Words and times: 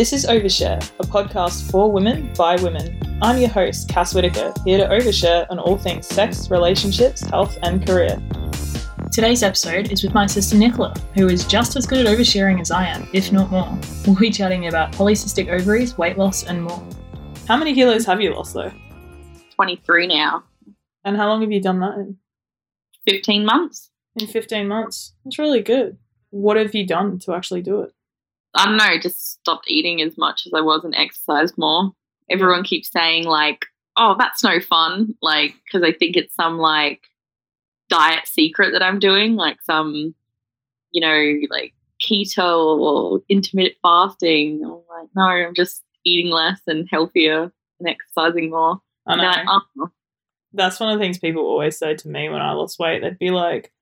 This 0.00 0.14
is 0.14 0.24
Overshare, 0.24 0.82
a 0.98 1.02
podcast 1.02 1.70
for 1.70 1.92
women 1.92 2.32
by 2.32 2.56
women. 2.56 2.98
I'm 3.20 3.36
your 3.36 3.50
host, 3.50 3.86
Cass 3.90 4.14
Whitaker, 4.14 4.54
here 4.64 4.78
to 4.78 4.88
overshare 4.88 5.46
on 5.50 5.58
all 5.58 5.76
things 5.76 6.06
sex, 6.06 6.50
relationships, 6.50 7.20
health, 7.20 7.58
and 7.62 7.86
career. 7.86 8.18
Today's 9.12 9.42
episode 9.42 9.92
is 9.92 10.02
with 10.02 10.14
my 10.14 10.24
sister 10.24 10.56
Nichola, 10.56 10.96
who 11.12 11.28
is 11.28 11.44
just 11.44 11.76
as 11.76 11.84
good 11.84 12.06
at 12.06 12.16
oversharing 12.16 12.62
as 12.62 12.70
I 12.70 12.86
am, 12.86 13.10
if 13.12 13.30
not 13.30 13.50
more. 13.50 13.78
We'll 14.06 14.16
be 14.16 14.30
chatting 14.30 14.68
about 14.68 14.92
polycystic 14.92 15.48
ovaries, 15.48 15.98
weight 15.98 16.16
loss, 16.16 16.44
and 16.44 16.64
more. 16.64 16.82
How 17.46 17.58
many 17.58 17.74
kilos 17.74 18.06
have 18.06 18.22
you 18.22 18.34
lost 18.34 18.54
though? 18.54 18.72
23 19.54 20.06
now. 20.06 20.44
And 21.04 21.18
how 21.18 21.28
long 21.28 21.42
have 21.42 21.52
you 21.52 21.60
done 21.60 21.80
that 21.80 21.98
in? 21.98 22.16
15 23.06 23.44
months. 23.44 23.90
In 24.16 24.26
15 24.26 24.66
months. 24.66 25.12
That's 25.26 25.38
really 25.38 25.60
good. 25.60 25.98
What 26.30 26.56
have 26.56 26.74
you 26.74 26.86
done 26.86 27.18
to 27.18 27.34
actually 27.34 27.60
do 27.60 27.82
it? 27.82 27.92
I 28.54 28.64
don't 28.66 28.76
know, 28.76 28.98
just 29.00 29.32
stopped 29.40 29.70
eating 29.70 30.02
as 30.02 30.18
much 30.18 30.42
as 30.46 30.52
I 30.54 30.60
was 30.60 30.84
and 30.84 30.94
exercised 30.96 31.56
more. 31.56 31.92
Everyone 32.28 32.62
keeps 32.64 32.90
saying, 32.90 33.24
like, 33.24 33.66
oh, 33.96 34.16
that's 34.18 34.42
no 34.42 34.60
fun. 34.60 35.14
Like, 35.22 35.54
because 35.64 35.86
I 35.86 35.92
think 35.92 36.16
it's 36.16 36.34
some 36.34 36.58
like 36.58 37.00
diet 37.88 38.26
secret 38.26 38.72
that 38.72 38.82
I'm 38.82 38.98
doing, 38.98 39.36
like 39.36 39.60
some, 39.62 40.14
you 40.92 41.00
know, 41.00 41.46
like 41.50 41.74
keto 42.02 42.78
or 42.78 43.20
intermittent 43.28 43.76
fasting. 43.82 44.62
I'm 44.64 44.70
like, 44.70 45.08
no, 45.14 45.22
I'm 45.22 45.54
just 45.54 45.82
eating 46.04 46.32
less 46.32 46.60
and 46.66 46.88
healthier 46.90 47.52
and 47.78 47.88
exercising 47.88 48.50
more. 48.50 48.80
I 49.06 49.16
know. 49.16 49.22
And 49.30 49.48
I- 49.48 49.58
oh, 49.78 49.88
That's 50.52 50.80
one 50.80 50.90
of 50.92 50.98
the 50.98 51.04
things 51.04 51.18
people 51.18 51.42
always 51.42 51.78
say 51.78 51.94
to 51.94 52.08
me 52.08 52.28
when 52.28 52.42
I 52.42 52.52
lost 52.52 52.78
weight. 52.78 53.02
They'd 53.02 53.18
be 53.18 53.30
like, 53.30 53.72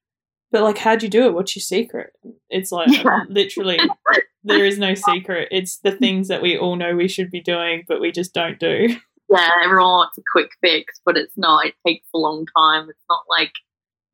but 0.51 0.63
like, 0.63 0.79
how'd 0.79 1.03
you 1.03 1.09
do 1.09 1.27
it? 1.27 1.35
What's 1.35 1.55
your 1.55 1.63
secret? 1.63 2.13
It's 2.51 2.73
like, 2.73 2.89
Yeah. 2.91 3.25
literally, 3.29 3.79
there 4.45 4.65
is 4.65 4.79
no 4.79 4.95
secret. 4.95 5.49
It's 5.51 5.79
the 5.79 5.93
things 5.93 6.29
that 6.29 6.43
we 6.43 6.57
all 6.57 6.77
know 6.77 6.95
we 6.97 7.09
should 7.09 7.31
be 7.31 7.41
doing, 7.41 7.85
but 7.87 8.01
we 8.01 8.11
just 8.13 8.33
don't 8.35 8.59
do. 8.59 8.97
yeah, 9.29 9.51
everyone 9.65 9.85
wants 9.91 10.19
a 10.19 10.23
quick 10.33 10.51
fix, 10.63 11.01
but 11.05 11.17
it's 11.17 11.37
not. 11.37 11.67
It 11.67 11.75
takes 11.87 12.07
a 12.15 12.19
long 12.19 12.47
time. 12.57 12.89
It's 12.89 13.05
not 13.11 13.23
like, 13.29 13.53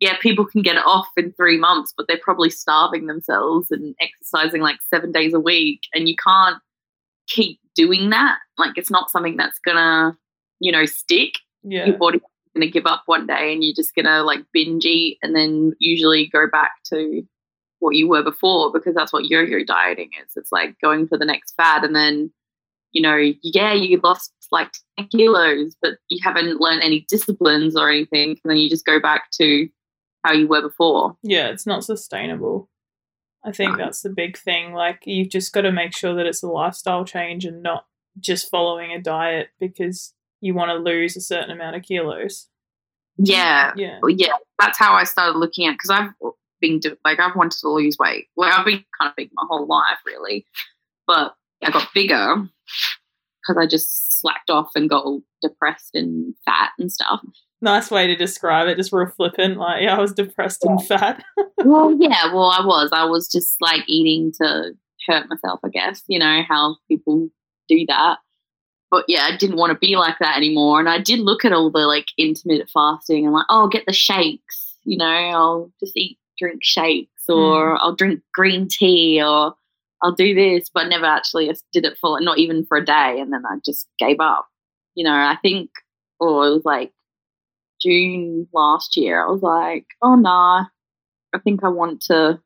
yeah, 0.00 0.16
people 0.18 0.44
can 0.44 0.62
get 0.62 0.76
it 0.76 0.82
off 0.84 1.06
in 1.16 1.32
three 1.32 1.58
months, 1.58 1.94
but 1.96 2.06
they're 2.08 2.18
probably 2.22 2.50
starving 2.50 3.06
themselves 3.06 3.70
and 3.70 3.94
exercising 4.00 4.60
like 4.60 4.76
seven 4.92 5.12
days 5.12 5.32
a 5.34 5.40
week. 5.40 5.82
And 5.94 6.08
you 6.08 6.16
can't 6.16 6.56
keep 7.28 7.60
doing 7.74 8.10
that. 8.10 8.38
Like, 8.58 8.76
it's 8.76 8.90
not 8.90 9.10
something 9.10 9.36
that's 9.36 9.58
gonna, 9.60 10.16
you 10.60 10.72
know, 10.72 10.84
stick. 10.84 11.34
Yeah. 11.62 11.86
Your 11.86 11.96
body's 11.96 12.20
gonna 12.54 12.70
give 12.70 12.86
up 12.86 13.02
one 13.06 13.26
day 13.26 13.52
and 13.52 13.64
you're 13.64 13.74
just 13.74 13.94
gonna 13.94 14.22
like 14.22 14.40
binge 14.52 14.84
eat 14.84 15.18
and 15.22 15.34
then 15.34 15.72
usually 15.78 16.28
go 16.32 16.46
back 16.50 16.72
to 16.92 17.22
what 17.84 17.96
you 17.96 18.08
were 18.08 18.22
before 18.22 18.72
because 18.72 18.94
that's 18.94 19.12
what 19.12 19.26
yo 19.26 19.40
yo 19.40 19.62
dieting 19.64 20.10
is. 20.24 20.32
It's 20.36 20.50
like 20.52 20.78
going 20.80 21.06
for 21.06 21.16
the 21.18 21.24
next 21.24 21.54
fad 21.56 21.84
and 21.84 21.94
then 21.94 22.32
you 22.92 23.02
know, 23.02 23.16
yeah, 23.42 23.72
you 23.74 24.00
lost 24.04 24.32
like 24.52 24.72
10 24.98 25.08
kilos, 25.08 25.74
but 25.82 25.94
you 26.08 26.20
haven't 26.22 26.60
learned 26.60 26.80
any 26.82 27.04
disciplines 27.08 27.74
or 27.76 27.90
anything. 27.90 28.30
And 28.30 28.38
then 28.44 28.56
you 28.56 28.70
just 28.70 28.86
go 28.86 29.00
back 29.00 29.32
to 29.32 29.68
how 30.24 30.32
you 30.32 30.46
were 30.46 30.62
before. 30.62 31.16
Yeah, 31.20 31.48
it's 31.48 31.66
not 31.66 31.82
sustainable. 31.84 32.70
I 33.44 33.50
think 33.50 33.72
No. 33.72 33.78
that's 33.78 34.02
the 34.02 34.10
big 34.10 34.38
thing. 34.38 34.74
Like, 34.74 35.02
you've 35.06 35.28
just 35.28 35.52
got 35.52 35.62
to 35.62 35.72
make 35.72 35.92
sure 35.94 36.14
that 36.14 36.24
it's 36.26 36.44
a 36.44 36.46
lifestyle 36.48 37.04
change 37.04 37.44
and 37.44 37.64
not 37.64 37.84
just 38.20 38.48
following 38.48 38.92
a 38.92 39.02
diet 39.02 39.48
because 39.58 40.14
you 40.40 40.54
want 40.54 40.70
to 40.70 40.76
lose 40.76 41.16
a 41.16 41.20
certain 41.20 41.50
amount 41.50 41.74
of 41.74 41.82
kilos. 41.82 42.46
Yeah. 43.16 43.72
Yeah. 43.74 43.98
Well, 44.00 44.14
yeah, 44.16 44.34
that's 44.60 44.78
how 44.78 44.92
I 44.94 45.02
started 45.02 45.36
looking 45.36 45.66
at 45.66 45.72
because 45.72 45.90
I've 45.90 46.10
been 46.64 46.78
do, 46.78 46.96
like 47.04 47.20
I've 47.20 47.36
wanted 47.36 47.58
to 47.60 47.68
lose 47.68 47.98
weight. 47.98 48.28
Well, 48.36 48.50
I've 48.52 48.64
been 48.64 48.84
kind 48.98 49.10
of 49.10 49.16
big 49.16 49.30
my 49.34 49.44
whole 49.46 49.66
life, 49.66 49.98
really, 50.06 50.46
but 51.06 51.34
I 51.62 51.70
got 51.70 51.92
bigger 51.94 52.36
because 53.42 53.60
I 53.60 53.66
just 53.66 54.20
slacked 54.20 54.48
off 54.48 54.70
and 54.74 54.88
got 54.88 55.04
all 55.04 55.22
depressed 55.42 55.90
and 55.94 56.34
fat 56.44 56.70
and 56.78 56.90
stuff. 56.90 57.20
Nice 57.60 57.90
way 57.90 58.06
to 58.06 58.16
describe 58.16 58.68
it, 58.68 58.76
just 58.76 58.92
real 58.92 59.08
flippant. 59.08 59.58
Like, 59.58 59.82
yeah, 59.82 59.96
I 59.96 60.00
was 60.00 60.12
depressed 60.12 60.64
and 60.64 60.84
fat. 60.84 61.22
well, 61.64 61.96
yeah, 61.98 62.32
well, 62.32 62.50
I 62.50 62.64
was. 62.64 62.90
I 62.92 63.04
was 63.04 63.28
just 63.28 63.56
like 63.60 63.82
eating 63.86 64.32
to 64.40 64.72
hurt 65.06 65.28
myself, 65.28 65.60
I 65.64 65.68
guess. 65.68 66.02
You 66.06 66.18
know 66.18 66.42
how 66.48 66.76
people 66.88 67.28
do 67.68 67.84
that. 67.88 68.18
But 68.90 69.04
yeah, 69.08 69.24
I 69.24 69.36
didn't 69.36 69.56
want 69.56 69.72
to 69.72 69.78
be 69.78 69.96
like 69.96 70.18
that 70.20 70.36
anymore. 70.36 70.78
And 70.78 70.88
I 70.88 71.00
did 71.00 71.20
look 71.20 71.44
at 71.44 71.52
all 71.52 71.70
the 71.70 71.80
like 71.80 72.06
intermittent 72.16 72.70
fasting 72.70 73.24
and 73.24 73.34
like, 73.34 73.46
oh, 73.50 73.68
get 73.68 73.84
the 73.86 73.92
shakes. 73.92 74.76
You 74.84 74.98
know, 74.98 75.06
I'll 75.06 75.72
just 75.80 75.96
eat, 75.96 76.18
drink 76.38 76.60
shakes, 76.62 77.24
hmm. 77.28 77.34
or 77.34 77.82
I'll 77.82 77.94
drink 77.94 78.20
green 78.32 78.68
tea, 78.68 79.22
or 79.22 79.54
I'll 80.02 80.14
do 80.14 80.34
this. 80.34 80.70
But 80.72 80.88
never 80.88 81.06
actually 81.06 81.50
did 81.72 81.84
it 81.84 81.98
for 82.00 82.20
not 82.20 82.38
even 82.38 82.64
for 82.66 82.78
a 82.78 82.84
day. 82.84 83.18
And 83.20 83.32
then 83.32 83.42
I 83.46 83.56
just 83.64 83.88
gave 83.98 84.20
up. 84.20 84.46
You 84.94 85.04
know, 85.04 85.12
I 85.12 85.36
think, 85.42 85.70
or 86.20 86.46
it 86.46 86.50
was 86.50 86.64
like 86.64 86.92
June 87.80 88.48
last 88.52 88.96
year. 88.96 89.24
I 89.24 89.30
was 89.30 89.42
like, 89.42 89.86
oh 90.02 90.14
nah, 90.14 90.64
I 91.34 91.38
think 91.38 91.64
I 91.64 91.68
want 91.68 92.00
to 92.02 92.40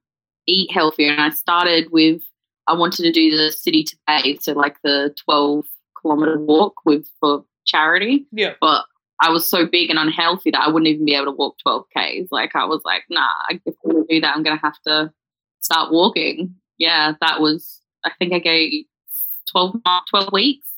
eat 0.47 0.73
healthier. 0.73 1.13
And 1.13 1.21
I 1.21 1.31
started 1.31 1.89
with, 1.93 2.23
I 2.67 2.75
wanted 2.75 3.03
to 3.03 3.13
do 3.13 3.37
the 3.37 3.53
city 3.53 3.85
to 3.85 3.97
bay, 4.07 4.39
so 4.41 4.53
like 4.53 4.77
the 4.83 5.15
12 5.25 5.67
kilometer 6.01 6.39
walk 6.39 6.75
with 6.85 7.07
for 7.21 7.45
charity. 7.67 8.27
yeah. 8.33 8.55
But 8.61 8.85
I 9.21 9.31
was 9.31 9.49
so 9.49 9.67
big 9.67 9.91
and 9.91 9.99
unhealthy 9.99 10.51
that 10.51 10.63
I 10.63 10.69
wouldn't 10.69 10.89
even 10.89 11.05
be 11.05 11.15
able 11.15 11.27
to 11.27 11.33
walk 11.33 11.57
12 11.63 11.85
Ks. 11.97 12.31
Like 12.31 12.55
I 12.55 12.65
was 12.65 12.83
like, 12.85 13.03
nah, 13.11 13.29
if 13.51 13.75
I'm 13.85 13.91
going 13.91 14.07
to 14.07 14.15
do 14.15 14.21
that, 14.21 14.37
I'm 14.37 14.43
going 14.43 14.57
to 14.57 14.63
have 14.63 14.81
to 14.87 15.13
start 15.61 15.93
walking. 15.93 16.55
Yeah, 16.79 17.15
that 17.21 17.41
was, 17.41 17.81
I 18.05 18.11
think 18.19 18.33
I 18.33 18.39
gave 18.39 18.85
12, 19.51 19.75
mo- 19.85 20.01
12 20.11 20.33
weeks 20.33 20.69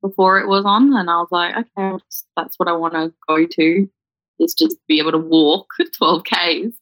before 0.00 0.38
it 0.38 0.48
was 0.48 0.64
on. 0.64 0.94
And 0.94 1.10
I 1.10 1.16
was 1.16 1.28
like, 1.32 1.54
okay, 1.56 1.98
that's 2.36 2.58
what 2.58 2.68
I 2.68 2.72
want 2.72 2.94
to 2.94 3.12
go 3.28 3.46
to 3.46 3.88
is 4.38 4.54
just 4.54 4.76
be 4.88 4.98
able 4.98 5.12
to 5.12 5.18
walk 5.18 5.68
12 5.98 6.22
Ks. 6.24 6.76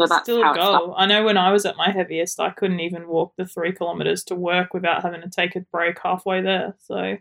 So 0.00 0.06
that's 0.06 0.22
Still 0.22 0.42
how 0.42 0.52
a 0.52 0.54
goal. 0.54 0.94
I 0.96 1.06
know 1.06 1.24
when 1.24 1.36
I 1.36 1.52
was 1.52 1.66
at 1.66 1.76
my 1.76 1.90
heaviest, 1.90 2.38
I 2.38 2.50
couldn't 2.50 2.80
even 2.80 3.08
walk 3.08 3.32
the 3.36 3.44
three 3.44 3.72
kilometers 3.72 4.22
to 4.24 4.36
work 4.36 4.72
without 4.72 5.02
having 5.02 5.22
to 5.22 5.30
take 5.30 5.56
a 5.56 5.60
break 5.72 5.98
halfway 6.02 6.40
there. 6.40 6.76
So, 6.78 7.16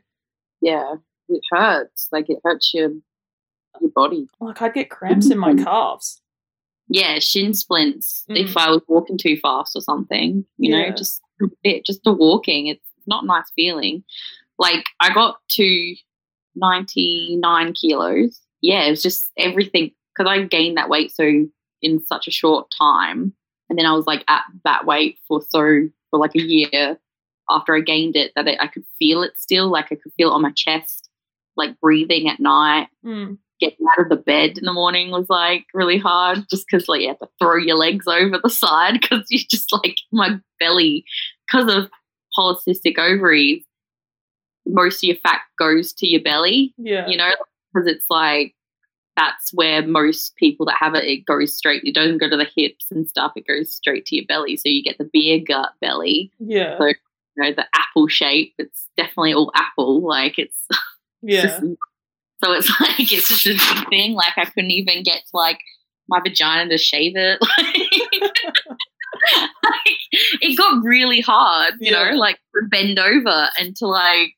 Yeah, 0.62 0.96
it 1.30 1.42
hurts. 1.52 2.08
Like 2.12 2.30
it 2.30 2.40
hurts 2.44 2.74
your 2.74 2.92
your 3.80 3.92
body. 3.94 4.28
like, 4.40 4.60
I'd 4.62 4.74
get 4.74 4.90
cramps 4.90 5.30
in 5.30 5.38
my 5.38 5.54
Mhm. 5.54 5.64
calves. 5.64 6.20
Yeah, 6.90 7.20
shin 7.20 7.54
splints. 7.54 8.26
Mm. 8.30 8.38
If 8.46 8.58
I 8.58 8.72
was 8.72 8.82
walking 8.88 9.18
too 9.20 9.38
fast 9.38 9.76
or 9.76 9.82
something, 9.82 10.46
you 10.58 10.74
Yeah. 10.76 10.90
know, 10.90 10.96
just 10.96 11.22
it, 11.64 11.86
just 11.86 12.04
the 12.04 12.12
walking. 12.14 12.68
It's 12.68 12.84
not 13.06 13.24
a 13.24 13.28
nice 13.28 13.52
feeling. 13.56 14.04
Like 14.58 14.84
I 15.00 15.14
got 15.14 15.38
to 15.52 15.96
ninety 16.56 17.36
nine 17.40 17.74
kilos. 17.74 18.42
Yeah, 18.62 18.86
it 18.86 18.90
was 18.90 19.04
just 19.04 19.32
everything 19.38 19.92
because 20.16 20.30
I 20.30 20.44
gained 20.44 20.78
that 20.78 20.90
weight 20.90 21.12
so 21.12 21.46
in 21.84 22.04
such 22.08 22.28
a 22.28 22.32
short 22.32 22.72
time, 22.76 23.34
and 23.70 23.78
then 23.78 23.86
I 23.86 23.94
was 23.94 24.08
like 24.08 24.24
at 24.28 24.44
that 24.64 24.86
weight 24.86 25.20
for 25.28 25.42
so 25.42 25.88
for 26.10 26.20
like 26.20 26.36
a 26.36 26.42
year 26.42 27.00
after 27.50 27.76
I 27.76 27.82
gained 27.82 28.16
it 28.16 28.32
that 28.36 28.48
I 28.60 28.68
could 28.68 28.86
feel 28.98 29.22
it 29.22 29.34
still. 29.38 29.70
Like 29.70 29.92
I 29.92 29.96
could 29.96 30.12
feel 30.18 30.30
it 30.32 30.34
on 30.34 30.42
my 30.42 30.52
chest, 30.56 31.07
like 31.58 31.80
breathing 31.82 32.28
at 32.30 32.40
night 32.40 32.88
Mm. 33.06 33.38
getting 33.60 33.86
out 33.92 34.04
of 34.04 34.10
the 34.10 34.16
bed 34.16 34.58
in 34.58 34.66
the 34.66 34.74
morning 34.74 35.12
was 35.12 35.30
like 35.30 35.66
really 35.74 35.98
hard 35.98 36.40
just 36.50 36.66
because 36.70 36.88
like 36.88 37.02
you 37.02 37.08
have 37.10 37.20
to 37.20 37.30
throw 37.40 37.56
your 37.58 37.78
legs 37.78 38.06
over 38.08 38.38
the 38.42 38.50
side 38.50 39.00
because 39.02 39.26
you 39.30 39.40
just 39.50 39.72
like 39.74 39.98
my 40.12 40.38
belly 40.60 41.04
because 41.48 41.74
of 41.74 41.90
polycystic 42.38 42.98
ovaries 43.00 43.64
most 44.66 45.04
of 45.04 45.08
your 45.08 45.18
fat 45.18 45.42
goes 45.58 45.94
to 45.94 46.08
your 46.08 46.22
belly 46.22 46.74
Yeah. 46.78 47.08
you 47.08 47.18
know 47.18 47.32
because 47.74 47.88
it's 47.88 48.06
like 48.10 48.54
that's 49.16 49.52
where 49.54 49.82
most 49.86 50.36
people 50.36 50.66
that 50.68 50.78
have 50.80 50.94
it 50.94 51.06
it 51.06 51.26
goes 51.26 51.56
straight 51.58 51.82
it 51.84 51.96
doesn't 51.96 52.20
go 52.20 52.30
to 52.30 52.38
the 52.38 52.48
hips 52.56 52.86
and 52.92 53.08
stuff 53.08 53.32
it 53.36 53.48
goes 53.48 53.74
straight 53.74 54.06
to 54.08 54.16
your 54.16 54.26
belly 54.28 54.58
so 54.58 54.64
you 54.70 54.84
get 54.84 54.98
the 54.98 55.10
beer 55.12 55.40
gut 55.46 55.70
belly 55.82 56.32
yeah. 56.40 56.78
So- 56.78 56.86
you 57.40 57.44
know 57.44 57.52
the 57.56 57.66
apple 57.76 58.08
shape 58.08 58.54
it's 58.58 58.88
definitely 58.98 59.34
all 59.34 59.52
apple 59.56 60.02
like 60.06 60.38
it's 60.40 60.68
yeah. 61.22 61.60
so 62.44 62.52
it's 62.54 62.70
like 62.80 63.00
it's 63.12 63.42
just 63.44 63.62
a 63.62 63.86
thing. 63.90 64.14
Like 64.14 64.34
I 64.38 64.46
couldn't 64.46 64.72
even 64.72 65.04
get 65.04 65.22
to 65.22 65.30
like 65.38 65.60
my 66.10 66.20
vagina 66.22 66.70
to 66.70 66.78
shave 66.78 67.14
it. 67.16 67.40
Like, 69.64 69.98
it 70.42 70.58
got 70.58 70.84
really 70.84 71.22
hard, 71.22 71.74
you 71.80 71.92
Yeah. 71.92 72.12
know, 72.12 72.18
like 72.18 72.36
to 72.56 72.68
bend 72.70 73.00
over 73.00 73.48
and 73.60 73.76
to 73.78 73.88
like, 73.88 74.34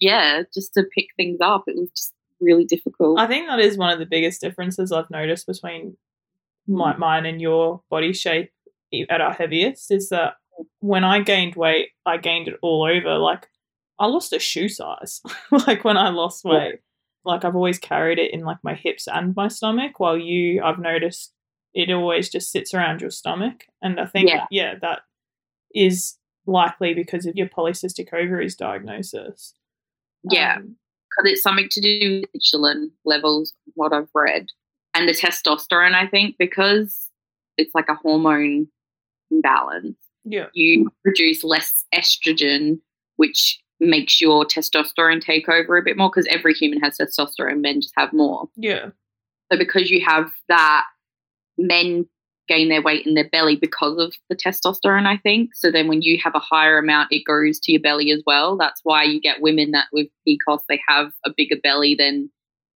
yeah, 0.00 0.42
just 0.52 0.74
to 0.74 0.82
pick 0.94 1.06
things 1.16 1.38
up. 1.40 1.64
It 1.66 1.76
was 1.76 1.90
just 1.96 2.12
really 2.40 2.64
difficult. 2.64 3.18
I 3.20 3.26
think 3.26 3.46
that 3.46 3.60
is 3.60 3.78
one 3.78 3.92
of 3.92 3.98
the 3.98 4.06
biggest 4.06 4.40
differences 4.40 4.92
I've 4.92 5.10
noticed 5.10 5.46
between 5.46 5.96
Mm. 6.68 6.76
my, 6.76 6.96
mine 6.96 7.24
and 7.26 7.40
your 7.40 7.82
body 7.88 8.12
shape 8.12 8.50
at 9.08 9.20
our 9.22 9.32
heaviest 9.32 9.90
is 9.90 10.10
that 10.10 10.34
when 10.80 11.04
I 11.04 11.20
gained 11.20 11.54
weight, 11.54 11.88
I 12.04 12.18
gained 12.18 12.48
it 12.48 12.56
all 12.62 12.82
over. 12.84 13.16
Like 13.16 13.48
I 14.00 14.06
lost 14.06 14.32
a 14.32 14.38
shoe 14.38 14.68
size. 14.68 15.20
like 15.66 15.84
when 15.84 15.96
I 15.98 16.08
lost 16.08 16.44
weight, 16.44 16.80
like 17.24 17.44
I've 17.44 17.54
always 17.54 17.78
carried 17.78 18.18
it 18.18 18.32
in 18.32 18.40
like 18.40 18.58
my 18.64 18.74
hips 18.74 19.06
and 19.06 19.36
my 19.36 19.48
stomach. 19.48 20.00
While 20.00 20.16
you, 20.16 20.62
I've 20.62 20.78
noticed 20.78 21.32
it 21.74 21.90
always 21.90 22.30
just 22.30 22.50
sits 22.50 22.74
around 22.74 23.00
your 23.00 23.10
stomach. 23.10 23.64
And 23.82 24.00
I 24.00 24.06
think, 24.06 24.30
Yeah. 24.30 24.46
yeah, 24.50 24.74
that 24.80 25.02
is 25.74 26.16
likely 26.46 26.94
because 26.94 27.26
of 27.26 27.36
your 27.36 27.48
polycystic 27.48 28.12
ovaries 28.12 28.56
diagnosis. 28.56 29.54
Yeah, 30.24 30.56
Um, 30.56 30.76
because 31.10 31.32
it's 31.32 31.42
something 31.42 31.68
to 31.70 31.80
do 31.80 32.22
with 32.22 32.42
insulin 32.42 32.90
levels, 33.04 33.52
what 33.74 33.92
I've 33.92 34.08
read, 34.14 34.46
and 34.94 35.08
the 35.08 35.12
testosterone. 35.12 35.94
I 35.94 36.06
think 36.06 36.36
because 36.38 37.10
it's 37.56 37.74
like 37.74 37.88
a 37.88 37.94
hormone 37.94 38.68
imbalance, 39.30 39.96
yeah. 40.24 40.46
you 40.54 40.90
produce 41.04 41.44
less 41.44 41.84
estrogen, 41.94 42.80
which 43.16 43.60
makes 43.80 44.20
your 44.20 44.44
testosterone 44.44 45.20
take 45.22 45.48
over 45.48 45.76
a 45.76 45.82
bit 45.82 45.96
more. 45.96 46.10
Because 46.10 46.26
every 46.30 46.54
human 46.54 46.80
has 46.80 46.98
testosterone, 46.98 47.60
men 47.60 47.80
just 47.80 47.94
have 47.96 48.12
more. 48.12 48.48
Yeah. 48.56 48.90
So 49.50 49.58
because 49.58 49.90
you 49.90 50.04
have 50.04 50.30
that, 50.48 50.84
men 51.58 52.06
gain 52.50 52.68
their 52.68 52.82
weight 52.82 53.06
in 53.06 53.14
their 53.14 53.28
belly 53.28 53.54
because 53.54 53.96
of 53.98 54.14
the 54.28 54.34
testosterone, 54.34 55.06
I 55.06 55.16
think. 55.18 55.54
So 55.54 55.70
then 55.70 55.86
when 55.86 56.02
you 56.02 56.18
have 56.22 56.34
a 56.34 56.40
higher 56.40 56.78
amount, 56.78 57.12
it 57.12 57.24
goes 57.24 57.60
to 57.60 57.72
your 57.72 57.80
belly 57.80 58.10
as 58.10 58.22
well. 58.26 58.56
That's 58.56 58.80
why 58.82 59.04
you 59.04 59.20
get 59.20 59.40
women 59.40 59.70
that 59.70 59.86
with 59.92 60.08
PCOS, 60.26 60.62
they 60.68 60.80
have 60.88 61.12
a 61.24 61.30
bigger 61.34 61.56
belly 61.62 61.94
than, 61.94 62.28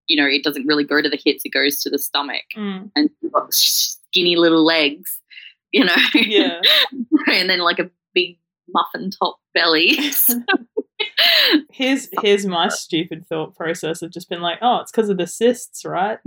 you 0.06 0.17
know, 0.17 0.29
it 0.29 0.45
doesn't 0.45 0.67
really 0.67 0.85
go 0.85 1.03
to 1.03 1.09
the 1.09 1.21
hips, 1.23 1.43
it 1.45 1.53
goes 1.53 1.81
to 1.81 1.91
the 1.91 1.99
stomach. 1.99 2.45
Mm. 2.56 2.91
And 2.95 3.11
you've 3.21 3.33
got 3.33 3.53
skinny 3.53 4.37
little 4.37 4.65
legs, 4.65 5.21
you 5.73 5.85
know? 5.85 5.97
Yeah. 6.15 6.61
and 7.27 7.51
then 7.51 7.59
like 7.59 7.81
a 7.81 7.91
big 8.15 8.39
muffin 8.69 9.11
top 9.11 9.39
belly. 9.55 9.99
Here's 11.70 12.08
here's 12.23 12.46
my 12.46 12.69
stupid 12.69 13.26
thought 13.26 13.55
process 13.56 14.02
of 14.02 14.12
just 14.12 14.29
been 14.29 14.41
like, 14.41 14.58
oh, 14.62 14.81
it's 14.81 14.91
because 14.91 15.08
of 15.08 15.19
the 15.19 15.26
cysts, 15.26 15.85
right? 15.85 16.19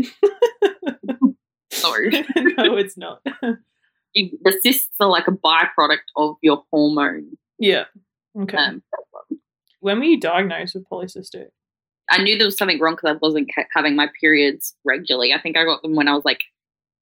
Sorry. 1.71 2.09
no, 2.35 2.75
it's 2.75 2.97
not. 2.97 3.25
You, 4.13 4.37
the 4.43 4.59
cysts 4.63 4.95
are 4.99 5.07
like 5.07 5.27
a 5.27 5.31
byproduct 5.31 6.07
of 6.15 6.37
your 6.41 6.63
hormone. 6.71 7.37
yeah. 7.59 7.85
Okay. 8.39 8.57
Um, 8.57 8.83
when 9.79 9.99
were 9.99 10.05
you 10.05 10.19
diagnosed 10.19 10.75
with 10.75 10.87
polycystic? 10.89 11.47
I 12.09 12.21
knew 12.21 12.37
there 12.37 12.47
was 12.47 12.57
something 12.57 12.79
wrong 12.79 12.95
because 12.95 13.15
I 13.15 13.19
wasn't 13.21 13.49
ha- 13.55 13.67
having 13.73 13.95
my 13.95 14.09
periods 14.19 14.75
regularly. 14.85 15.33
I 15.33 15.41
think 15.41 15.57
I 15.57 15.65
got 15.65 15.81
them 15.81 15.95
when 15.95 16.07
I 16.07 16.13
was 16.13 16.25
like 16.25 16.43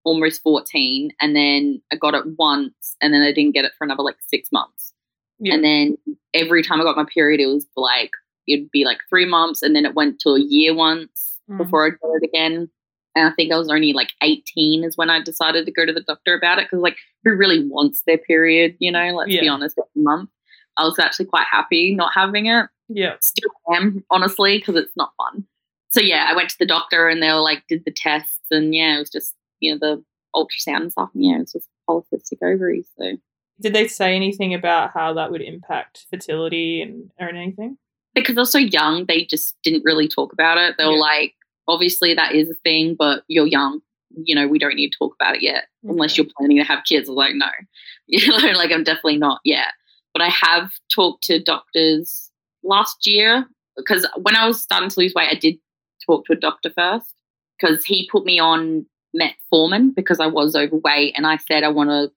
almost 0.03 0.41
14, 0.43 1.11
and 1.19 1.35
then 1.35 1.81
I 1.91 1.95
got 1.95 2.13
it 2.13 2.25
once, 2.37 2.95
and 3.01 3.13
then 3.13 3.21
I 3.21 3.31
didn't 3.31 3.53
get 3.53 3.65
it 3.65 3.71
for 3.77 3.85
another 3.85 4.03
like 4.03 4.17
six 4.27 4.51
months. 4.51 4.93
Yeah. 5.39 5.53
And 5.55 5.63
then 5.63 5.97
every 6.33 6.63
time 6.63 6.79
I 6.79 6.83
got 6.83 6.95
my 6.97 7.05
period, 7.13 7.39
it 7.41 7.47
was 7.47 7.65
like, 7.75 8.11
it'd 8.47 8.71
be 8.71 8.85
like 8.85 8.99
three 9.09 9.25
months, 9.25 9.61
and 9.61 9.75
then 9.75 9.85
it 9.85 9.95
went 9.95 10.19
to 10.21 10.29
a 10.29 10.39
year 10.39 10.73
once 10.75 11.31
Mm. 11.49 11.57
before 11.59 11.85
I 11.85 11.89
got 11.91 12.15
it 12.21 12.23
again. 12.23 12.69
And 13.15 13.27
I 13.27 13.31
think 13.31 13.51
I 13.53 13.57
was 13.57 13.69
only 13.69 13.93
like 13.93 14.09
18 14.23 14.83
is 14.83 14.97
when 14.97 15.11
I 15.11 15.21
decided 15.21 15.65
to 15.67 15.71
go 15.71 15.85
to 15.85 15.93
the 15.93 16.01
doctor 16.01 16.33
about 16.35 16.57
it 16.57 16.65
because, 16.65 16.81
like, 16.81 16.97
who 17.23 17.35
really 17.35 17.63
wants 17.67 18.01
their 18.07 18.17
period? 18.17 18.75
You 18.79 18.91
know, 18.91 19.11
let's 19.15 19.29
be 19.29 19.47
honest, 19.47 19.77
every 19.77 20.03
month. 20.03 20.29
I 20.77 20.83
was 20.85 20.97
actually 20.99 21.27
quite 21.27 21.45
happy 21.49 21.93
not 21.95 22.11
having 22.15 22.47
it 22.47 22.65
Yeah. 22.89 23.15
still 23.21 23.51
am, 23.73 24.03
honestly, 24.09 24.57
because 24.57 24.75
it's 24.75 24.95
not 24.97 25.13
fun. 25.17 25.45
So 25.91 26.01
yeah, 26.01 26.25
I 26.27 26.35
went 26.35 26.49
to 26.49 26.57
the 26.59 26.65
doctor 26.65 27.07
and 27.07 27.21
they 27.23 27.29
were 27.31 27.39
like, 27.41 27.63
did 27.69 27.85
the 27.85 27.91
tests, 27.95 28.41
and 28.51 28.73
yeah, 28.75 28.95
it 28.95 28.99
was 28.99 29.09
just 29.11 29.35
you 29.61 29.71
know 29.71 29.77
the 29.79 30.03
ultrasound 30.35 30.81
and 30.81 30.91
stuff. 30.91 31.09
And 31.13 31.23
yeah, 31.23 31.35
it 31.35 31.39
was 31.41 31.53
just 31.53 31.69
polycystic 31.89 32.41
ovaries. 32.43 32.89
So 32.99 33.17
Did 33.61 33.73
they 33.73 33.87
say 33.87 34.15
anything 34.15 34.53
about 34.53 34.91
how 34.93 35.13
that 35.13 35.31
would 35.31 35.41
impact 35.41 36.05
fertility 36.09 36.81
and 36.81 37.11
or 37.19 37.29
anything? 37.29 37.77
because 38.13 38.35
they're 38.35 38.45
so 38.45 38.57
young, 38.57 39.03
they 39.07 39.25
just 39.25 39.57
didn't 39.61 39.83
really 39.83 40.07
talk 40.07 40.31
about 40.31 40.57
it. 40.57 40.75
They 40.77 40.85
were 40.85 40.93
Yeah. 40.93 40.99
like, 40.99 41.33
obviously 41.67 42.13
that 42.13 42.33
is 42.33 42.49
a 42.49 42.53
thing, 42.63 42.95
but 42.97 43.23
you're 43.27 43.45
young. 43.45 43.81
You 44.15 44.35
know, 44.35 44.47
we 44.47 44.57
don't 44.57 44.75
need 44.77 44.91
to 44.91 44.97
talk 44.97 45.13
about 45.19 45.35
it 45.35 45.41
yet, 45.41 45.65
unless 45.83 46.15
you're 46.15 46.25
planning 46.37 46.55
to 46.55 46.63
have 46.63 46.85
kids. 46.85 47.09
I 47.09 47.11
was 47.11 47.17
like, 47.17 47.35
no, 47.35 47.49
you 48.07 48.25
know, 48.29 48.57
like 48.57 48.71
I'm 48.71 48.85
definitely 48.85 49.17
not 49.17 49.41
yet. 49.43 49.73
But 50.13 50.21
I 50.21 50.29
have 50.29 50.71
talked 50.93 51.23
to 51.25 51.43
doctors 51.43 52.31
last 52.63 53.05
year 53.05 53.45
because 53.75 54.07
when 54.21 54.37
I 54.37 54.47
was 54.47 54.61
starting 54.61 54.87
to 54.87 54.99
lose 55.01 55.13
weight, 55.13 55.27
I 55.29 55.35
did 55.35 55.57
talk 56.05 56.25
to 56.27 56.33
a 56.33 56.37
doctor 56.37 56.69
first 56.73 57.13
because 57.59 57.83
he 57.83 58.07
put 58.09 58.23
me 58.23 58.39
on 58.39 58.85
metformin 59.13 59.93
because 59.93 60.21
I 60.21 60.27
was 60.27 60.55
overweight, 60.55 61.15
and 61.17 61.27
I 61.27 61.35
said 61.35 61.63
I 61.63 61.67
want 61.67 61.89
to, 61.89 62.11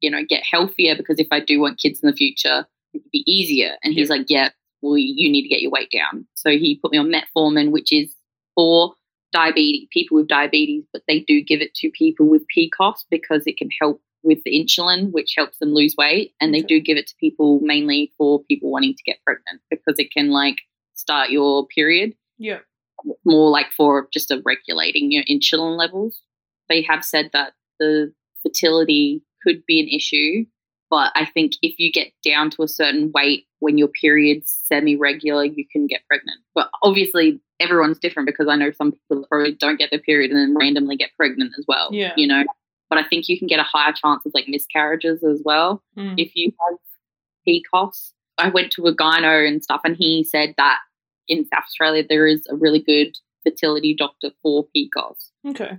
you 0.00 0.10
know, 0.10 0.22
get 0.28 0.42
healthier 0.50 0.94
because 0.96 1.18
if 1.18 1.28
I 1.30 1.40
do 1.40 1.60
want 1.60 1.78
kids 1.78 2.00
in 2.02 2.08
the 2.08 2.16
future, 2.16 2.66
it'd 2.94 3.10
be 3.12 3.24
easier. 3.26 3.72
And 3.82 3.94
he's 3.94 4.10
like, 4.10 4.26
yeah, 4.28 4.50
well, 4.82 4.96
you 4.96 5.30
need 5.30 5.42
to 5.42 5.48
get 5.48 5.60
your 5.62 5.70
weight 5.70 5.90
down. 5.90 6.26
So 6.34 6.50
he 6.50 6.78
put 6.82 6.92
me 6.92 6.98
on 6.98 7.12
metformin, 7.12 7.70
which 7.70 7.92
is 7.92 8.14
for 8.54 8.94
diabetes, 9.32 9.88
people 9.92 10.16
with 10.16 10.28
diabetes, 10.28 10.84
but 10.92 11.02
they 11.08 11.20
do 11.20 11.42
give 11.42 11.60
it 11.60 11.74
to 11.74 11.90
people 11.90 12.28
with 12.28 12.42
PCOS 12.56 13.04
because 13.10 13.42
it 13.46 13.56
can 13.56 13.68
help 13.80 14.00
with 14.22 14.38
the 14.44 14.52
insulin, 14.52 15.10
which 15.12 15.34
helps 15.36 15.58
them 15.58 15.70
lose 15.74 15.94
weight. 15.98 16.32
And 16.40 16.52
they 16.54 16.60
do 16.62 16.80
give 16.80 16.96
it 16.96 17.06
to 17.08 17.14
people 17.20 17.60
mainly 17.62 18.12
for 18.16 18.42
people 18.44 18.70
wanting 18.70 18.94
to 18.94 19.02
get 19.04 19.18
pregnant 19.24 19.60
because 19.70 19.98
it 19.98 20.10
can 20.12 20.30
like 20.30 20.58
start 20.94 21.30
your 21.30 21.66
period 21.68 22.14
Yeah. 22.38 22.58
more 23.24 23.50
like 23.50 23.70
for 23.76 24.08
just 24.12 24.30
a 24.30 24.42
regulating 24.44 25.12
your 25.12 25.22
insulin 25.24 25.76
levels. 25.78 26.20
They 26.68 26.82
have 26.82 27.04
said 27.04 27.30
that 27.32 27.52
the 27.78 28.12
fertility 28.42 29.22
could 29.42 29.64
be 29.66 29.80
an 29.80 29.88
issue, 29.88 30.44
but 30.90 31.12
I 31.14 31.24
think 31.26 31.52
if 31.62 31.78
you 31.78 31.92
get 31.92 32.12
down 32.24 32.50
to 32.50 32.62
a 32.62 32.68
certain 32.68 33.10
weight 33.14 33.46
when 33.60 33.76
your 33.78 33.88
period's 33.88 34.50
semi 34.64 34.96
regular, 34.96 35.44
you 35.44 35.64
can 35.70 35.86
get 35.86 36.00
pregnant. 36.08 36.40
But 36.54 36.70
obviously, 36.82 37.40
everyone's 37.60 37.98
different 37.98 38.26
because 38.26 38.48
I 38.48 38.56
know 38.56 38.70
some 38.70 38.92
people 38.92 39.26
probably 39.28 39.52
don't 39.52 39.78
get 39.78 39.90
their 39.90 40.00
period 40.00 40.30
and 40.30 40.38
then 40.40 40.56
randomly 40.56 40.96
get 40.96 41.10
pregnant 41.16 41.52
as 41.58 41.64
well. 41.68 41.88
Yeah. 41.92 42.12
You 42.16 42.26
know, 42.26 42.44
but 42.88 42.98
I 42.98 43.04
think 43.06 43.28
you 43.28 43.38
can 43.38 43.48
get 43.48 43.60
a 43.60 43.64
higher 43.64 43.92
chance 43.92 44.24
of 44.24 44.32
like 44.34 44.48
miscarriages 44.48 45.22
as 45.24 45.42
well 45.44 45.82
Mm. 45.96 46.14
if 46.16 46.32
you 46.34 46.52
have 46.68 46.78
PCOS. 47.46 48.12
I 48.38 48.48
went 48.50 48.70
to 48.72 48.86
a 48.86 48.94
gyno 48.94 49.46
and 49.46 49.62
stuff, 49.62 49.80
and 49.84 49.96
he 49.96 50.22
said 50.24 50.54
that 50.58 50.78
in 51.26 51.44
South 51.44 51.64
Australia 51.66 52.04
there 52.08 52.26
is 52.26 52.46
a 52.48 52.54
really 52.56 52.80
good 52.80 53.16
fertility 53.42 53.94
doctor 53.94 54.30
for 54.42 54.66
PCOS. 54.74 55.30
Okay. 55.48 55.78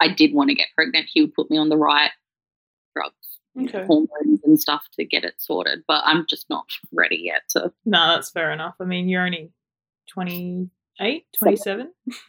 I 0.00 0.08
did 0.08 0.32
want 0.32 0.48
to 0.50 0.54
get 0.54 0.68
pregnant. 0.74 1.06
He 1.12 1.22
would 1.22 1.34
put 1.34 1.50
me 1.50 1.58
on 1.58 1.68
the 1.68 1.76
right 1.76 2.10
drugs, 3.00 3.68
Okay. 3.74 3.86
hormones 3.86 4.40
and 4.44 4.60
stuff 4.60 4.84
to 4.98 5.04
get 5.04 5.24
it 5.24 5.34
sorted, 5.38 5.82
but 5.88 6.02
I'm 6.04 6.26
just 6.28 6.48
not 6.48 6.66
ready 6.92 7.20
yet 7.24 7.42
to. 7.50 7.72
No, 7.84 8.08
that's 8.14 8.30
fair 8.30 8.52
enough. 8.52 8.74
I 8.80 8.84
mean, 8.84 9.08
you're 9.08 9.24
only 9.24 9.52
28, 10.12 11.26
27? 11.38 11.92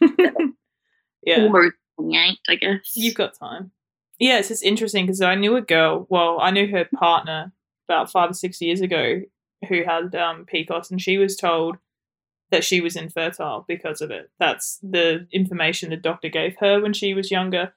yeah. 1.22 1.42
Almost 1.42 1.74
28, 1.98 2.38
I 2.48 2.54
guess. 2.56 2.92
You've 2.94 3.14
got 3.14 3.38
time. 3.38 3.70
Yeah, 4.18 4.38
it's 4.38 4.48
just 4.48 4.64
interesting 4.64 5.06
because 5.06 5.22
I 5.22 5.34
knew 5.34 5.56
a 5.56 5.62
girl. 5.62 6.06
Well, 6.10 6.38
I 6.40 6.50
knew 6.50 6.66
her 6.68 6.86
partner 6.94 7.52
about 7.88 8.10
five 8.10 8.30
or 8.30 8.34
six 8.34 8.60
years 8.60 8.80
ago 8.80 9.22
who 9.68 9.82
had 9.84 10.14
um, 10.14 10.46
PCOS, 10.52 10.90
and 10.90 11.00
she 11.00 11.16
was 11.18 11.36
told 11.36 11.76
that 12.50 12.64
she 12.64 12.80
was 12.80 12.96
infertile 12.96 13.64
because 13.68 14.00
of 14.00 14.10
it. 14.10 14.30
That's 14.38 14.78
the 14.82 15.26
information 15.32 15.90
the 15.90 15.96
doctor 15.96 16.28
gave 16.28 16.56
her 16.60 16.80
when 16.82 16.92
she 16.92 17.14
was 17.14 17.30
younger. 17.30 17.72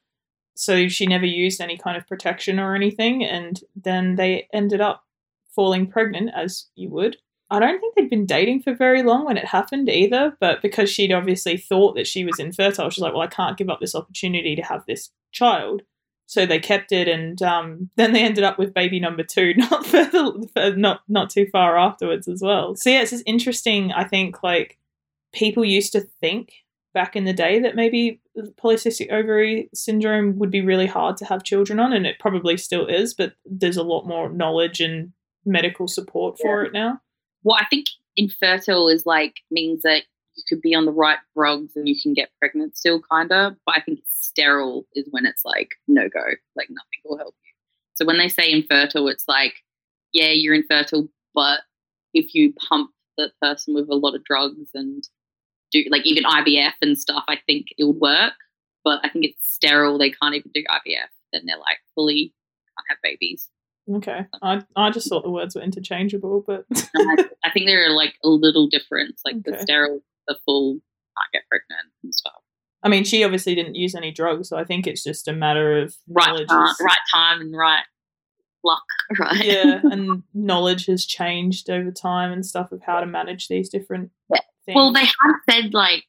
So 0.56 0.88
she 0.88 1.06
never 1.06 1.26
used 1.26 1.62
any 1.62 1.78
kind 1.78 1.98
of 1.98 2.08
protection 2.08 2.60
or 2.60 2.76
anything, 2.76 3.24
and 3.24 3.60
then 3.76 4.16
they 4.16 4.48
ended 4.54 4.82
up 4.82 5.04
falling 5.56 5.88
pregnant, 5.88 6.32
as 6.36 6.68
you 6.76 6.90
would. 6.90 7.18
I 7.50 7.60
don't 7.60 7.80
think 7.80 7.96
they'd 7.96 8.10
been 8.10 8.26
dating 8.26 8.64
for 8.64 8.74
very 8.74 9.04
long 9.04 9.26
when 9.26 9.38
it 9.38 9.46
happened 9.46 9.88
either, 9.88 10.36
but 10.40 10.62
because 10.62 10.90
she'd 10.90 11.12
obviously 11.12 11.58
thought 11.58 11.96
that 11.96 12.08
she 12.08 12.24
was 12.24 12.40
infertile, 12.40 12.90
she's 12.90 13.02
like, 13.02 13.14
well, 13.14 13.22
I 13.22 13.28
can't 13.28 13.58
give 13.58 13.70
up 13.70 13.80
this 13.80 13.94
opportunity 13.94 14.56
to 14.56 14.64
have 14.64 14.84
this 14.88 15.12
child. 15.32 15.84
So 16.26 16.46
they 16.46 16.58
kept 16.58 16.92
it, 16.92 17.08
and 17.08 17.42
um, 17.44 17.90
then 17.96 18.14
they 18.14 18.24
ended 18.24 18.44
up 18.44 18.58
with 18.58 18.74
baby 18.74 19.00
number 19.00 19.24
two, 19.24 19.54
not 19.58 19.86
not 20.78 21.02
not 21.08 21.30
too 21.30 21.48
far 21.52 21.78
afterwards 21.78 22.28
as 22.28 22.42
well. 22.42 22.76
So 22.76 22.90
yeah, 22.90 23.02
it's 23.02 23.12
just 23.12 23.24
interesting. 23.26 23.92
I 23.92 24.04
think 24.04 24.42
like 24.42 24.78
people 25.32 25.66
used 25.66 25.92
to 25.92 26.02
think 26.22 26.54
back 26.94 27.16
in 27.16 27.26
the 27.26 27.34
day 27.34 27.60
that 27.60 27.76
maybe 27.76 28.22
polycystic 28.38 29.12
ovary 29.12 29.70
syndrome 29.74 30.38
would 30.40 30.52
be 30.52 30.62
really 30.62 30.88
hard 30.88 31.18
to 31.18 31.26
have 31.26 31.44
children 31.44 31.80
on, 31.80 31.94
and 31.94 32.06
it 32.06 32.20
probably 32.20 32.58
still 32.58 32.88
is, 32.88 33.14
but 33.14 33.34
there's 33.46 33.78
a 33.78 33.84
lot 33.84 34.08
more 34.08 34.30
knowledge 34.30 34.80
and 34.80 35.12
medical 35.46 35.88
support 35.88 36.38
for 36.42 36.64
it 36.64 36.74
now. 36.74 37.00
Well, 37.44 37.58
I 37.60 37.66
think 37.66 37.88
infertile 38.16 38.88
is 38.88 39.06
like 39.06 39.42
means 39.52 39.82
that 39.84 40.04
you 40.36 40.44
could 40.48 40.62
be 40.62 40.74
on 40.74 40.86
the 40.86 40.92
right 40.92 41.20
drugs 41.36 41.76
and 41.76 41.88
you 41.88 41.96
can 42.02 42.14
get 42.14 42.30
pregnant 42.40 42.76
still, 42.78 43.02
kind 43.12 43.32
of. 43.32 43.54
But 43.66 43.78
I 43.78 43.82
think 43.82 44.00
sterile 44.10 44.88
is 44.94 45.08
when 45.12 45.26
it's 45.26 45.46
like 45.46 45.76
no 45.88 46.10
go, 46.10 46.24
like 46.56 46.70
nothing 46.70 47.02
will 47.06 47.18
help 47.18 47.36
you. 47.44 47.52
So 47.96 48.06
when 48.06 48.18
they 48.18 48.30
say 48.30 48.52
infertile, 48.52 49.08
it's 49.08 49.28
like, 49.28 49.54
yeah, 50.12 50.30
you're 50.30 50.56
infertile, 50.56 51.10
but 51.36 51.62
if 52.14 52.34
you 52.34 52.54
pump 52.54 52.92
the 53.18 53.32
person 53.42 53.76
with 53.76 53.90
a 53.90 53.96
lot 53.96 54.16
of 54.16 54.24
drugs 54.24 54.70
and 54.74 55.04
do 55.74 55.84
like 55.90 56.06
even 56.06 56.24
IVF 56.24 56.74
and 56.82 56.98
stuff, 56.98 57.24
I 57.28 57.38
think 57.46 57.68
it 57.78 57.84
would 57.84 58.00
work. 58.00 58.34
But 58.84 59.00
I 59.04 59.10
think 59.10 59.26
it's 59.26 59.50
sterile; 59.50 59.98
they 59.98 60.12
can't 60.12 60.36
even 60.36 60.52
do 60.54 60.64
IVF. 60.64 61.10
Then 61.32 61.44
they're 61.46 61.58
like 61.58 61.80
fully 61.96 62.34
can't 62.78 62.86
have 62.90 62.98
babies. 63.04 63.50
Okay, 63.94 64.26
I 64.42 64.64
I 64.76 64.92
just 64.92 65.10
thought 65.10 65.24
the 65.24 65.30
words 65.30 65.56
were 65.56 65.62
interchangeable, 65.62 66.44
but 66.46 66.66
I, 66.96 67.26
I 67.44 67.52
think 67.52 67.66
there 67.66 67.86
are 67.86 67.96
like 67.96 68.14
a 68.24 68.30
little 68.30 68.68
difference, 68.68 69.22
like 69.26 69.44
the 69.44 69.58
sterile, 69.60 70.02
the 70.28 70.38
full 70.46 70.76
can't 71.18 71.32
get 71.34 71.44
pregnant 71.50 71.92
and 72.04 72.16
stuff. 72.16 72.42
I 72.82 72.90
mean, 72.90 73.04
she 73.06 73.24
obviously 73.24 73.56
didn't 73.56 73.76
use 73.76 73.96
any 73.96 74.12
drugs, 74.12 74.50
so 74.50 74.58
I 74.58 74.66
think 74.66 74.88
it's 74.88 75.04
just 75.04 75.28
a 75.28 75.34
matter 75.34 75.82
of 75.82 75.96
Right 76.08 76.48
time, 76.48 76.76
right 76.82 76.98
time, 77.14 77.42
and 77.42 77.56
right 77.56 77.84
luck, 78.64 78.84
right? 79.20 79.44
yeah, 79.44 79.82
and 79.84 80.24
knowledge 80.34 80.86
has 80.88 81.06
changed 81.06 81.70
over 81.70 81.92
time 81.92 82.32
and 82.32 82.46
stuff 82.46 82.72
of 82.72 82.82
how 82.82 83.00
to 83.00 83.06
manage 83.06 83.48
these 83.48 83.70
different 83.70 84.12
Yeah. 84.30 84.40
Things. 84.66 84.76
Well, 84.76 84.94
they 84.94 85.06
have 85.06 85.36
said 85.50 85.74
like 85.74 86.04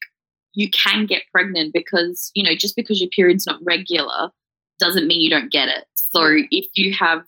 you 0.53 0.69
can 0.69 1.05
get 1.05 1.23
pregnant 1.31 1.73
because 1.73 2.31
you 2.33 2.43
know 2.43 2.55
just 2.55 2.75
because 2.75 2.99
your 3.01 3.09
period's 3.09 3.45
not 3.45 3.59
regular 3.63 4.29
doesn't 4.79 5.07
mean 5.07 5.21
you 5.21 5.29
don't 5.29 5.51
get 5.51 5.67
it. 5.69 5.85
So 5.95 6.37
if 6.51 6.67
you 6.73 6.93
have 6.93 7.23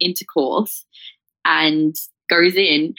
intercourse 0.00 0.84
and 1.44 1.94
goes 2.28 2.54
in, 2.54 2.94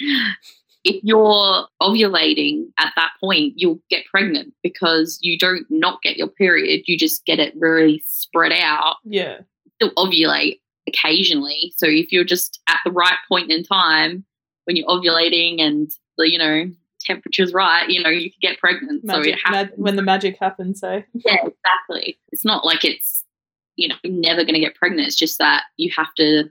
if 0.84 1.02
you're 1.04 1.68
ovulating 1.82 2.66
at 2.80 2.94
that 2.96 3.12
point, 3.22 3.54
you'll 3.56 3.82
get 3.90 4.06
pregnant 4.06 4.54
because 4.62 5.18
you 5.22 5.38
don't 5.38 5.66
not 5.70 6.02
get 6.02 6.18
your 6.18 6.28
period. 6.28 6.84
You 6.86 6.98
just 6.98 7.26
get 7.26 7.40
it 7.40 7.54
really 7.58 8.04
spread 8.06 8.52
out. 8.54 8.98
yeah, 9.06 9.40
Still 9.82 9.94
ovulate 9.96 10.60
occasionally. 10.88 11.74
So 11.78 11.88
if 11.88 12.12
you're 12.12 12.26
just 12.26 12.62
at 12.68 12.80
the 12.86 12.92
right 12.92 13.18
point 13.30 13.50
in 13.52 13.64
time 13.64 14.26
when 14.66 14.76
you're 14.76 14.88
ovulating 14.88 15.62
and 15.62 15.90
you 16.20 16.38
know 16.38 16.70
temperature's 17.04 17.54
right, 17.54 17.88
you 17.90 18.02
know 18.02 18.10
you 18.10 18.32
can 18.32 18.40
get 18.42 18.60
pregnant. 18.60 19.02
so 19.02 19.18
magic, 19.18 19.34
it 19.34 19.40
happens. 19.44 19.72
mag- 19.72 19.84
when 19.84 19.96
the 19.96 20.02
magic 20.02 20.38
happens, 20.40 20.80
so 20.80 21.04
Yeah, 21.14 21.38
exactly. 21.46 22.20
It's 22.32 22.46
not 22.46 22.66
like 22.66 22.84
it's, 22.84 23.24
you 23.76 23.88
know, 23.88 23.96
you're 24.04 24.14
never 24.14 24.44
going 24.44 24.56
to 24.56 24.60
get 24.60 24.76
pregnant. 24.76 25.08
It's 25.08 25.16
just 25.16 25.38
that 25.40 25.64
you 25.78 25.92
have 25.96 26.14
to 26.16 26.46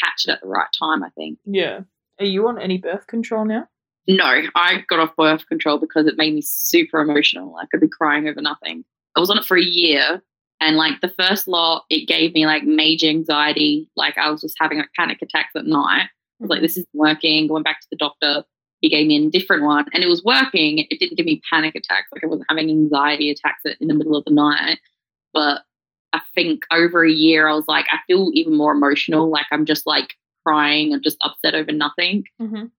catch 0.00 0.24
it 0.26 0.30
at 0.30 0.40
the 0.40 0.48
right 0.48 0.68
time, 0.78 1.02
I 1.02 1.10
think. 1.10 1.38
Yeah. 1.44 1.80
Are 2.20 2.26
you 2.26 2.46
on 2.48 2.60
any 2.60 2.78
birth 2.78 3.06
control 3.06 3.44
now? 3.44 3.68
No, 4.06 4.24
I 4.54 4.84
got 4.88 4.98
off 4.98 5.16
birth 5.16 5.46
control 5.48 5.78
because 5.78 6.06
it 6.06 6.18
made 6.18 6.34
me 6.34 6.42
super 6.42 7.00
emotional. 7.00 7.56
I 7.56 7.66
could 7.66 7.80
be 7.80 7.88
crying 7.88 8.28
over 8.28 8.40
nothing. 8.40 8.84
I 9.16 9.20
was 9.20 9.30
on 9.30 9.38
it 9.38 9.44
for 9.44 9.56
a 9.56 9.62
year. 9.62 10.22
And 10.60 10.76
like 10.76 11.00
the 11.00 11.08
first 11.18 11.48
lot, 11.48 11.84
it 11.90 12.06
gave 12.06 12.34
me 12.34 12.46
like 12.46 12.64
major 12.64 13.06
anxiety. 13.06 13.88
Like 13.96 14.18
I 14.18 14.30
was 14.30 14.42
just 14.42 14.56
having 14.60 14.78
like 14.78 14.92
panic 14.96 15.20
attacks 15.22 15.56
at 15.56 15.66
night. 15.66 16.04
I 16.04 16.08
was 16.40 16.50
like, 16.50 16.58
mm-hmm. 16.58 16.64
this 16.64 16.76
isn't 16.76 16.88
working. 16.92 17.48
Going 17.48 17.62
back 17.62 17.80
to 17.80 17.86
the 17.90 17.96
doctor, 17.96 18.44
he 18.84 18.90
gave 18.90 19.06
me 19.06 19.16
a 19.16 19.30
different 19.30 19.62
one 19.62 19.86
and 19.94 20.04
it 20.04 20.08
was 20.08 20.22
working. 20.22 20.80
It 20.90 21.00
didn't 21.00 21.16
give 21.16 21.24
me 21.24 21.40
panic 21.48 21.74
attacks. 21.74 22.10
Like 22.12 22.22
I 22.22 22.26
wasn't 22.26 22.48
having 22.50 22.68
anxiety 22.68 23.30
attacks 23.30 23.62
in 23.80 23.88
the 23.88 23.94
middle 23.94 24.14
of 24.14 24.26
the 24.26 24.30
night. 24.30 24.78
But 25.32 25.62
I 26.12 26.20
think 26.34 26.64
over 26.70 27.02
a 27.02 27.10
year, 27.10 27.48
I 27.48 27.54
was 27.54 27.64
like, 27.66 27.86
I 27.90 27.96
feel 28.06 28.28
even 28.34 28.54
more 28.54 28.72
emotional. 28.72 29.30
Like 29.30 29.46
I'm 29.50 29.64
just 29.64 29.86
like 29.86 30.12
crying 30.46 30.92
and 30.92 31.02
just 31.02 31.16
upset 31.22 31.54
over 31.54 31.72
nothing. 31.72 32.24
Mhm. 32.38 32.70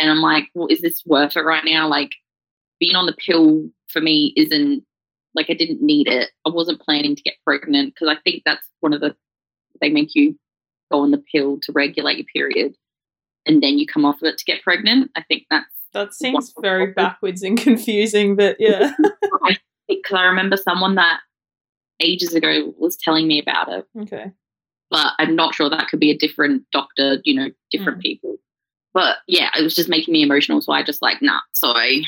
And 0.00 0.10
I'm 0.10 0.18
like, 0.18 0.48
well, 0.52 0.66
is 0.66 0.80
this 0.80 1.00
worth 1.06 1.36
it 1.36 1.44
right 1.44 1.64
now? 1.64 1.86
Like 1.86 2.10
being 2.80 2.96
on 2.96 3.06
the 3.06 3.14
pill 3.24 3.70
for 3.86 4.00
me 4.00 4.32
isn't 4.36 4.82
like 5.36 5.46
I 5.48 5.54
didn't 5.54 5.80
need 5.80 6.08
it. 6.08 6.30
I 6.44 6.50
wasn't 6.50 6.80
planning 6.80 7.14
to 7.14 7.22
get 7.22 7.34
pregnant 7.46 7.94
because 7.94 8.08
I 8.08 8.20
think 8.22 8.42
that's 8.44 8.66
one 8.80 8.92
of 8.92 9.00
the 9.00 9.14
they 9.80 9.90
make 9.90 10.16
you 10.16 10.36
go 10.90 11.02
on 11.02 11.12
the 11.12 11.22
pill 11.32 11.60
to 11.62 11.70
regulate 11.70 12.18
your 12.18 12.26
period 12.34 12.74
and 13.46 13.62
then 13.62 13.78
you 13.78 13.86
come 13.86 14.04
off 14.04 14.16
of 14.22 14.24
it 14.28 14.38
to 14.38 14.44
get 14.44 14.62
pregnant. 14.62 15.10
I 15.16 15.22
think 15.22 15.44
that's 15.50 15.66
That 15.92 16.14
seems 16.14 16.52
very 16.60 16.92
backwards 16.92 17.42
and 17.42 17.58
confusing, 17.58 18.36
but 18.36 18.56
yeah. 18.58 18.92
because 19.88 20.14
I 20.16 20.24
remember 20.24 20.56
someone 20.56 20.94
that 20.96 21.20
ages 22.00 22.34
ago 22.34 22.72
was 22.78 22.96
telling 22.96 23.26
me 23.28 23.40
about 23.40 23.70
it, 23.72 23.86
okay. 24.02 24.32
but 24.90 25.12
I'm 25.18 25.36
not 25.36 25.54
sure 25.54 25.68
that 25.70 25.88
could 25.88 26.00
be 26.00 26.10
a 26.10 26.16
different 26.18 26.64
doctor, 26.72 27.18
you 27.24 27.34
know, 27.34 27.50
different 27.70 27.98
Mm. 27.98 28.02
people. 28.02 28.36
But 28.94 29.18
yeah, 29.26 29.50
it 29.58 29.62
was 29.62 29.74
just 29.74 29.88
making 29.88 30.12
me 30.12 30.22
emotional. 30.22 30.60
So 30.60 30.72
I 30.72 30.82
just 30.82 31.00
like, 31.00 31.22
nah, 31.22 31.40
sorry. 31.54 32.04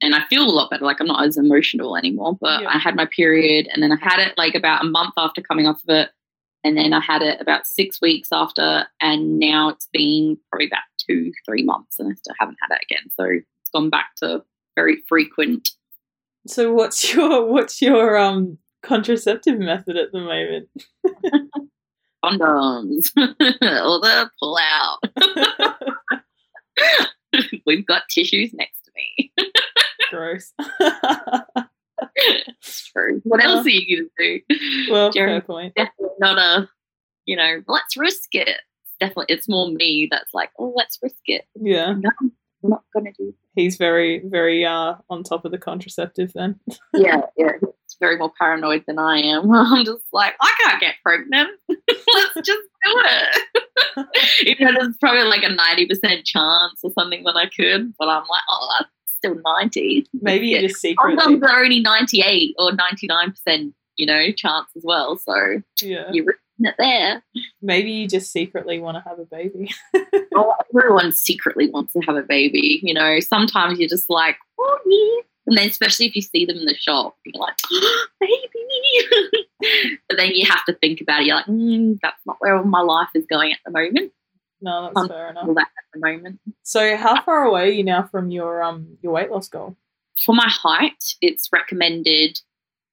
And 0.00 0.16
I 0.16 0.24
feel 0.26 0.42
a 0.44 0.50
lot 0.50 0.68
better. 0.70 0.84
Like 0.84 1.00
I'm 1.00 1.06
not 1.06 1.24
as 1.24 1.36
emotional 1.36 1.96
anymore. 1.96 2.36
But 2.40 2.62
Yeah. 2.62 2.68
I 2.70 2.78
had 2.78 2.96
my 2.96 3.06
period 3.06 3.68
and 3.72 3.82
then 3.82 3.92
I 3.92 3.96
had 4.00 4.18
it 4.18 4.36
like 4.36 4.56
about 4.56 4.84
a 4.84 4.88
month 4.88 5.14
after 5.16 5.40
coming 5.40 5.66
off 5.68 5.80
of 5.84 5.94
it. 5.94 6.10
And 6.64 6.76
then 6.76 6.92
I 6.92 7.00
had 7.00 7.22
it 7.22 7.40
about 7.40 7.66
six 7.66 8.00
weeks 8.00 8.28
after. 8.32 8.86
And 9.00 9.38
now 9.38 9.68
it's 9.68 9.88
been 9.92 10.38
probably 10.50 10.66
about 10.66 10.82
two, 10.98 11.32
three 11.44 11.62
months 11.62 11.98
and 11.98 12.12
I 12.12 12.14
still 12.14 12.34
haven't 12.38 12.58
had 12.60 12.74
it 12.76 12.84
again. 12.88 13.10
So 13.16 13.24
it's 13.24 13.70
gone 13.72 13.90
back 13.90 14.14
to 14.18 14.42
very 14.76 15.02
frequent. 15.08 15.70
So 16.46 16.72
what's 16.72 17.14
your 17.14 17.46
what's 17.46 17.82
your 17.82 18.16
um 18.16 18.58
contraceptive 18.82 19.58
method 19.58 19.96
at 19.96 20.12
the 20.12 20.20
moment? 20.20 20.68
condoms 22.24 23.08
or 23.16 24.00
the 24.00 24.30
pull 24.38 24.58
out. 24.58 24.98
We've 27.66 27.86
got 27.86 28.02
tissues 28.08 28.52
next 28.54 28.84
to 28.84 28.92
me. 28.94 29.32
Gross. 30.10 30.52
It's 32.14 32.90
true. 32.92 33.20
What 33.24 33.42
else 33.42 33.66
are 33.66 33.70
you 33.70 34.08
going 34.18 34.40
to 34.48 34.56
do? 34.56 34.90
well, 34.90 35.10
Jeremy, 35.10 35.32
fair 35.32 35.40
point. 35.42 35.74
definitely 35.74 36.16
not 36.20 36.38
a, 36.38 36.68
you 37.26 37.36
know, 37.36 37.62
let's 37.68 37.96
risk 37.96 38.34
it. 38.34 38.60
Definitely, 39.00 39.34
it's 39.34 39.48
more 39.48 39.68
me 39.70 40.08
that's 40.10 40.32
like, 40.32 40.50
oh, 40.58 40.72
let's 40.76 40.98
risk 41.02 41.22
it. 41.26 41.44
Yeah. 41.54 41.94
No, 41.98 42.10
I'm 42.64 42.70
not 42.70 42.84
going 42.92 43.06
to 43.06 43.12
do. 43.12 43.34
He's 43.54 43.76
very, 43.76 44.22
very 44.24 44.64
uh 44.64 44.94
on 45.10 45.22
top 45.24 45.44
of 45.44 45.50
the 45.50 45.58
contraceptive 45.58 46.32
then. 46.34 46.58
Yeah, 46.94 47.22
yeah. 47.36 47.52
It's 47.84 47.96
very 47.98 48.16
more 48.16 48.32
paranoid 48.38 48.84
than 48.86 48.98
I 48.98 49.18
am. 49.18 49.50
I'm 49.54 49.84
just 49.84 50.04
like, 50.12 50.34
I 50.40 50.54
can't 50.62 50.80
get 50.80 50.94
pregnant. 51.02 51.50
let's 51.68 52.34
just 52.36 52.46
do 52.84 52.86
it. 52.86 54.06
Even 54.46 54.74
though 54.74 54.80
there's 54.80 54.96
probably 54.98 55.24
like 55.24 55.42
a 55.42 55.48
ninety 55.48 55.86
percent 55.86 56.24
chance 56.24 56.80
or 56.82 56.92
something 56.92 57.24
that 57.24 57.36
I 57.36 57.46
could, 57.46 57.94
but 57.98 58.08
I'm 58.08 58.22
like, 58.22 58.42
oh, 58.48 58.68
that's 58.78 58.90
still 59.22 59.40
ninety. 59.44 60.06
Maybe 60.20 60.48
you 60.48 60.60
just 60.60 60.80
secretly 60.80 61.16
Condoms 61.16 61.42
are 61.48 61.62
only 61.62 61.80
98 61.80 62.54
or 62.58 62.72
99%, 62.72 63.72
you 63.96 64.06
know, 64.06 64.30
chance 64.32 64.68
as 64.76 64.82
well. 64.84 65.16
So 65.16 65.62
Yeah. 65.80 66.10
you're 66.12 66.24
risking 66.26 66.66
it 66.66 66.74
there. 66.78 67.22
Maybe 67.60 67.90
you 67.92 68.08
just 68.08 68.32
secretly 68.32 68.78
want 68.78 68.96
to 68.96 69.08
have 69.08 69.18
a 69.18 69.24
baby. 69.24 69.70
Oh, 70.34 70.54
everyone 70.74 71.12
secretly 71.12 71.68
wants 71.68 71.92
to 71.92 72.00
have 72.06 72.16
a 72.16 72.22
baby. 72.22 72.80
You 72.82 72.94
know, 72.94 73.20
sometimes 73.20 73.78
you're 73.78 73.88
just 73.88 74.08
like, 74.08 74.36
oh, 74.58 74.78
yeah. 74.86 75.20
And 75.46 75.58
then, 75.58 75.68
especially 75.68 76.06
if 76.06 76.16
you 76.16 76.22
see 76.22 76.46
them 76.46 76.56
in 76.56 76.64
the 76.64 76.74
shop, 76.74 77.16
you're 77.26 77.38
like, 77.38 77.54
oh, 77.70 78.06
baby. 78.20 79.98
but 80.08 80.16
then 80.16 80.30
you 80.32 80.46
have 80.48 80.64
to 80.64 80.72
think 80.74 81.02
about 81.02 81.20
it. 81.20 81.26
You're 81.26 81.36
like, 81.36 81.44
mm, 81.46 81.98
that's 82.02 82.24
not 82.24 82.36
where 82.40 82.62
my 82.64 82.80
life 82.80 83.10
is 83.14 83.26
going 83.28 83.52
at 83.52 83.58
the 83.66 83.72
moment. 83.72 84.12
No, 84.62 84.82
that's 84.84 84.96
Um, 84.96 85.08
fair 85.08 85.30
enough. 85.30 85.46
That 85.54 85.66
at 85.66 85.84
the 85.92 86.00
moment. 86.00 86.40
So 86.62 86.96
how 86.96 87.20
far 87.22 87.44
away 87.44 87.68
are 87.68 87.72
you 87.72 87.84
now 87.84 88.04
from 88.04 88.30
your 88.30 88.62
um 88.62 88.96
your 89.02 89.12
weight 89.12 89.30
loss 89.30 89.48
goal? 89.48 89.76
For 90.24 90.34
my 90.34 90.48
height, 90.48 91.02
it's 91.20 91.48
recommended 91.52 92.38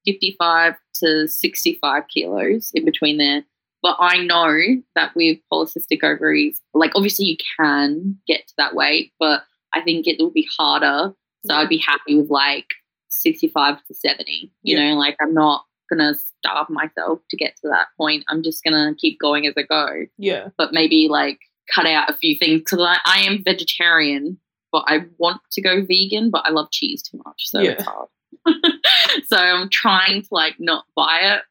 55 0.06 0.76
to 0.96 1.28
65 1.28 2.04
kilos 2.14 2.72
in 2.74 2.86
between 2.86 3.18
there. 3.18 3.44
But 3.82 3.96
I 4.00 4.26
know 4.26 4.58
that 4.96 5.16
with 5.16 5.38
polycystic 5.52 6.04
ovaries, 6.04 6.60
like 6.74 6.92
obviously 6.96 7.26
you 7.26 7.38
can 7.60 8.18
get 8.28 8.48
to 8.48 8.54
that 8.58 8.76
weight, 8.76 9.14
but 9.20 9.44
I 9.74 9.82
think 9.82 10.08
it 10.08 10.20
will 10.20 10.32
be 10.32 10.48
harder. 10.58 11.14
So 11.46 11.54
I'd 11.54 11.70
be 11.70 11.78
happy 11.78 12.16
with 12.20 12.30
like 12.30 12.66
65 13.10 13.78
to 13.86 13.94
70. 13.94 14.52
You 14.64 14.78
Yeah. 14.78 14.90
know, 14.92 14.98
like 14.98 15.16
I'm 15.22 15.34
not 15.34 15.66
going 15.90 16.00
to 16.00 16.20
starve 16.20 16.70
myself 16.70 17.20
to 17.30 17.38
get 17.38 17.56
to 17.62 17.70
that 17.70 17.88
point. 17.98 18.24
I'm 18.28 18.44
just 18.44 18.64
going 18.64 18.74
to 18.74 18.96
keep 19.00 19.18
going 19.20 19.48
as 19.48 19.54
I 19.58 19.64
go 19.64 20.06
Yeah. 20.18 20.50
but 20.58 20.74
maybe 20.74 21.08
like 21.10 21.40
cut 21.74 21.86
out 21.86 22.10
a 22.10 22.14
few 22.14 22.38
things 22.38 22.60
because 22.62 22.80
I, 22.82 22.98
I 23.06 23.20
am 23.22 23.44
vegetarian, 23.44 24.40
but 24.72 24.84
I 24.88 25.06
want 25.18 25.42
to 25.52 25.62
go 25.62 25.84
vegan, 25.86 26.30
but 26.30 26.44
I 26.46 26.50
love 26.52 26.72
cheese 26.72 27.02
too 27.02 27.20
much, 27.26 27.50
so 27.50 27.60
Yeah. 27.62 27.72
it's 27.72 27.84
hard. 27.84 28.08
so 29.28 29.38
I'm 29.38 29.70
trying 29.72 30.22
to 30.22 30.28
like 30.32 30.56
not 30.60 30.86
buy 30.96 31.20
it, 31.22 31.42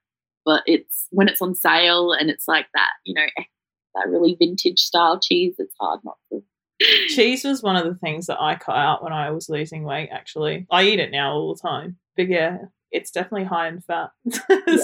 but 0.44 0.62
it's 0.66 1.06
when 1.10 1.28
it's 1.28 1.42
on 1.42 1.54
sale 1.54 2.12
and 2.12 2.30
it's 2.30 2.48
like 2.48 2.66
that, 2.74 2.90
you 3.04 3.14
know, 3.14 3.26
eh, 3.36 3.42
that 3.94 4.08
really 4.08 4.36
vintage 4.38 4.78
style 4.80 5.18
cheese. 5.20 5.54
It's 5.58 5.74
hard 5.80 6.00
not 6.04 6.16
to. 6.30 6.42
Cheese 7.08 7.44
was 7.44 7.62
one 7.62 7.76
of 7.76 7.84
the 7.84 7.96
things 7.96 8.26
that 8.26 8.40
I 8.40 8.54
cut 8.54 8.76
out 8.76 9.02
when 9.02 9.12
I 9.12 9.30
was 9.32 9.48
losing 9.48 9.82
weight, 9.82 10.10
actually. 10.12 10.66
I 10.70 10.84
eat 10.84 11.00
it 11.00 11.10
now 11.10 11.32
all 11.32 11.54
the 11.54 11.60
time. 11.60 11.96
But 12.16 12.28
yeah, 12.28 12.58
it's 12.92 13.10
definitely 13.10 13.44
high 13.46 13.68
in 13.68 13.80
fat. 13.80 14.10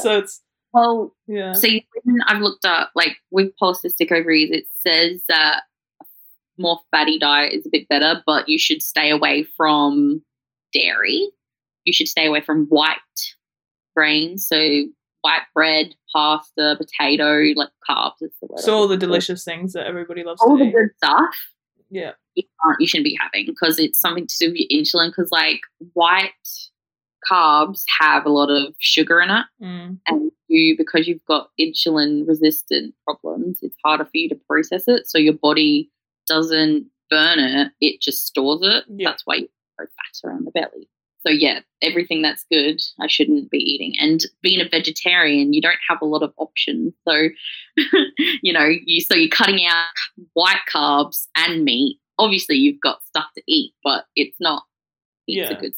so 0.02 0.18
it's 0.18 0.42
Well, 0.74 1.14
yeah. 1.26 1.52
See, 1.52 1.86
when 2.02 2.20
I've 2.26 2.42
looked 2.42 2.64
up, 2.64 2.90
like 2.94 3.16
with 3.30 3.52
polycystic 3.60 4.12
ovaries, 4.12 4.50
it 4.50 4.64
says 4.80 5.22
that 5.28 5.62
more 6.58 6.80
fatty 6.90 7.18
diet 7.18 7.54
is 7.54 7.64
a 7.66 7.70
bit 7.70 7.88
better, 7.88 8.22
but 8.26 8.48
you 8.48 8.58
should 8.58 8.82
stay 8.82 9.10
away 9.10 9.44
from 9.56 10.22
dairy. 10.72 11.28
You 11.84 11.92
should 11.92 12.08
stay 12.08 12.26
away 12.26 12.40
from 12.40 12.66
white 12.66 12.98
grains, 13.96 14.46
so 14.48 14.84
white 15.22 15.42
bread, 15.54 15.94
pasta, 16.12 16.76
potato, 16.76 17.52
like 17.56 17.70
carbs 17.88 18.14
is 18.20 18.32
the 18.42 18.48
word. 18.48 18.58
So 18.60 18.74
all 18.74 18.88
the 18.88 18.96
delicious 18.96 19.44
things 19.44 19.72
that 19.72 19.86
everybody 19.86 20.22
loves 20.24 20.40
all 20.42 20.58
to 20.58 20.64
the 20.64 20.68
eat. 20.70 20.72
good 20.74 20.90
stuff 20.96 21.34
Yeah. 21.90 22.12
you 22.34 22.42
can't, 22.62 22.80
you 22.80 22.86
shouldn't 22.86 23.04
be 23.06 23.16
having 23.20 23.46
because 23.46 23.78
it's 23.78 24.00
something 24.00 24.26
to 24.26 24.34
do 24.38 24.48
with 24.48 24.56
your 24.68 24.82
insulin. 24.82 25.08
Because 25.08 25.30
like 25.30 25.60
white 25.94 26.30
carbs 27.30 27.82
have 28.00 28.24
a 28.26 28.30
lot 28.30 28.50
of 28.50 28.74
sugar 28.78 29.20
in 29.20 29.30
it 29.30 29.44
Mm. 29.62 29.98
and 30.06 30.30
you 30.48 30.76
because 30.76 31.06
you've 31.08 31.24
got 31.26 31.48
insulin 31.60 32.26
resistant 32.28 32.94
problems 33.04 33.58
it's 33.62 33.76
harder 33.84 34.04
for 34.04 34.10
you 34.16 34.28
to 34.28 34.38
process 34.48 34.84
it 34.88 35.06
so 35.06 35.18
your 35.18 35.32
body 35.34 35.90
doesn't 36.28 36.86
burn 37.10 37.38
it 37.38 37.72
it 37.80 38.00
just 38.00 38.26
stores 38.26 38.60
it 38.62 38.84
Yeah. 38.88 39.10
that's 39.10 39.22
why 39.26 39.36
you 39.36 39.48
grow 39.76 39.86
fat 39.86 40.28
around 40.28 40.44
the 40.46 40.50
belly 40.52 40.88
So 41.26 41.30
yeah, 41.30 41.60
everything 41.80 42.20
that's 42.20 42.44
good, 42.52 42.82
I 43.00 43.06
shouldn't 43.06 43.50
be 43.50 43.56
eating. 43.56 43.94
And 43.98 44.20
being 44.42 44.60
a 44.60 44.68
vegetarian, 44.68 45.54
you 45.54 45.62
don't 45.62 45.80
have 45.88 46.02
a 46.02 46.04
lot 46.04 46.22
of 46.22 46.34
options. 46.36 46.92
So, 47.08 47.14
you 48.42 48.52
know, 48.52 48.68
you 48.84 49.00
so 49.00 49.14
you're 49.14 49.30
cutting 49.30 49.64
out 49.66 49.86
white 50.34 50.60
carbs 50.70 51.26
and 51.34 51.64
meat. 51.64 51.98
Obviously, 52.18 52.56
you've 52.56 52.80
got 52.82 53.02
stuff 53.04 53.24
to 53.36 53.42
eat, 53.48 53.72
but 53.82 54.04
it's 54.16 54.36
not. 54.38 54.64
It's 55.26 55.50
Yeah. 55.50 55.56
a 55.56 55.60
good, 55.60 55.72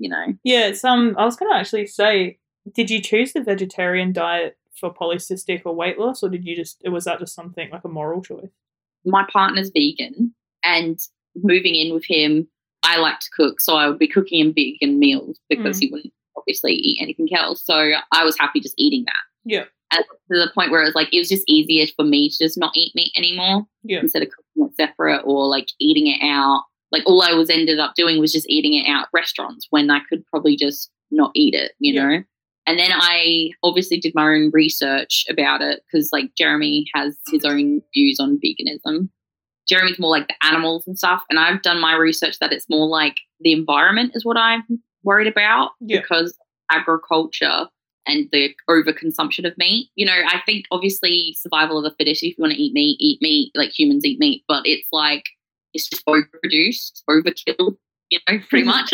you 0.00 0.08
know. 0.10 0.34
Yeah, 0.42 0.66
it's 0.66 0.82
um. 0.84 1.14
I 1.16 1.24
was 1.24 1.36
going 1.36 1.52
to 1.52 1.56
actually 1.56 1.86
say, 1.86 2.38
did 2.74 2.90
you 2.90 3.00
choose 3.00 3.32
the 3.32 3.42
vegetarian 3.42 4.12
diet 4.12 4.56
for 4.74 4.92
polycystic 4.92 5.62
or 5.64 5.74
weight 5.74 5.98
loss, 5.98 6.22
or 6.24 6.28
did 6.30 6.44
you 6.44 6.56
just? 6.56 6.78
It 6.82 6.88
was 6.88 7.04
that 7.04 7.20
just 7.20 7.34
something 7.34 7.70
like 7.70 7.84
a 7.84 7.88
moral 7.88 8.22
choice? 8.22 8.50
my 9.06 9.26
partner's 9.32 9.70
vegan 9.74 10.34
and 10.62 10.98
moving 11.34 11.74
in 11.74 11.94
with 11.94 12.04
him, 12.06 12.46
I 12.82 12.98
like 12.98 13.18
to 13.20 13.30
cook. 13.34 13.58
So 13.58 13.74
I 13.76 13.88
would 13.88 13.98
be 13.98 14.06
cooking 14.06 14.40
him 14.40 14.52
vegan 14.54 14.98
meals 14.98 15.38
because 15.48 15.78
Mm. 15.78 15.80
he 15.80 15.90
wouldn't 15.90 16.12
obviously 16.36 16.72
eat 16.74 16.98
anything 17.00 17.28
else. 17.34 17.64
So 17.64 17.74
I 18.12 18.24
was 18.24 18.36
happy 18.38 18.60
just 18.60 18.74
eating 18.76 19.04
that. 19.06 19.22
Yeah. 19.46 19.64
And 19.92 20.04
to 20.04 20.38
the 20.38 20.50
point 20.54 20.70
where 20.70 20.82
it 20.82 20.84
was 20.84 20.94
like, 20.94 21.08
it 21.14 21.18
was 21.18 21.30
just 21.30 21.44
easier 21.48 21.86
for 21.96 22.04
me 22.04 22.28
to 22.28 22.36
just 22.38 22.58
not 22.58 22.72
eat 22.76 22.94
meat 22.94 23.10
anymore 23.16 23.64
Yeah. 23.84 24.00
instead 24.00 24.22
of 24.22 24.28
cooking 24.28 24.68
it 24.70 24.76
separate 24.76 25.22
or 25.24 25.46
like 25.46 25.68
eating 25.78 26.06
it 26.08 26.22
out. 26.22 26.64
Like 26.92 27.02
all 27.06 27.22
I 27.22 27.32
was 27.34 27.50
ended 27.50 27.78
up 27.78 27.94
doing 27.94 28.18
was 28.20 28.32
just 28.32 28.48
eating 28.48 28.74
it 28.74 28.88
out 28.88 29.02
at 29.04 29.08
restaurants 29.12 29.66
when 29.70 29.90
I 29.90 30.00
could 30.08 30.24
probably 30.26 30.56
just 30.56 30.90
not 31.10 31.30
eat 31.34 31.54
it, 31.54 31.72
you 31.78 31.94
Yeah. 31.94 32.06
know? 32.08 32.22
And 32.66 32.78
then 32.78 32.90
I 32.92 33.50
obviously 33.62 33.98
did 33.98 34.12
my 34.14 34.24
own 34.28 34.50
research 34.52 35.24
about 35.28 35.60
it 35.62 35.82
because, 35.86 36.10
like, 36.12 36.30
Jeremy 36.36 36.84
has 36.94 37.16
his 37.28 37.44
own 37.44 37.80
views 37.94 38.20
on 38.20 38.38
veganism. 38.38 39.08
Jeremy's 39.68 39.98
more 39.98 40.10
like 40.10 40.28
the 40.28 40.34
animals 40.46 40.86
and 40.86 40.96
stuff. 40.96 41.22
And 41.30 41.38
I've 41.38 41.62
done 41.62 41.80
my 41.80 41.94
research 41.94 42.38
that 42.38 42.52
it's 42.52 42.68
more 42.68 42.86
like 42.86 43.20
the 43.40 43.52
environment 43.52 44.12
is 44.14 44.24
what 44.24 44.36
I'm 44.36 44.62
worried 45.02 45.26
about 45.26 45.70
Yeah. 45.80 46.00
because 46.00 46.36
agriculture 46.70 47.66
and 48.06 48.28
the 48.32 48.54
overconsumption 48.68 49.46
of 49.46 49.56
meat. 49.58 49.88
You 49.94 50.06
know, 50.06 50.12
I 50.26 50.40
think 50.46 50.64
obviously 50.70 51.36
survival 51.38 51.78
of 51.78 51.84
the 51.84 51.94
fittest. 51.96 52.22
If 52.22 52.36
you 52.38 52.42
want 52.42 52.52
to 52.54 52.60
eat 52.60 52.72
meat, 52.72 52.96
eat 53.00 53.20
meat 53.20 53.52
like 53.54 53.70
humans 53.78 54.04
eat 54.04 54.18
meat. 54.18 54.44
But 54.48 54.62
it's 54.64 54.88
like, 54.92 55.24
it's 55.74 55.88
just 55.88 56.04
overproduced, 56.06 57.02
overkill, 57.08 57.76
you 58.10 58.18
know, 58.28 58.38
pretty 58.48 58.64
much. 58.74 58.92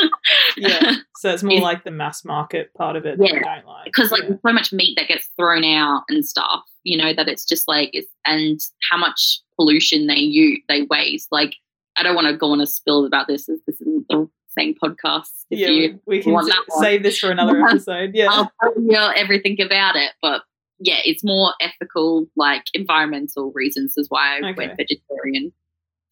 Yeah. 0.56 0.96
So 1.18 1.30
it's 1.32 1.42
more 1.42 1.60
like 1.70 1.84
the 1.84 1.90
mass 1.90 2.24
market 2.24 2.72
part 2.74 2.96
of 2.96 3.06
it 3.06 3.18
that 3.18 3.28
Yeah. 3.32 3.40
don't 3.56 3.66
like. 3.66 3.84
because 3.86 4.10
like 4.10 4.24
yeah. 4.24 4.36
so 4.46 4.52
much 4.52 4.72
meat 4.72 4.96
that 4.98 5.08
gets 5.08 5.28
thrown 5.38 5.64
out 5.64 6.02
and 6.08 6.24
stuff 6.26 6.62
you 6.84 6.96
know 6.96 7.12
that 7.12 7.28
it's 7.28 7.44
just 7.44 7.66
like 7.66 7.90
it's 7.92 8.08
and 8.26 8.60
how 8.90 8.96
much 8.98 9.40
pollution 9.58 10.06
they 10.06 10.14
use 10.18 10.60
they 10.68 10.82
waste 10.82 11.26
like 11.32 11.54
i 11.98 12.02
don't 12.04 12.14
want 12.14 12.28
to 12.28 12.36
go 12.36 12.52
on 12.52 12.60
a 12.60 12.66
spill 12.66 13.04
about 13.06 13.26
this 13.26 13.46
this 13.46 13.80
isn't 13.80 14.06
the 14.08 14.28
same 14.56 14.72
podcast 14.80 15.28
if 15.50 15.58
yeah, 15.58 15.68
we, 15.68 15.98
we 16.06 16.22
can 16.22 16.32
want 16.32 16.48
s- 16.48 16.54
that 16.54 16.62
one. 16.68 16.84
save 16.84 17.02
this 17.02 17.18
for 17.18 17.30
another 17.30 17.60
episode. 17.68 18.10
Yeah. 18.14 18.28
i'll 18.30 18.52
tell 18.62 18.74
you 18.80 18.96
everything 19.16 19.60
about 19.60 19.96
it 19.96 20.12
but 20.22 20.42
yeah 20.78 20.98
it's 21.04 21.24
more 21.24 21.54
ethical 21.60 22.26
like 22.36 22.62
environmental 22.72 23.50
reasons 23.54 23.94
is 23.96 24.06
why 24.08 24.36
i 24.36 24.50
Okay. 24.50 24.54
went 24.66 24.76
vegetarian 24.76 25.52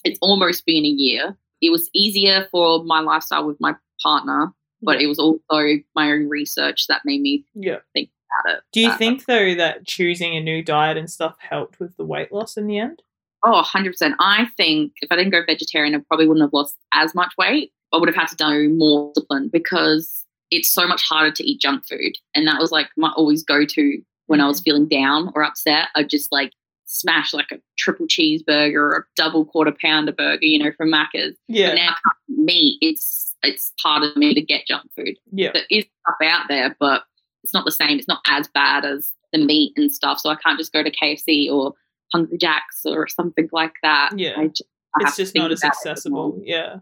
it's 0.04 0.18
almost 0.20 0.64
been 0.66 0.84
a 0.84 0.88
year 0.88 1.36
it 1.60 1.70
was 1.70 1.88
easier 1.94 2.46
for 2.50 2.84
my 2.84 3.00
lifestyle 3.00 3.46
with 3.46 3.60
my 3.60 3.74
partner 4.02 4.52
but 4.82 5.00
it 5.00 5.06
was 5.06 5.18
also 5.18 5.38
my 5.94 6.10
own 6.10 6.28
research 6.28 6.86
that 6.88 7.02
made 7.04 7.20
me 7.20 7.44
yeah. 7.54 7.78
about 7.94 8.56
it 8.56 8.60
Do 8.72 8.80
you 8.80 8.92
think 8.96 9.26
though 9.26 9.54
that 9.54 9.86
choosing 9.86 10.36
a 10.36 10.40
new 10.40 10.62
diet 10.62 10.96
and 10.96 11.10
stuff 11.10 11.36
helped 11.38 11.80
with 11.80 11.96
the 11.96 12.04
weight 12.04 12.32
loss 12.32 12.56
in 12.56 12.66
the 12.66 12.78
end? 12.78 13.02
Oh, 13.44 13.62
100%. 13.62 14.14
I 14.20 14.46
think 14.56 14.94
if 15.02 15.12
I 15.12 15.16
didn't 15.16 15.32
go 15.32 15.42
vegetarian, 15.46 15.94
I 15.94 15.98
probably 16.08 16.26
wouldn't 16.26 16.44
have 16.44 16.54
lost 16.54 16.76
as 16.94 17.14
much 17.14 17.34
weight. 17.36 17.72
I 17.92 17.98
would 17.98 18.08
have 18.08 18.16
had 18.16 18.28
to 18.28 18.36
do 18.36 18.70
more 18.70 19.12
discipline 19.14 19.50
because 19.52 20.24
it's 20.50 20.72
so 20.72 20.88
much 20.88 21.02
harder 21.02 21.30
to 21.32 21.44
eat 21.44 21.60
junk 21.60 21.84
food. 21.86 22.16
And 22.34 22.48
that 22.48 22.58
was 22.58 22.72
like 22.72 22.88
my 22.96 23.12
always 23.14 23.44
go 23.44 23.66
to 23.66 24.02
when 24.26 24.40
I 24.40 24.46
was 24.46 24.58
mm-hmm. 24.58 24.64
feeling 24.64 24.88
down 24.88 25.30
or 25.34 25.44
upset. 25.44 25.88
I'd 25.94 26.08
just 26.08 26.32
like 26.32 26.52
smash 26.94 27.34
like 27.34 27.50
a 27.52 27.56
triple 27.78 28.06
cheeseburger 28.06 28.74
or 28.76 28.96
a 28.96 29.04
double 29.16 29.44
quarter 29.44 29.74
pounder 29.80 30.12
burger, 30.12 30.38
you 30.44 30.62
know, 30.62 30.70
from 30.76 30.90
Macca's. 30.92 31.36
But 31.48 31.56
Yeah. 31.56 31.74
now 31.74 31.88
can't 31.88 32.16
eat 32.30 32.38
meat, 32.44 32.78
it's 32.80 33.34
it's 33.42 33.72
harder 33.82 34.10
for 34.12 34.18
me 34.18 34.32
to 34.32 34.40
get 34.40 34.66
junk 34.66 34.90
food. 34.96 35.16
Yeah. 35.30 35.50
There 35.52 35.64
is 35.70 35.84
stuff 35.84 36.16
out 36.22 36.46
there, 36.48 36.74
but 36.80 37.02
it's 37.42 37.52
not 37.52 37.66
the 37.66 37.72
same. 37.72 37.98
It's 37.98 38.08
not 38.08 38.22
as 38.26 38.48
bad 38.48 38.86
as 38.86 39.12
the 39.32 39.38
meat 39.38 39.74
and 39.76 39.92
stuff. 39.92 40.18
So 40.20 40.30
I 40.30 40.36
can't 40.36 40.58
just 40.58 40.72
go 40.72 40.82
to 40.82 40.90
KFC 40.90 41.50
or 41.52 41.74
Hungry 42.12 42.38
Jacks 42.38 42.80
or 42.86 43.06
something 43.06 43.48
like 43.52 43.74
that. 43.82 44.12
Yeah. 44.16 44.42
Just, 44.46 44.62
It's 45.00 45.16
just 45.16 45.34
not 45.34 45.52
as 45.52 45.60
about 45.60 45.66
it 45.74 45.76
a 45.76 45.84
bit 45.84 45.90
accessible. 45.90 46.40
Yeah. 46.42 46.76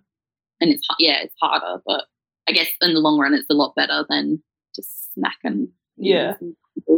and 0.60 0.70
it's 0.70 0.86
yeah, 1.00 1.20
it's 1.22 1.34
harder. 1.40 1.82
But 1.84 2.04
I 2.48 2.52
guess 2.52 2.68
in 2.80 2.94
the 2.94 3.00
long 3.00 3.18
run, 3.18 3.34
it's 3.34 3.50
a 3.50 3.54
lot 3.54 3.74
better 3.74 4.04
than 4.08 4.40
just 4.76 5.08
snacking. 5.18 5.68
Yeah. 5.96 6.34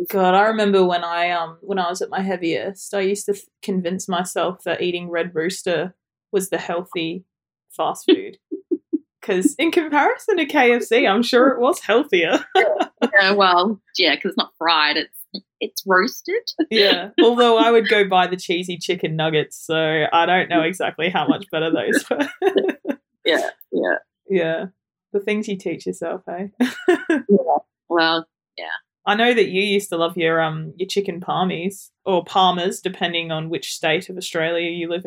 God, 0.09 0.35
I 0.35 0.47
remember 0.49 0.85
when 0.85 1.05
I 1.05 1.31
um 1.31 1.59
when 1.61 1.79
I 1.79 1.89
was 1.89 2.03
at 2.03 2.11
my 2.11 2.21
heaviest, 2.21 2.95
I 2.95 3.01
used 3.01 3.27
to 3.27 3.33
th- 3.33 3.47
convince 3.63 4.09
myself 4.09 4.63
that 4.65 4.83
eating 4.83 5.09
Red 5.11 5.35
Rooster 5.35 5.95
was 6.33 6.51
the 6.51 6.59
healthy 6.59 7.25
fast 7.71 8.05
food. 8.09 8.39
Because 9.21 9.55
in 9.55 9.71
comparison 9.71 10.37
to 10.37 10.47
KFC, 10.47 11.09
I'm 11.09 11.23
sure 11.23 11.49
it 11.49 11.59
was 11.59 11.81
healthier. 11.81 12.45
yeah, 12.57 13.33
well, 13.33 13.81
yeah, 13.99 14.15
because 14.15 14.31
it's 14.31 14.37
not 14.37 14.53
fried. 14.59 14.99
It's 14.99 15.45
it's 15.61 15.83
roasted. 15.87 16.43
yeah. 16.71 17.11
Although 17.23 17.57
I 17.57 17.71
would 17.71 17.89
go 17.89 18.07
buy 18.07 18.27
the 18.27 18.37
cheesy 18.37 18.77
chicken 18.77 19.17
nuggets, 19.17 19.57
so 19.57 20.05
I 20.13 20.27
don't 20.27 20.51
know 20.51 20.61
exactly 20.61 21.09
how 21.09 21.27
much 21.27 21.47
better 21.51 21.71
those 21.71 22.05
were. 22.11 22.29
Yeah, 23.25 23.49
yeah. 23.73 23.97
yeah. 24.29 24.65
The 25.15 25.21
things 25.21 25.49
you 25.49 25.57
teach 25.57 25.87
yourself, 25.87 26.23
eh? 26.29 26.49
Well, 27.89 28.27
I 29.07 29.15
know 29.15 29.35
that 29.35 29.49
you 29.49 29.63
used 29.63 29.91
to 29.91 29.97
love 29.97 30.17
your 30.17 30.41
um 30.41 30.73
your 30.77 30.89
chicken 30.89 31.21
palmies 31.21 31.91
or 32.05 32.25
palmers, 32.25 32.81
depending 32.81 33.31
on 33.31 33.51
which 33.51 33.73
state 33.73 34.09
of 34.09 34.17
Australia 34.17 34.71
you 34.71 34.89
live 34.89 35.05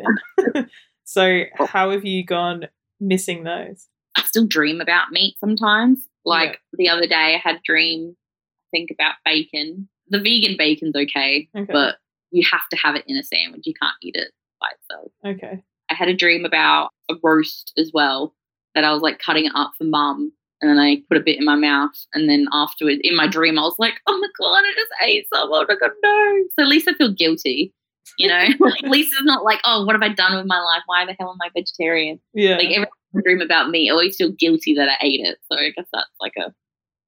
in. 0.56 0.70
so 1.04 1.44
how 1.58 1.92
have 1.92 2.06
you 2.06 2.24
gone 2.26 2.68
missing 3.00 3.44
those? 3.44 3.88
I 4.16 4.24
still 4.24 4.48
dream 4.48 4.82
about 4.82 5.12
meat 5.12 5.36
sometimes. 5.40 6.08
Like 6.26 6.60
the 6.74 6.90
other 6.90 7.08
day, 7.08 7.36
I 7.36 7.42
had 7.44 7.56
a 7.58 7.62
dream. 7.64 8.16
I 8.16 8.78
think 8.78 8.90
about 8.92 9.16
bacon. 9.26 9.88
The 10.10 10.20
vegan 10.20 10.56
bacon's 10.58 10.96
okay, 10.96 11.48
Okay. 11.56 11.72
but 11.72 11.98
you 12.32 12.46
have 12.52 12.68
to 12.72 12.78
have 12.78 12.96
it 12.96 13.04
in 13.08 13.18
a 13.18 13.24
sandwich. 13.24 13.62
You 13.66 13.74
can't 13.82 13.96
eat 14.02 14.16
it 14.16 14.32
by 14.60 14.68
itself. 14.80 15.12
okay. 15.26 15.64
I 15.90 15.94
had 15.94 16.10
a 16.10 16.16
dream 16.16 16.44
about 16.44 16.90
a 17.10 17.14
roast 17.24 17.72
as 17.78 17.92
well 17.94 18.36
that 18.76 18.84
I 18.84 18.92
was 18.92 19.02
like 19.02 19.20
cutting 19.20 19.46
it 19.46 19.54
up 19.56 19.72
for 19.78 19.86
mum. 19.86 20.34
And 20.62 20.70
then 20.72 20.80
I 20.80 20.98
put 21.08 21.18
a 21.18 21.24
bit 21.24 21.38
in 21.38 21.46
my 21.46 21.56
mouth. 21.56 21.92
And 22.14 22.28
then 22.30 22.48
afterwards, 22.52 23.00
in 23.04 23.16
my 23.16 23.28
dream, 23.28 23.60
I 23.60 23.64
was 23.64 23.76
like, 23.78 23.94
oh 24.08 24.18
my 24.18 24.28
God, 24.40 24.64
I 24.66 24.72
just 24.76 24.92
ate 25.04 25.28
some. 25.34 25.50
Oh 25.52 25.66
my 25.68 25.76
God, 25.76 25.92
no. 26.04 26.44
So 26.58 26.64
at 26.64 26.68
least 26.70 26.88
I 26.88 26.94
feel 26.94 27.14
guilty, 27.14 27.74
you 28.18 28.28
know? 28.28 28.46
like, 28.60 28.84
at 28.84 28.90
least 28.90 29.14
it's 29.14 29.24
not 29.24 29.44
like, 29.44 29.60
oh, 29.66 29.86
what 29.86 29.94
have 29.94 30.02
I 30.02 30.10
done 30.14 30.36
with 30.36 30.48
my 30.48 30.60
life? 30.60 30.82
Why 30.88 31.06
the 31.06 31.16
hell 31.20 31.30
am 31.30 31.38
I 31.44 31.50
vegetarian? 31.56 32.20
Yeah. 32.34 32.56
Like 32.58 32.70
every 32.70 32.88
I 33.16 33.22
dream 33.24 33.42
about 33.42 33.70
me, 33.70 33.90
I 33.90 33.94
always 33.94 34.16
feel 34.16 34.32
guilty 34.32 34.74
that 34.76 34.90
I 34.90 34.98
ate 35.06 35.22
it. 35.26 35.38
So 35.52 35.58
I 35.58 35.70
guess 35.76 35.88
that's 35.94 36.10
like 36.20 36.34
a, 36.38 36.54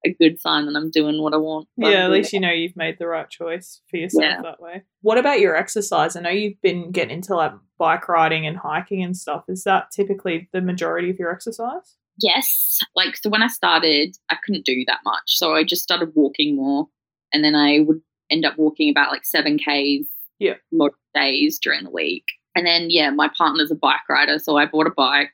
a 0.08 0.14
good 0.14 0.40
sign 0.40 0.66
that 0.66 0.76
I'm 0.78 0.92
doing 0.92 1.22
what 1.22 1.34
I 1.34 1.38
want. 1.38 1.68
yeah, 1.76 2.06
at 2.06 2.12
least 2.12 2.32
you 2.32 2.40
know 2.40 2.52
you've 2.52 2.78
made 2.78 2.98
the 3.00 3.08
right 3.08 3.30
choice 3.30 3.82
for 3.90 3.98
yourself 3.98 4.24
Yeah. 4.24 4.42
that 4.44 4.62
way. 4.62 4.84
What 5.02 5.18
about 5.18 5.40
your 5.42 5.56
exercise? 5.56 6.16
I 6.16 6.22
know 6.22 6.30
you've 6.30 6.62
been 6.62 6.92
getting 6.92 7.16
into 7.18 7.36
like 7.36 7.52
bike 7.78 8.08
riding 8.08 8.46
and 8.48 8.58
hiking 8.58 9.04
and 9.04 9.18
stuff. 9.18 9.44
Is 9.50 9.64
that 9.66 9.92
typically 9.92 10.50
the 10.54 10.62
majority 10.62 11.10
of 11.10 11.18
your 11.20 11.32
exercise? 11.34 11.96
Yes. 12.21 12.79
Like, 12.95 13.15
so 13.17 13.29
when 13.29 13.43
I 13.43 13.47
started, 13.47 14.15
I 14.29 14.38
couldn't 14.45 14.65
do 14.65 14.84
that 14.88 14.99
much. 15.05 15.23
So 15.27 15.53
I 15.53 15.63
just 15.63 15.84
started 15.84 16.12
walking 16.15 16.55
more. 16.55 16.88
And 17.34 17.43
then 17.43 17.55
I 17.55 17.79
would 17.79 18.01
end 18.29 18.45
up 18.45 18.58
walking 18.58 18.89
about 18.89 19.12
like 19.12 19.23
7Ks 19.23 20.05
Yeah. 20.39 20.55
most 20.71 20.95
days 21.13 21.60
during 21.62 21.84
the 21.84 21.89
week. 21.91 22.25
And 22.55 22.65
then, 22.65 22.88
yeah, 22.89 23.10
my 23.12 23.29
partner's 23.38 23.71
a 23.71 23.75
bike 23.75 24.08
rider. 24.10 24.39
So 24.39 24.58
I 24.58 24.65
bought 24.65 24.88
a 24.88 24.91
bike, 24.91 25.32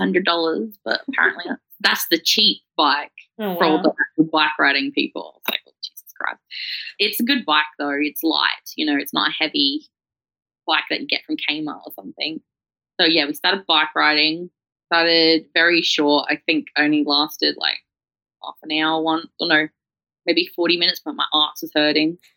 $600, 0.00 0.74
but 0.84 1.00
apparently 1.08 1.44
that's, 1.48 1.60
that's 1.80 2.06
the 2.10 2.18
cheap 2.22 2.62
bike 2.76 3.10
Oh, 3.38 3.54
for 3.56 3.64
all 3.64 3.82
the 3.82 4.24
bike 4.24 4.58
riding 4.58 4.92
people. 4.92 5.34
It's 5.40 5.50
like, 5.50 5.60
oh, 5.68 5.72
Jesus 5.84 6.12
Christ. 6.18 6.40
It's 6.98 7.20
a 7.20 7.24
good 7.24 7.44
bike 7.44 7.66
though. 7.78 7.92
It's 8.00 8.22
light, 8.22 8.70
you 8.76 8.86
know, 8.86 8.96
it's 8.98 9.12
not 9.12 9.28
a 9.28 9.32
heavy 9.38 9.82
bike 10.66 10.84
that 10.90 11.00
you 11.00 11.06
get 11.06 11.20
from 11.26 11.36
Kmart 11.36 11.82
or 11.84 11.92
something. 11.94 12.40
So 12.98 13.06
yeah, 13.06 13.26
we 13.26 13.34
started 13.34 13.66
bike 13.66 13.94
riding. 13.94 14.50
Started 14.92 15.46
very 15.54 15.82
short. 15.82 16.26
I 16.30 16.36
think 16.46 16.66
only 16.78 17.04
lasted 17.04 17.56
like 17.58 17.78
half 18.42 18.54
an 18.62 18.76
hour 18.78 19.02
once. 19.02 19.26
Or 19.40 19.48
no, 19.48 19.68
maybe 20.26 20.48
40 20.54 20.76
minutes, 20.78 21.00
but 21.04 21.14
my 21.14 21.24
arse 21.32 21.60
was 21.62 21.70
hurting. 21.74 22.18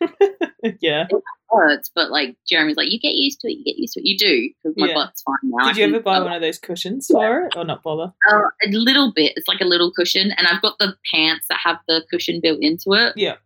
yeah. 0.80 1.06
It 1.10 1.22
hurts, 1.50 1.90
but 1.94 2.10
like 2.10 2.36
Jeremy's 2.48 2.76
like, 2.76 2.90
you 2.92 2.98
get 3.00 3.14
used 3.14 3.40
to 3.40 3.48
it, 3.48 3.56
you 3.58 3.64
get 3.64 3.78
used 3.78 3.94
to 3.94 4.00
it. 4.00 4.06
You 4.06 4.18
do, 4.18 4.48
because 4.62 4.76
my 4.76 4.88
Yeah. 4.88 4.94
butt's 4.94 5.22
fine 5.22 5.34
now. 5.44 5.68
Did 5.68 5.76
you 5.76 5.84
I 5.84 5.86
can- 5.86 5.94
ever 5.94 6.02
buy 6.02 6.20
one 6.20 6.32
of 6.32 6.40
those 6.40 6.58
cushions 6.58 7.06
for 7.10 7.46
it 7.46 7.56
or 7.56 7.64
not 7.64 7.82
bother? 7.82 8.12
Uh, 8.30 8.40
a 8.66 8.70
little 8.70 9.12
bit. 9.14 9.32
It's 9.36 9.48
like 9.48 9.60
a 9.60 9.64
little 9.64 9.92
cushion, 9.92 10.32
and 10.36 10.46
I've 10.46 10.62
got 10.62 10.78
the 10.78 10.94
pants 11.12 11.46
that 11.48 11.58
have 11.64 11.78
the 11.88 12.02
cushion 12.10 12.40
built 12.42 12.58
into 12.60 12.92
it. 12.94 13.12
Yeah. 13.16 13.36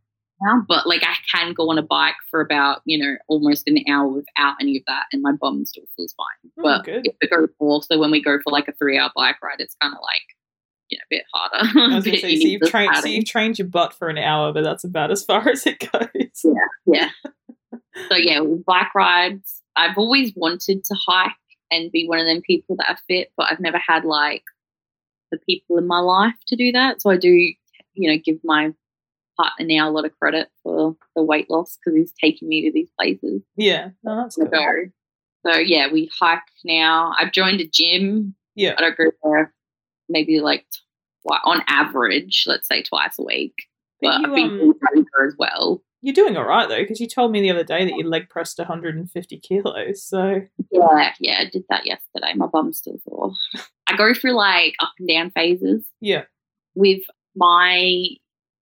Now, 0.44 0.62
but 0.68 0.86
like 0.86 1.02
I 1.02 1.14
can 1.32 1.54
go 1.54 1.70
on 1.70 1.78
a 1.78 1.82
bike 1.82 2.16
for 2.30 2.40
about 2.40 2.82
you 2.84 2.98
know 2.98 3.14
almost 3.28 3.66
an 3.66 3.78
hour 3.88 4.08
without 4.08 4.56
any 4.60 4.76
of 4.76 4.82
that, 4.86 5.04
and 5.12 5.22
my 5.22 5.32
bum 5.32 5.64
still 5.64 5.84
feels 5.96 6.14
fine. 6.14 6.52
Oh, 6.58 6.62
but 6.62 6.84
good. 6.84 7.06
if 7.06 7.16
we 7.20 7.28
go 7.28 7.48
also 7.58 7.98
when 7.98 8.10
we 8.10 8.22
go 8.22 8.38
for 8.42 8.50
like 8.50 8.68
a 8.68 8.72
three-hour 8.72 9.10
bike 9.16 9.36
ride, 9.42 9.60
it's 9.60 9.76
kind 9.80 9.94
of 9.94 10.00
like 10.02 10.22
you 10.90 10.98
know, 10.98 11.02
a 11.02 11.10
bit 11.10 11.24
harder. 11.32 11.92
I 11.92 11.94
was 11.96 12.04
Bit- 12.04 12.20
say, 12.20 12.36
so 12.36 12.46
you've 12.48 12.70
trained, 12.70 12.96
so 12.96 13.08
you've 13.08 13.24
trained 13.24 13.58
your 13.58 13.68
butt 13.68 13.94
for 13.94 14.08
an 14.08 14.18
hour, 14.18 14.52
but 14.52 14.64
that's 14.64 14.84
about 14.84 15.10
as 15.10 15.24
far 15.26 15.48
as 15.48 15.66
it 15.66 15.80
goes. 15.90 16.44
yeah. 16.44 16.52
Yeah. 16.86 17.08
so 18.08 18.16
yeah, 18.16 18.40
bike 18.66 18.94
rides. 18.94 19.62
I've 19.76 19.98
always 19.98 20.32
wanted 20.36 20.84
to 20.84 20.96
hike 21.06 21.32
and 21.70 21.90
be 21.90 22.06
one 22.06 22.20
of 22.20 22.26
them 22.26 22.42
people 22.42 22.76
that 22.76 22.88
are 22.88 22.98
fit, 23.08 23.32
but 23.36 23.50
I've 23.50 23.60
never 23.60 23.78
had 23.84 24.04
like 24.04 24.44
the 25.32 25.38
people 25.38 25.78
in 25.78 25.86
my 25.86 26.00
life 26.00 26.34
to 26.48 26.56
do 26.56 26.70
that. 26.72 27.02
So 27.02 27.10
I 27.10 27.16
do, 27.16 27.30
you 27.30 27.56
know, 28.10 28.16
give 28.24 28.36
my 28.44 28.72
partner 29.36 29.66
now 29.66 29.88
a 29.88 29.92
lot 29.92 30.04
of 30.04 30.18
credit 30.18 30.48
for 30.62 30.96
the 31.16 31.22
weight 31.22 31.50
loss 31.50 31.76
because 31.76 31.96
he's 31.96 32.12
taking 32.20 32.48
me 32.48 32.62
to 32.62 32.72
these 32.72 32.88
places 32.98 33.42
Yeah, 33.56 33.90
no, 34.02 34.16
that's 34.16 34.36
to 34.36 34.46
cool. 34.46 34.86
So 35.46 35.58
yeah, 35.58 35.92
we 35.92 36.10
hike 36.18 36.40
now. 36.64 37.12
I've 37.18 37.32
joined 37.32 37.60
a 37.60 37.66
gym. 37.66 38.34
Yeah, 38.54 38.74
I 38.78 38.80
don't 38.80 38.96
go 38.96 39.10
there 39.22 39.52
maybe 40.08 40.40
like 40.40 40.64
twi- 41.26 41.40
on 41.44 41.62
average, 41.66 42.44
let's 42.46 42.68
say 42.68 42.82
twice 42.82 43.18
a 43.18 43.24
week. 43.24 43.54
But 44.00 44.20
But 44.20 44.20
you, 44.20 44.26
I've 44.26 44.34
been 44.34 44.68
um, 44.98 45.06
as 45.26 45.34
well. 45.38 45.82
you're 46.02 46.14
doing 46.14 46.36
all 46.36 46.44
right 46.44 46.68
though, 46.68 46.80
because 46.80 47.00
you 47.00 47.08
told 47.08 47.32
me 47.32 47.40
the 47.40 47.50
other 47.50 47.64
day 47.64 47.84
that 47.84 47.96
you 47.96 48.08
leg 48.08 48.28
pressed 48.28 48.58
150 48.58 49.38
kilos. 49.40 50.02
So 50.04 50.42
Yeah, 50.70 51.12
yeah, 51.20 51.38
I 51.40 51.50
did 51.50 51.64
that 51.70 51.86
yesterday. 51.86 52.32
My 52.36 52.46
bum's 52.46 52.78
still 52.78 52.98
sore. 53.08 53.32
I 53.86 53.96
go 53.96 54.14
through 54.14 54.32
like 54.34 54.74
up 54.80 54.92
and 54.98 55.08
down 55.08 55.30
phases 55.30 55.84
yeah, 56.00 56.24
with 56.74 57.02
my 57.36 58.08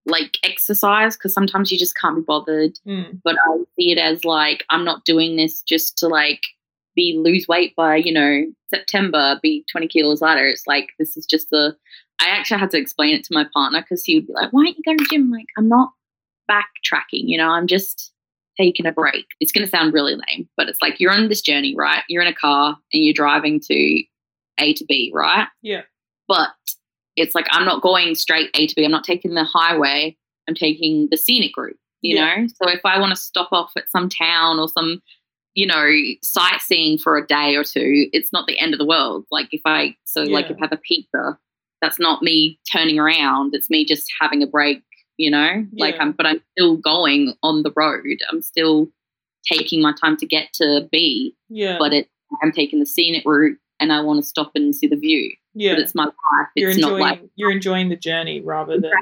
like 0.07 0.37
exercise 0.43 1.17
because 1.17 1.33
sometimes 1.33 1.71
you 1.71 1.79
just 1.79 1.97
can't 1.97 2.17
be 2.17 2.23
bothered. 2.23 2.79
mm, 2.87 3.21
But 3.25 3.37
I 3.37 3.59
see 3.79 3.93
it 3.93 3.99
as 3.99 4.25
like 4.25 4.65
I'm 4.71 4.85
not 4.85 5.05
doing 5.05 5.37
this 5.37 5.62
just 5.62 5.97
to 5.99 6.09
like 6.09 6.43
be 6.95 7.19
lose 7.19 7.47
weight 7.49 7.75
by 7.77 7.97
you 7.97 8.12
know 8.12 8.45
September, 8.69 9.38
be 9.43 9.65
20 9.71 9.88
kilos 9.88 10.21
lighter. 10.21 10.47
It's 10.47 10.67
like 10.67 10.91
this 10.99 11.17
is 11.17 11.27
just 11.27 11.51
the. 11.51 11.77
I 12.21 12.27
actually 12.27 12.61
had 12.61 12.71
to 12.71 12.79
explain 12.79 13.15
it 13.15 13.25
to 13.25 13.35
my 13.35 13.47
partner 13.53 13.81
because 13.81 14.05
he 14.05 14.17
would 14.17 14.27
be 14.27 14.33
like, 14.35 14.53
"Why 14.53 14.62
aren't 14.65 14.77
you 14.77 14.83
going 14.85 14.99
to 14.99 15.07
gym?" 15.11 15.31
Like, 15.31 15.47
I'm 15.57 15.69
not 15.69 15.91
backtracking. 16.51 17.25
You 17.29 17.38
know, 17.38 17.49
I'm 17.49 17.67
just 17.67 18.12
taking 18.57 18.87
a 18.87 18.93
break. 18.93 19.25
It's 19.41 19.53
going 19.53 19.65
to 19.65 19.71
sound 19.71 19.95
really 19.95 20.15
lame, 20.15 20.49
but 20.57 20.69
it's 20.69 20.81
like 20.83 21.01
you're 21.01 21.11
on 21.12 21.29
this 21.29 21.41
journey, 21.41 21.75
right? 21.77 22.03
You're 22.09 22.23
in 22.23 22.29
a 22.29 22.35
car 22.35 22.77
and 22.93 23.05
you're 23.05 23.15
driving 23.15 23.61
to 23.61 24.03
A 24.61 24.75
to 24.75 24.85
B, 24.87 25.11
right? 25.15 25.49
yeah, 25.62 25.83
But 26.29 26.51
it's 27.16 27.35
like 27.35 27.46
I'm 27.51 27.64
not 27.64 27.83
going 27.83 28.14
straight 28.14 28.51
A 28.55 28.66
to 28.66 28.75
B. 28.75 28.85
I'm 28.85 28.90
not 28.90 29.05
taking 29.05 29.35
the 29.35 29.44
highway. 29.44 30.16
I'm 30.48 30.55
taking 30.55 31.09
the 31.11 31.16
scenic 31.16 31.57
route. 31.57 31.79
You 32.01 32.16
Yeah. 32.16 32.37
know, 32.42 32.46
so 32.48 32.68
if 32.70 32.81
I 32.85 32.98
want 32.98 33.11
to 33.14 33.20
stop 33.20 33.48
off 33.53 33.70
at 33.77 33.90
some 33.90 34.09
town 34.09 34.59
or 34.59 34.68
some, 34.68 35.01
you 35.55 35.66
know, 35.66 35.88
sightseeing 36.22 36.98
for 36.98 37.16
a 37.16 37.27
day 37.27 37.55
or 37.55 37.62
two, 37.64 38.09
it's 38.12 38.33
not 38.33 38.46
the 38.46 38.59
end 38.59 38.72
of 38.75 38.79
the 38.79 38.87
world. 38.87 39.25
Like 39.31 39.48
if 39.53 39.61
I 39.64 39.94
so 40.05 40.22
like 40.22 40.51
if 40.51 40.57
I 40.59 40.64
have 40.64 40.72
a 40.72 40.79
pizza, 40.79 41.38
that's 41.81 42.01
not 42.01 42.22
me 42.22 42.59
turning 42.72 42.98
around. 42.98 43.55
It's 43.55 43.70
me 43.70 43.85
just 43.85 44.11
having 44.20 44.42
a 44.42 44.46
break. 44.46 44.83
You 45.18 45.31
know, 45.31 45.64
like 45.79 45.94
Yeah. 45.96 46.03
I'm, 46.03 46.12
but 46.12 46.27
I'm 46.27 46.40
still 46.57 46.77
going 46.77 47.35
on 47.42 47.62
the 47.62 47.72
road. 47.77 48.18
I'm 48.31 48.42
still 48.42 48.88
taking 49.46 49.83
my 49.83 49.92
time 50.01 50.16
to 50.16 50.27
get 50.27 50.53
to 50.55 50.88
B, 50.90 51.37
yeah, 51.48 51.77
but 51.79 51.92
it 51.92 52.09
I'm 52.42 52.51
taking 52.53 52.81
the 52.81 52.87
scenic 52.87 53.25
route 53.27 53.59
and 53.79 53.92
I 53.92 54.01
want 54.01 54.20
to 54.20 54.27
stop 54.27 54.53
and 54.55 54.75
see 54.75 54.87
the 54.87 54.96
view. 54.96 55.35
Yeah. 55.55 55.75
But 55.75 55.81
it's 55.81 55.95
my 55.95 56.05
life. 56.05 56.49
You're 56.57 56.71
It's 56.71 56.79
enjoying 56.79 56.99
not 56.99 57.01
like 57.01 57.23
you're 57.37 57.51
enjoying 57.51 57.88
the 57.88 57.97
journey 57.97 58.41
rather 58.41 58.79
than 58.81 58.93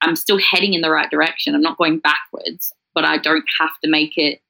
I'm 0.00 0.16
still 0.16 0.38
heading 0.38 0.74
in 0.74 0.82
the 0.82 0.90
right 0.90 1.10
direction. 1.10 1.54
I'm 1.54 1.62
not 1.62 1.78
going 1.78 1.98
backwards, 1.98 2.72
but 2.94 3.04
I 3.04 3.18
don't 3.18 3.44
have 3.60 3.78
to 3.82 3.90
make 3.90 4.16
it 4.16 4.40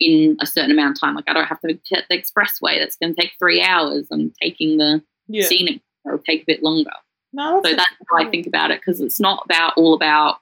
in 0.00 0.36
a 0.40 0.46
certain 0.46 0.70
amount 0.70 0.96
of 0.96 1.00
time. 1.00 1.14
Like 1.14 1.28
I 1.28 1.32
don't 1.32 1.46
have 1.46 1.60
to 1.60 1.78
hit 1.88 2.04
the 2.10 2.18
expressway. 2.18 2.78
That's 2.78 2.96
going 2.96 3.14
to 3.14 3.20
take 3.20 3.32
three 3.38 3.62
hours. 3.62 4.06
I'm 4.10 4.32
taking 4.42 4.78
the 4.78 5.02
yeah. 5.28 5.46
scenic. 5.46 5.80
It'll 6.06 6.18
take 6.18 6.42
a 6.42 6.46
bit 6.46 6.62
longer. 6.62 6.90
No, 7.32 7.60
So 7.64 7.74
that's 7.74 7.90
how 8.08 8.16
I 8.18 8.30
think 8.30 8.46
about 8.46 8.70
it 8.70 8.80
because 8.80 9.00
it's 9.00 9.20
not 9.20 9.42
about 9.44 9.74
all 9.76 9.94
about 9.94 10.38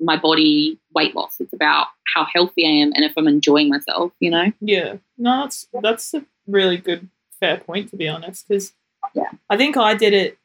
my 0.00 0.16
body 0.16 0.78
weight 0.94 1.14
loss. 1.14 1.36
It's 1.38 1.52
about 1.52 1.86
how 2.14 2.26
healthy 2.32 2.66
I 2.66 2.70
am 2.70 2.92
and 2.94 3.04
if 3.04 3.12
I'm 3.16 3.28
enjoying 3.28 3.68
myself. 3.68 4.12
You 4.18 4.30
know? 4.30 4.52
Yeah, 4.60 4.96
no, 5.18 5.42
that's 5.42 5.68
that's 5.82 6.14
a 6.14 6.24
really 6.46 6.78
good, 6.78 7.08
fair 7.38 7.58
point 7.58 7.90
to 7.90 7.96
be 7.96 8.08
honest. 8.08 8.48
Because 8.48 8.72
Yeah. 9.14 9.30
I 9.50 9.56
think 9.56 9.76
I 9.76 9.94
did 9.94 10.12
it 10.12 10.38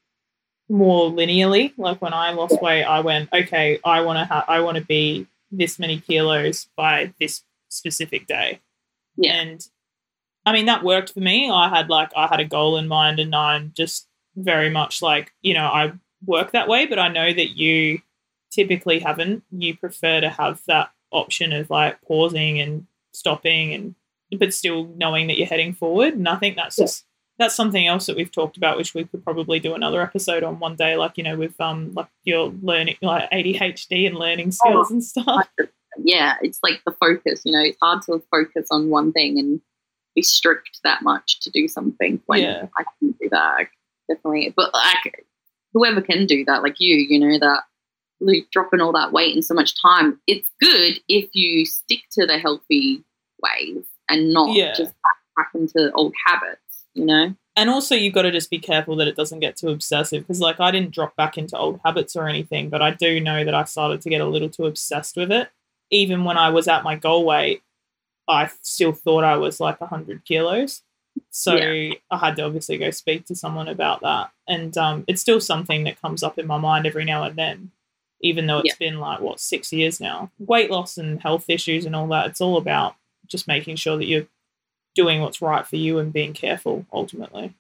more 0.70 1.10
linearly. 1.10 1.74
Like 1.78 2.02
when 2.02 2.14
I 2.14 2.32
lost 2.32 2.62
weight, 2.62 2.84
I 2.84 3.00
went, 3.00 3.30
okay, 3.34 3.80
I 3.86 4.02
want 4.02 4.18
to 4.20 4.26
have, 4.26 4.46
I 4.48 4.60
want 4.60 4.78
to 4.78 4.84
be 4.84 5.28
this 5.52 5.80
many 5.80 6.00
kilos 6.00 6.68
by 6.76 7.14
this 7.20 7.44
specific 7.70 8.28
day. 8.28 8.60
Yeah. 9.16 9.34
and 9.42 9.66
I 10.46 10.54
mean 10.54 10.66
that 10.68 10.84
worked 10.84 11.14
for 11.14 11.20
me. 11.20 11.50
I 11.50 11.70
had 11.70 11.90
like 11.90 12.12
I 12.16 12.28
had 12.28 12.40
a 12.40 12.46
goal 12.46 12.78
in 12.78 12.88
mind, 12.88 13.20
and 13.20 13.36
I'm 13.36 13.74
just 13.76 14.08
very 14.36 14.70
much 14.70 15.02
like 15.02 15.34
you 15.42 15.54
know 15.54 15.66
I 15.66 15.92
work 16.26 16.52
that 16.52 16.68
way. 16.70 16.86
But 16.86 17.00
I 17.00 17.08
know 17.10 17.34
that 17.34 17.58
you 17.58 18.00
typically 18.52 19.00
haven't. 19.00 19.44
You 19.52 19.76
prefer 19.76 20.22
to 20.22 20.30
have 20.30 20.62
that 20.68 20.92
option 21.12 21.52
of 21.52 21.70
like 21.70 22.02
pausing 22.04 22.60
and 22.62 22.86
stopping 23.14 23.74
and 23.74 23.96
but 24.40 24.54
still 24.54 24.86
knowing 24.98 25.28
that 25.28 25.38
you're 25.38 25.48
heading 25.48 25.74
forward. 25.74 26.14
And 26.14 26.30
I 26.30 26.36
think 26.38 26.56
that's 26.56 26.78
Yeah. 26.78 26.84
just 26.86 27.06
that's 27.40 27.56
something 27.56 27.86
else 27.88 28.06
that 28.08 28.16
we've 28.16 28.32
talked 28.32 28.58
about, 28.58 28.78
which 28.78 28.94
we 28.94 29.04
could 29.06 29.24
probably 29.24 29.60
do 29.60 29.74
another 29.76 30.02
episode 30.02 30.44
on 30.44 30.60
one 30.60 30.76
day, 30.76 30.96
like 30.96 31.18
you 31.18 31.24
know, 31.24 31.38
with 31.38 31.60
um 31.62 31.94
like 31.94 32.08
your 32.24 32.54
learning 32.62 32.96
like 33.02 33.30
ADHD 33.32 34.08
and 34.08 34.16
learning 34.18 34.52
skills 34.52 34.90
and 34.92 35.04
stuff. 35.04 35.48
yeah, 36.04 36.36
it's 36.42 36.60
like 36.64 36.82
the 36.86 36.92
focus. 36.94 37.42
You 37.46 37.52
know, 37.54 37.62
it's 37.64 37.78
hard 37.82 38.02
to 38.04 38.22
focus 38.32 38.68
on 38.72 38.90
one 38.90 39.12
thing 39.12 39.38
and 39.40 39.62
be 40.16 40.22
strict 40.24 40.80
that 40.84 41.04
much 41.04 41.40
to 41.42 41.50
do 41.52 41.68
something 41.68 42.20
when 42.26 42.42
Yeah. 42.42 42.68
I 42.78 42.84
can 43.00 43.12
do 43.22 43.30
that. 43.30 43.68
Definitely, 44.10 44.54
but 44.56 44.74
like 44.74 45.26
whoever 45.74 46.02
can 46.02 46.26
do 46.26 46.44
that, 46.46 46.64
like 46.64 46.76
you, 46.80 46.96
you 46.96 47.20
know, 47.20 47.38
that 47.40 47.64
dropping 48.52 48.82
all 48.82 48.94
that 48.94 49.12
weight 49.12 49.36
in 49.36 49.42
so 49.44 49.54
much 49.54 49.80
time, 49.80 50.20
it's 50.26 50.50
good 50.60 51.00
if 51.08 51.30
you 51.34 51.66
stick 51.66 52.00
to 52.14 52.26
the 52.26 52.40
healthy 52.40 53.04
ways 53.44 53.86
and 54.10 54.34
not 54.34 54.56
Yeah. 54.56 54.74
just 54.74 54.94
back 55.36 55.50
into 55.54 55.92
old 55.94 56.14
habits. 56.26 56.62
You 56.98 57.06
know, 57.06 57.36
and 57.56 57.70
also 57.70 57.96
you've 57.96 58.14
got 58.14 58.24
to 58.24 58.32
just 58.32 58.50
be 58.50 58.60
careful 58.60 58.96
that 58.98 59.08
it 59.08 59.16
doesn't 59.16 59.40
get 59.40 59.56
too 59.56 59.70
obsessive 59.70 60.24
because 60.24 60.40
like 60.40 60.60
i 60.60 60.72
didn't 60.72 60.94
drop 60.94 61.16
back 61.16 61.38
into 61.38 61.58
old 61.58 61.80
habits 61.86 62.16
or 62.16 62.28
anything 62.28 62.70
but 62.70 62.82
i 62.82 62.92
do 62.92 63.20
know 63.20 63.44
that 63.46 63.54
i 63.54 63.64
started 63.66 64.02
to 64.02 64.10
get 64.10 64.22
a 64.22 64.26
little 64.26 64.50
too 64.50 64.66
obsessed 64.66 65.16
with 65.16 65.32
it. 65.32 65.50
Even 65.92 66.24
when 66.24 66.38
i 66.38 66.50
was 66.50 66.68
at 66.68 66.84
my 66.84 66.96
goal 66.96 67.24
weight 67.26 67.62
i 68.28 68.50
still 68.62 68.94
thought 68.94 69.24
i 69.24 69.38
was 69.38 69.60
like 69.60 69.80
100 69.80 70.26
kilos. 70.26 70.82
So 71.30 71.56
Yeah. 71.56 71.94
i 72.12 72.18
had 72.18 72.36
to 72.38 72.44
obviously 72.44 72.78
go 72.78 72.90
speak 72.92 73.26
to 73.26 73.36
someone 73.36 73.68
about 73.68 74.02
that. 74.02 74.32
And 74.48 74.78
um, 74.78 75.04
it's 75.08 75.22
still 75.22 75.42
something 75.42 75.84
that 75.84 76.02
comes 76.02 76.24
up 76.24 76.40
in 76.40 76.48
my 76.48 76.58
mind 76.58 76.86
every 76.88 77.06
now 77.06 77.24
and 77.24 77.36
then 77.36 77.72
even 78.22 78.48
though 78.48 78.60
it's 78.60 78.76
been 78.78 79.00
like 79.00 79.20
what 79.22 79.40
six 79.40 79.72
years 79.72 80.00
now. 80.02 80.32
Weight 80.40 80.72
loss 80.72 80.98
and 80.98 81.22
health 81.22 81.46
issues 81.48 81.86
and 81.86 81.96
all 81.96 82.08
that 82.08 82.28
it's 82.28 82.42
all 82.42 82.58
about 82.58 82.96
just 83.28 83.48
making 83.48 83.76
sure 83.76 83.98
that 83.98 84.06
you're 84.08 84.28
doing 84.98 85.22
what's 85.22 85.42
right 85.42 85.66
for 85.66 85.78
you 85.78 86.00
and 86.00 86.12
being 86.12 86.34
careful 86.34 86.86
ultimately 86.92 87.54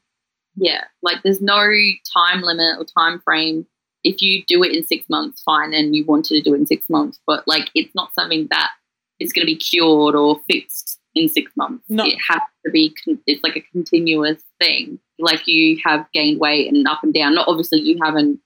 yeah, 0.57 0.81
like 1.03 1.21
there's 1.23 1.41
no 1.41 1.69
time 2.13 2.41
limit 2.41 2.79
or 2.79 2.85
time 2.85 3.19
frame. 3.19 3.67
If 4.03 4.21
you 4.21 4.43
do 4.47 4.63
it 4.63 4.75
in 4.75 4.85
six 4.85 5.07
months, 5.07 5.41
fine, 5.43 5.73
and 5.73 5.95
you 5.95 6.03
wanted 6.05 6.35
to 6.35 6.41
do 6.41 6.55
it 6.55 6.57
in 6.57 6.65
six 6.65 6.89
months, 6.89 7.19
but 7.27 7.47
like 7.47 7.69
it's 7.75 7.93
not 7.93 8.13
something 8.13 8.47
that 8.49 8.71
is 9.19 9.31
going 9.31 9.45
to 9.45 9.51
be 9.51 9.55
cured 9.55 10.15
or 10.15 10.41
fixed 10.47 10.99
in 11.13 11.29
six 11.29 11.51
months. 11.55 11.85
No. 11.89 12.05
It 12.05 12.17
has 12.29 12.41
to 12.65 12.71
be. 12.71 12.93
Con- 13.03 13.19
it's 13.27 13.43
like 13.43 13.55
a 13.55 13.65
continuous 13.71 14.41
thing. 14.59 14.99
Like 15.19 15.47
you 15.47 15.77
have 15.85 16.07
gained 16.11 16.39
weight 16.39 16.71
and 16.73 16.87
up 16.87 17.03
and 17.03 17.13
down. 17.13 17.35
Not 17.35 17.47
obviously 17.47 17.79
you 17.81 17.99
haven't 18.03 18.39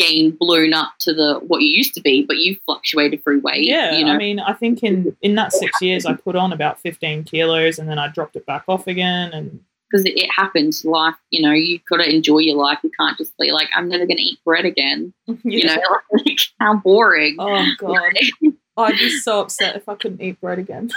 gained 0.00 0.38
blown 0.38 0.72
up 0.72 0.92
to 1.00 1.12
the 1.12 1.40
what 1.46 1.60
you 1.60 1.68
used 1.68 1.94
to 1.94 2.00
be, 2.00 2.24
but 2.24 2.38
you've 2.38 2.58
fluctuated 2.64 3.22
through 3.22 3.40
weight. 3.40 3.64
Yeah, 3.64 3.96
you 3.96 4.04
know. 4.04 4.12
I 4.12 4.16
mean, 4.16 4.40
I 4.40 4.54
think 4.54 4.82
in 4.82 5.16
in 5.20 5.34
that 5.34 5.52
six 5.52 5.80
years, 5.82 6.06
I 6.06 6.14
put 6.14 6.36
on 6.36 6.52
about 6.52 6.80
fifteen 6.80 7.24
kilos, 7.24 7.78
and 7.78 7.88
then 7.88 7.98
I 7.98 8.08
dropped 8.08 8.36
it 8.36 8.46
back 8.46 8.64
off 8.66 8.86
again. 8.86 9.32
And 9.32 9.60
because 9.90 10.04
it, 10.06 10.16
it 10.16 10.30
happens. 10.34 10.84
Life, 10.84 11.16
you 11.30 11.42
know, 11.42 11.52
you 11.52 11.80
got 11.88 11.98
to 11.98 12.08
enjoy 12.08 12.38
your 12.38 12.56
life. 12.56 12.78
You 12.82 12.90
can't 12.98 13.18
just 13.18 13.36
be 13.38 13.52
like, 13.52 13.68
I'm 13.74 13.88
never 13.88 14.06
going 14.06 14.16
to 14.16 14.22
eat 14.22 14.38
bread 14.44 14.64
again. 14.64 15.12
You 15.44 15.64
know, 15.64 15.76
like 16.12 16.38
how 16.58 16.76
boring. 16.76 17.36
oh 17.38 17.64
god, 17.78 18.12
I'd 18.76 18.98
be 18.98 19.10
so 19.18 19.40
upset 19.40 19.76
if 19.76 19.88
I 19.88 19.94
couldn't 19.94 20.22
eat 20.22 20.40
bread 20.40 20.58
again. 20.58 20.90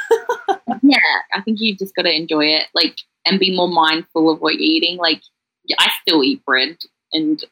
yeah, 0.81 0.97
I 1.33 1.41
think 1.41 1.59
you've 1.59 1.79
just 1.79 1.95
got 1.95 2.03
to 2.03 2.15
enjoy 2.15 2.45
it, 2.45 2.65
like, 2.73 2.97
and 3.25 3.39
be 3.39 3.55
more 3.55 3.67
mindful 3.67 4.29
of 4.31 4.41
what 4.41 4.55
you're 4.55 4.61
eating. 4.61 4.97
Like, 4.97 5.21
I 5.77 5.91
still 6.01 6.23
eat 6.23 6.43
bread, 6.45 6.77
and 7.13 7.43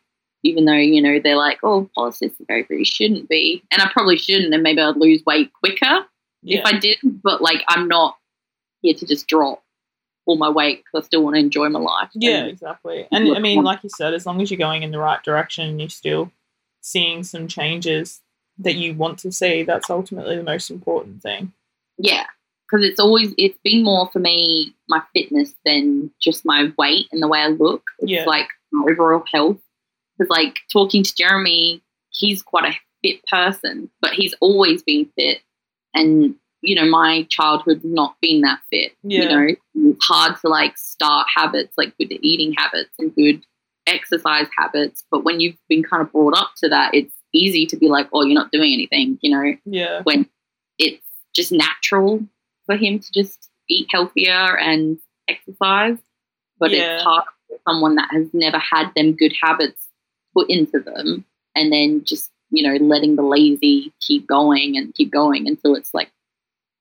even 0.43 0.65
though 0.65 0.73
you 0.73 1.01
know 1.01 1.19
they're 1.19 1.35
like, 1.37 1.59
oh, 1.63 1.89
polycystic 1.97 2.45
ovary 2.49 2.83
shouldn't 2.83 3.29
be, 3.29 3.63
and 3.71 3.81
I 3.81 3.89
probably 3.91 4.17
shouldn't, 4.17 4.53
and 4.53 4.63
maybe 4.63 4.81
I'd 4.81 4.97
lose 4.97 5.23
weight 5.25 5.51
quicker 5.53 6.05
Yeah, 6.43 6.59
if 6.59 6.65
I 6.65 6.77
did. 6.79 6.97
But 7.03 7.41
like, 7.41 7.63
I'm 7.67 7.87
not 7.87 8.17
here 8.81 8.93
to 8.95 9.05
just 9.05 9.27
drop 9.27 9.63
all 10.25 10.37
my 10.37 10.49
weight 10.49 10.83
because 10.83 11.03
I 11.03 11.07
still 11.07 11.23
want 11.23 11.35
to 11.35 11.39
enjoy 11.39 11.69
my 11.69 11.79
life. 11.79 12.09
yeah, 12.13 12.45
exactly. 12.45 13.07
And 13.11 13.35
I 13.35 13.39
mean, 13.39 13.63
like 13.63 13.83
you 13.83 13.89
said, 13.89 14.13
as 14.13 14.25
long 14.25 14.41
as 14.41 14.49
you're 14.51 14.57
going 14.57 14.83
in 14.83 14.91
the 14.91 14.99
right 14.99 15.21
direction, 15.23 15.67
and 15.67 15.79
you're 15.79 15.89
still 15.89 16.31
seeing 16.81 17.23
some 17.23 17.47
changes 17.47 18.21
that 18.57 18.75
you 18.75 18.93
want 18.93 19.17
to 19.19 19.31
see. 19.31 19.63
That's 19.63 19.89
ultimately 19.89 20.35
the 20.35 20.43
most 20.43 20.69
important 20.69 21.21
thing. 21.21 21.53
Yeah, 21.97 22.25
because 22.69 22.85
it's 22.85 22.99
always 22.99 23.33
it's 23.37 23.57
been 23.63 23.83
more 23.83 24.09
for 24.11 24.19
me 24.19 24.73
my 24.87 25.01
fitness 25.13 25.53
than 25.65 26.11
just 26.21 26.45
my 26.45 26.71
weight 26.77 27.07
and 27.11 27.21
the 27.21 27.27
way 27.27 27.39
I 27.39 27.47
look. 27.47 27.83
It's 27.99 28.11
Yeah. 28.11 28.25
like 28.25 28.47
my 28.71 28.91
overall 28.91 29.23
health. 29.31 29.57
Because, 30.21 30.29
like, 30.29 30.59
talking 30.71 31.03
to 31.03 31.15
Jeremy, 31.15 31.81
he's 32.11 32.43
quite 32.43 32.65
a 32.65 32.77
fit 33.03 33.25
person, 33.25 33.89
but 34.01 34.11
he's 34.11 34.35
always 34.39 34.83
been 34.83 35.09
fit. 35.17 35.39
And, 35.95 36.35
you 36.61 36.75
know, 36.75 36.85
my 36.85 37.23
childhood 37.29 37.81
not 37.83 38.15
being 38.21 38.41
that 38.41 38.59
fit. 38.71 38.91
Yeah. 39.03 39.23
You 39.23 39.29
know, 39.29 39.55
it's 39.93 40.05
hard 40.05 40.39
to 40.41 40.47
like 40.47 40.77
start 40.77 41.27
habits, 41.35 41.73
like 41.77 41.97
good 41.97 42.11
eating 42.21 42.53
habits 42.53 42.91
and 42.99 43.15
good 43.15 43.41
exercise 43.87 44.47
habits. 44.55 45.03
But 45.09 45.23
when 45.23 45.39
you've 45.39 45.57
been 45.67 45.81
kind 45.83 46.03
of 46.03 46.11
brought 46.11 46.37
up 46.37 46.51
to 46.57 46.69
that, 46.69 46.93
it's 46.93 47.15
easy 47.33 47.65
to 47.67 47.77
be 47.77 47.87
like, 47.87 48.07
oh, 48.13 48.23
you're 48.23 48.35
not 48.35 48.51
doing 48.51 48.73
anything, 48.73 49.17
you 49.21 49.31
know, 49.31 49.55
Yeah. 49.65 50.01
when 50.03 50.29
it's 50.77 51.03
just 51.35 51.51
natural 51.51 52.23
for 52.67 52.75
him 52.75 52.99
to 52.99 53.11
just 53.11 53.49
eat 53.69 53.87
healthier 53.89 54.57
and 54.59 54.99
exercise. 55.27 55.97
But 56.59 56.71
Yeah. 56.71 56.95
it's 56.95 57.03
hard 57.03 57.23
for 57.47 57.57
someone 57.67 57.95
that 57.95 58.09
has 58.11 58.27
never 58.33 58.59
had 58.59 58.91
them 58.95 59.13
good 59.13 59.33
habits 59.41 59.87
put 60.33 60.49
into 60.49 60.79
them 60.79 61.25
and 61.55 61.71
then 61.71 62.03
just, 62.03 62.31
you 62.49 62.67
know, 62.67 62.83
letting 62.83 63.15
the 63.15 63.23
lazy 63.23 63.93
keep 63.99 64.27
going 64.27 64.77
and 64.77 64.93
keep 64.93 65.11
going 65.11 65.47
until 65.47 65.75
it's 65.75 65.93
like 65.93 66.11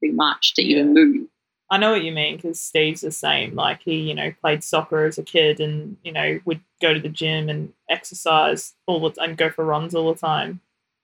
too 0.03 0.13
much 0.13 0.55
to 0.55 0.63
even 0.63 0.95
move. 0.95 1.29
I 1.71 1.79
know 1.79 1.93
what 1.93 2.03
you 2.03 2.11
mean 2.11 2.37
because 2.37 2.61
Steve's 2.61 3.03
the 3.03 3.13
same. 3.13 3.55
Like 3.55 3.83
he, 3.83 3.97
you 4.01 4.15
know, 4.15 4.33
played 4.41 4.65
soccer 4.65 5.05
as 5.05 5.19
a 5.19 5.23
kid, 5.23 5.61
and 5.61 5.97
you 6.03 6.11
know 6.11 6.41
would 6.45 6.61
go 6.83 6.93
to 6.93 6.99
the 6.99 7.09
gym 7.09 7.49
and 7.49 7.73
exercise 7.89 8.75
all 8.87 9.09
the 9.09 9.23
and 9.23 9.37
go 9.37 9.51
for 9.51 9.65
runs 9.65 9.95
all 9.95 10.13
the 10.13 10.19
time 10.19 10.61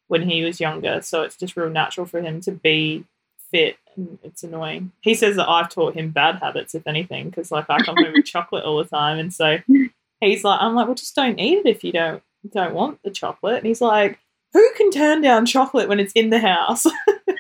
when 0.09 0.29
he 0.29 0.45
was 0.45 0.61
younger. 0.61 1.01
So 1.03 1.23
it's 1.23 1.37
just 1.37 1.57
real 1.57 1.71
natural 1.71 2.05
for 2.07 2.21
him 2.21 2.41
to 2.43 2.51
be 2.51 3.05
fit, 3.53 3.77
and 3.95 4.19
it's 4.25 4.43
annoying. 4.43 4.91
He 5.03 5.15
says 5.15 5.37
that 5.37 5.49
I've 5.49 5.69
taught 5.69 5.95
him 5.95 6.11
bad 6.11 6.37
habits, 6.37 6.75
if 6.75 6.85
anything, 6.89 7.31
because 7.31 7.53
like 7.53 7.67
I 7.71 7.79
come 7.79 7.97
home 7.97 8.13
with 8.13 8.25
chocolate 8.25 8.65
all 8.65 8.79
the 8.79 8.85
time, 8.85 9.21
and 9.21 9.33
so 9.33 9.59
he's 10.21 10.43
like, 10.43 10.61
I'm 10.61 10.75
like, 10.75 10.87
well, 10.87 10.97
just 10.97 11.15
don't 11.15 11.39
eat 11.39 11.59
it 11.59 11.67
if 11.67 11.85
you 11.85 11.93
don't 11.93 12.25
don't 12.53 12.75
want 12.75 13.03
the 13.03 13.11
chocolate. 13.11 13.59
And 13.59 13.67
he's 13.67 13.81
like, 13.81 14.19
who 14.53 14.71
can 14.77 14.91
turn 14.91 15.21
down 15.21 15.47
chocolate 15.47 15.89
when 15.89 16.01
it's 16.01 16.13
in 16.13 16.31
the 16.31 16.39
house? 16.39 16.87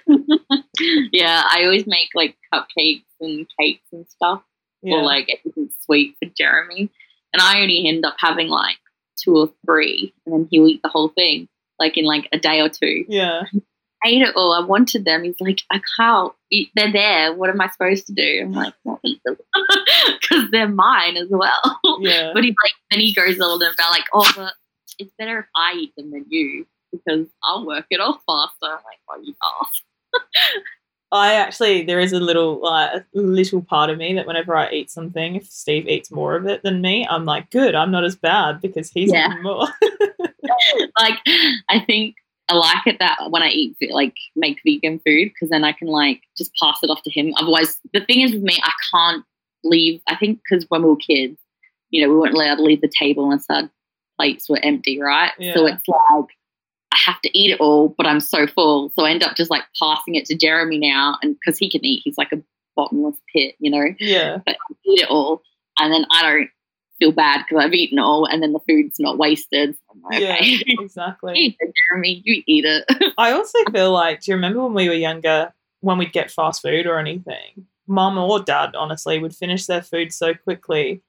yeah, 1.12 1.42
I 1.50 1.64
always 1.64 1.86
make 1.86 2.08
like 2.14 2.36
cupcakes 2.52 3.04
and 3.20 3.46
cakes 3.58 3.86
and 3.92 4.06
stuff. 4.08 4.42
yeah. 4.82 4.96
or 4.96 5.02
like 5.02 5.28
anything 5.28 5.70
sweet 5.84 6.16
for 6.22 6.28
Jeremy. 6.36 6.90
And 7.32 7.42
I 7.42 7.60
only 7.60 7.88
end 7.88 8.04
up 8.04 8.16
having 8.18 8.48
like 8.48 8.78
two 9.18 9.36
or 9.36 9.50
three, 9.64 10.14
and 10.24 10.34
then 10.34 10.48
he'll 10.50 10.68
eat 10.68 10.82
the 10.82 10.88
whole 10.88 11.08
thing, 11.08 11.48
like 11.78 11.96
in 11.96 12.04
like 12.04 12.28
a 12.32 12.38
day 12.38 12.60
or 12.60 12.68
two. 12.68 13.04
yeah. 13.08 13.42
I 14.04 14.10
ate 14.10 14.22
it 14.22 14.36
all. 14.36 14.52
I 14.52 14.64
wanted 14.64 15.04
them. 15.04 15.24
He's 15.24 15.40
like, 15.40 15.62
I 15.70 15.80
can't. 15.96 16.32
Eat. 16.50 16.70
They're 16.76 16.92
there. 16.92 17.32
What 17.34 17.48
am 17.50 17.60
I 17.60 17.68
supposed 17.68 18.06
to 18.06 18.12
do? 18.12 18.40
I'm 18.42 18.52
like, 18.52 18.74
eat 19.02 19.20
them 19.24 19.36
because 20.20 20.50
they're 20.50 20.68
mine 20.68 21.16
as 21.16 21.28
well. 21.30 21.80
Yeah. 21.98 22.30
But 22.34 22.44
he's 22.44 22.54
like, 22.62 22.72
then 22.90 23.00
he 23.00 23.12
goes 23.14 23.40
on 23.40 23.62
about 23.62 23.90
like, 23.90 24.04
oh, 24.12 24.30
but 24.36 24.52
it's 24.98 25.12
better 25.18 25.40
if 25.40 25.46
I 25.56 25.74
eat 25.74 25.94
them 25.96 26.10
than 26.10 26.26
you 26.28 26.66
because 26.92 27.26
I'll 27.44 27.66
work 27.66 27.86
it 27.90 28.00
off 28.00 28.20
faster. 28.26 28.66
I'm 28.66 28.70
like, 28.84 29.00
oh, 29.10 29.20
you 29.22 29.34
ass. 29.62 29.82
I 31.12 31.34
actually 31.34 31.84
there 31.84 32.00
is 32.00 32.12
a 32.12 32.18
little 32.18 32.60
like 32.62 32.92
a 32.94 33.04
little 33.14 33.62
part 33.62 33.90
of 33.90 33.98
me 33.98 34.14
that 34.14 34.26
whenever 34.26 34.56
I 34.56 34.70
eat 34.70 34.90
something, 34.90 35.36
if 35.36 35.46
Steve 35.46 35.86
eats 35.86 36.10
more 36.10 36.34
of 36.34 36.46
it 36.46 36.62
than 36.62 36.80
me, 36.80 37.06
I'm 37.08 37.24
like, 37.24 37.50
good, 37.50 37.74
I'm 37.74 37.92
not 37.92 38.04
as 38.04 38.16
bad 38.16 38.60
because 38.60 38.90
he's 38.90 39.12
Yeah. 39.12 39.30
eating 39.30 39.42
more. 39.44 39.68
like 40.98 41.18
I 41.68 41.80
think 41.86 42.16
I 42.48 42.54
like 42.54 42.86
it 42.86 42.98
that 42.98 43.18
when 43.30 43.42
I 43.42 43.48
eat 43.48 43.76
like 43.90 44.14
make 44.34 44.58
vegan 44.64 44.98
food 44.98 45.30
because 45.32 45.48
then 45.48 45.64
I 45.64 45.72
can 45.72 45.88
like 45.88 46.22
just 46.36 46.52
pass 46.60 46.78
it 46.82 46.90
off 46.90 47.02
to 47.04 47.10
him. 47.10 47.32
Otherwise, 47.38 47.78
the 47.92 48.04
thing 48.04 48.22
is 48.22 48.32
with 48.32 48.42
me, 48.42 48.58
I 48.62 48.72
can't 48.92 49.24
leave. 49.62 50.00
I 50.08 50.16
think 50.16 50.40
because 50.48 50.66
when 50.68 50.82
we 50.82 50.88
were 50.88 50.96
kids, 50.96 51.38
you 51.90 52.02
know, 52.02 52.12
we 52.12 52.18
weren't 52.18 52.34
allowed 52.34 52.56
to 52.56 52.62
leave 52.62 52.80
the 52.80 52.92
table 52.98 53.30
and 53.30 53.40
our 53.48 53.70
plates 54.16 54.48
were 54.48 54.58
empty, 54.62 55.00
right? 55.00 55.32
So 55.54 55.66
it's 55.66 55.86
like 55.88 56.26
I 56.92 56.96
have 57.04 57.20
to 57.22 57.38
eat 57.38 57.50
it 57.52 57.60
all, 57.60 57.94
but 57.96 58.06
I'm 58.06 58.20
so 58.20 58.46
full, 58.46 58.90
so 58.96 59.04
I 59.04 59.10
end 59.10 59.22
up 59.22 59.36
just 59.36 59.50
like 59.50 59.64
passing 59.78 60.14
it 60.14 60.24
to 60.26 60.36
Jeremy 60.36 60.78
now, 60.78 61.18
and 61.22 61.36
because 61.38 61.58
he 61.58 61.70
can 61.70 61.84
eat, 61.84 62.02
he's 62.04 62.16
like 62.18 62.32
a 62.32 62.42
bottomless 62.74 63.16
pit, 63.34 63.54
you 63.58 63.70
know 63.70 63.86
yeah. 63.98 64.38
but 64.44 64.54
I 64.56 64.74
eat 64.86 65.00
it 65.02 65.10
all, 65.10 65.42
and 65.78 65.92
then 65.92 66.04
I 66.10 66.22
don't 66.22 66.50
feel 66.98 67.12
bad 67.12 67.42
because 67.48 67.62
I've 67.62 67.74
eaten 67.74 67.98
all, 67.98 68.24
and 68.26 68.42
then 68.42 68.52
the 68.52 68.60
food's 68.68 68.98
not 68.98 69.18
wasted. 69.18 69.76
Like, 70.10 70.20
Yeah. 70.20 70.34
okay, 70.36 70.62
Exactly. 70.80 71.56
it, 71.60 71.72
Jeremy, 71.90 72.22
you 72.24 72.42
eat 72.46 72.64
it. 72.64 73.12
I 73.18 73.32
also 73.32 73.58
feel 73.72 73.92
like, 73.92 74.22
do 74.22 74.30
you 74.30 74.36
remember 74.36 74.62
when 74.64 74.74
we 74.74 74.88
were 74.88 74.94
younger, 74.94 75.52
when 75.80 75.98
we'd 75.98 76.12
get 76.12 76.30
fast 76.30 76.62
food 76.62 76.86
or 76.86 76.98
anything, 76.98 77.66
mum 77.86 78.16
or 78.18 78.40
dad, 78.40 78.74
honestly, 78.74 79.18
would 79.18 79.34
finish 79.34 79.66
their 79.66 79.82
food 79.82 80.12
so 80.12 80.34
quickly 80.34 81.02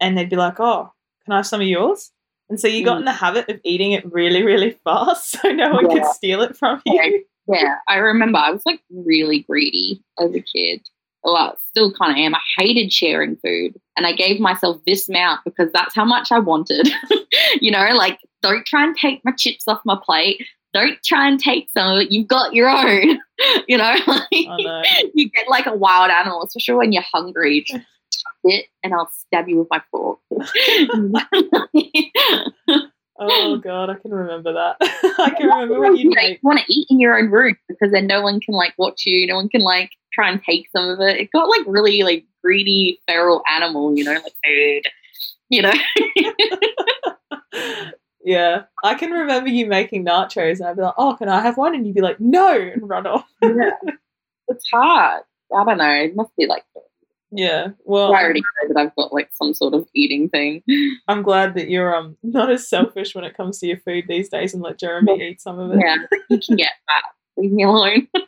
and 0.00 0.16
they'd 0.16 0.30
be 0.30 0.36
like, 0.36 0.60
oh, 0.60 0.92
can 1.24 1.32
I 1.32 1.36
have 1.36 1.46
some 1.46 1.60
of 1.60 1.66
yours? 1.66 2.12
And 2.50 2.60
so 2.60 2.68
you 2.68 2.84
got 2.84 2.96
Mm. 2.96 3.00
in 3.00 3.04
the 3.06 3.12
habit 3.12 3.48
of 3.48 3.60
eating 3.64 3.92
it 3.92 4.04
really, 4.12 4.42
really 4.42 4.72
fast 4.84 5.30
so 5.40 5.50
no 5.52 5.72
one 5.72 5.88
could 5.88 6.04
steal 6.06 6.42
it 6.42 6.56
from 6.56 6.82
you. 6.84 7.24
yeah, 7.48 7.76
I 7.88 7.96
remember 7.96 8.38
I 8.38 8.50
was 8.50 8.62
like 8.66 8.80
really 8.90 9.40
greedy 9.48 10.02
as 10.18 10.34
a 10.34 10.40
kid. 10.40 10.82
Well, 11.22 11.36
I 11.36 11.52
still 11.68 11.92
kind 11.92 12.12
of 12.12 12.18
am. 12.18 12.34
I 12.34 12.40
hated 12.58 12.92
sharing 12.92 13.36
food, 13.36 13.78
and 13.96 14.06
I 14.06 14.12
gave 14.12 14.40
myself 14.40 14.80
this 14.86 15.06
amount 15.08 15.40
because 15.44 15.68
that's 15.72 15.94
how 15.94 16.04
much 16.04 16.32
I 16.32 16.38
wanted. 16.38 16.88
you 17.60 17.70
know, 17.70 17.90
like 17.94 18.18
don't 18.42 18.64
try 18.66 18.84
and 18.84 18.96
take 18.96 19.22
my 19.24 19.32
chips 19.32 19.64
off 19.68 19.80
my 19.84 19.98
plate. 20.04 20.42
Don't 20.72 20.96
try 21.04 21.28
and 21.28 21.38
take 21.38 21.68
some 21.76 21.96
of 21.96 22.02
it. 22.02 22.10
You've 22.12 22.28
got 22.28 22.54
your 22.54 22.68
own. 22.70 23.18
you 23.68 23.76
know, 23.76 23.94
like, 24.06 24.26
know. 24.32 24.82
you 25.14 25.28
get 25.30 25.48
like 25.48 25.66
a 25.66 25.74
wild 25.74 26.10
animal, 26.10 26.42
especially 26.44 26.76
when 26.76 26.92
you're 26.92 27.02
hungry. 27.12 27.66
Just 28.20 28.24
chuck 28.24 28.34
it, 28.44 28.66
and 28.82 28.94
I'll 28.94 29.10
stab 29.10 29.48
you 29.48 29.58
with 29.58 29.68
my 29.70 29.82
fork. 29.90 30.18
Oh 33.22 33.58
god, 33.58 33.90
I 33.90 33.96
can 33.96 34.12
remember 34.12 34.54
that. 34.54 34.76
I 35.18 35.28
can 35.36 35.50
remember 35.50 35.78
when 35.78 35.94
you 35.94 36.10
you 36.10 36.38
want 36.42 36.58
to 36.60 36.72
eat 36.72 36.86
in 36.88 36.98
your 36.98 37.18
own 37.18 37.30
room 37.30 37.54
because 37.68 37.92
then 37.92 38.06
no 38.06 38.22
one 38.22 38.40
can 38.40 38.54
like 38.54 38.72
watch 38.78 39.04
you. 39.04 39.26
No 39.26 39.34
one 39.34 39.50
can 39.50 39.60
like 39.60 39.90
try 40.10 40.30
and 40.30 40.42
take 40.42 40.70
some 40.74 40.88
of 40.88 41.00
it. 41.00 41.18
It 41.20 41.30
got 41.30 41.46
like 41.50 41.60
really 41.66 42.02
like 42.02 42.24
greedy 42.42 42.98
feral 43.06 43.42
animal, 43.52 43.94
you 43.94 44.04
know, 44.04 44.14
like 44.14 44.32
food. 44.42 44.84
You 45.50 45.62
know, 45.62 45.72
Yeah. 48.24 48.62
I 48.84 48.94
can 48.94 49.10
remember 49.10 49.50
you 49.50 49.66
making 49.66 50.06
nachos 50.06 50.60
and 50.60 50.68
I'd 50.68 50.76
be 50.76 50.82
like, 50.82 50.94
Oh, 50.96 51.14
can 51.14 51.28
I 51.28 51.42
have 51.42 51.58
one? 51.58 51.74
And 51.74 51.86
you'd 51.86 51.96
be 51.96 52.00
like, 52.00 52.20
No 52.20 52.56
and 52.56 52.88
run 52.88 53.06
off. 53.06 53.26
yeah. 53.42 53.72
it's 54.48 54.70
hard. 54.70 55.24
I 55.54 55.64
don't 55.64 55.76
know. 55.78 55.90
It 55.90 56.14
must 56.16 56.34
be 56.36 56.46
like 56.46 56.64
Yeah. 57.32 57.68
Well 57.84 58.14
I 58.14 58.22
already 58.22 58.40
know 58.40 58.74
that 58.74 58.80
I've 58.80 58.96
got 58.96 59.12
like 59.12 59.30
some 59.34 59.54
sort 59.54 59.74
of 59.74 59.88
eating 59.94 60.28
thing. 60.28 60.62
I'm 61.08 61.22
glad 61.22 61.54
that 61.54 61.70
you're 61.70 61.94
um 61.94 62.16
not 62.22 62.50
as 62.50 62.68
selfish 62.68 63.14
when 63.14 63.24
it 63.24 63.36
comes 63.36 63.58
to 63.58 63.66
your 63.66 63.78
food 63.78 64.04
these 64.08 64.28
days 64.28 64.52
and 64.54 64.62
let 64.62 64.78
Jeremy 64.78 65.22
eat 65.22 65.40
some 65.40 65.58
of 65.58 65.72
it. 65.72 65.80
Yeah, 65.84 65.96
you 66.28 66.40
can 66.40 66.56
get 66.56 66.72
that. 66.88 67.02
Leave 67.36 67.52
me 67.52 67.64
alone. 67.64 68.08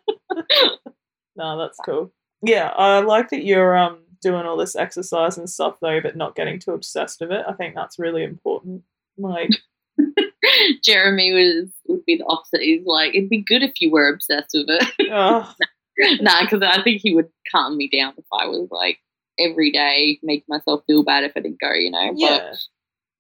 No, 1.37 1.59
that's 1.59 1.79
cool. 1.85 2.13
Yeah, 2.43 2.69
I 2.77 3.01
like 3.01 3.31
that 3.31 3.45
you're 3.45 3.77
um 3.77 3.99
doing 4.21 4.47
all 4.47 4.57
this 4.57 4.77
exercise 4.77 5.39
and 5.39 5.49
stuff 5.49 5.77
though, 5.81 6.01
but 6.01 6.17
not 6.17 6.37
getting 6.37 6.59
too 6.59 6.73
obsessed 6.73 7.21
with 7.21 7.33
it. 7.33 7.45
I 7.49 7.53
think 7.53 7.75
that's 7.75 7.99
really 7.99 8.23
important. 8.23 8.83
Like, 9.19 9.51
Jeremy 10.83 11.33
was 11.33 11.71
would 11.87 12.05
be 12.05 12.17
the 12.17 12.27
opposite. 12.27 12.61
He's 12.61 12.85
like, 12.87 13.15
it'd 13.15 13.31
be 13.31 13.43
good 13.43 13.63
if 13.63 13.81
you 13.81 13.91
were 13.91 14.13
obsessed 14.13 14.55
with 14.55 14.67
it. 14.69 15.11
oh, 15.13 15.53
nah, 16.21 16.43
because 16.43 16.63
I 16.63 16.83
think 16.83 17.01
he 17.03 17.15
would 17.15 17.29
calm 17.51 17.77
me 17.77 17.89
down 17.89 18.15
if 18.17 18.25
I 18.33 18.47
was 18.47 18.69
like 18.71 18.99
every 19.39 19.71
day 19.71 20.19
make 20.23 20.45
myself 20.49 20.83
feel 20.87 21.03
bad 21.03 21.25
if 21.25 21.33
I 21.37 21.41
didn't 21.41 21.61
go. 21.61 21.73
You 21.73 21.91
know, 21.91 22.09
but 22.13 22.17
yeah, 22.19 22.55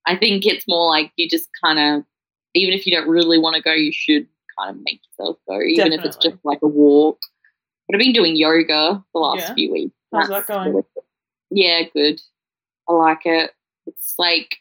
I 0.06 0.16
think 0.16 0.46
it's 0.46 0.66
more 0.68 0.88
like 0.88 1.12
you 1.16 1.28
just 1.28 1.48
kind 1.64 1.78
of, 1.78 2.04
even 2.54 2.74
if 2.74 2.87
you 2.87 2.94
don't 2.94 3.08
really 3.08 3.38
want 3.38 3.56
to 3.56 3.62
go, 3.62 3.72
you 3.72 3.92
should 3.92 4.26
kind 4.58 4.76
of 4.76 4.82
make 4.85 5.00
yourself 5.08 5.38
go, 5.48 5.61
even 5.62 5.92
if 5.92 6.04
it's 6.04 6.16
just 6.16 6.37
like 6.44 6.58
a 6.62 6.66
walk. 6.68 7.18
But 7.88 7.96
I've 7.96 8.00
been 8.00 8.12
doing 8.12 8.37
yoga 8.37 9.02
the 9.12 9.18
last 9.20 9.48
Yeah. 9.48 9.54
few 9.54 9.72
weeks. 9.72 9.94
How's 10.12 10.28
that 10.28 10.46
going? 10.46 10.72
good. 10.72 10.85
Yeah, 11.50 11.82
good. 11.94 12.20
I 12.88 12.92
like 12.92 13.24
it. 13.24 13.50
It's 13.87 14.14
like 14.18 14.56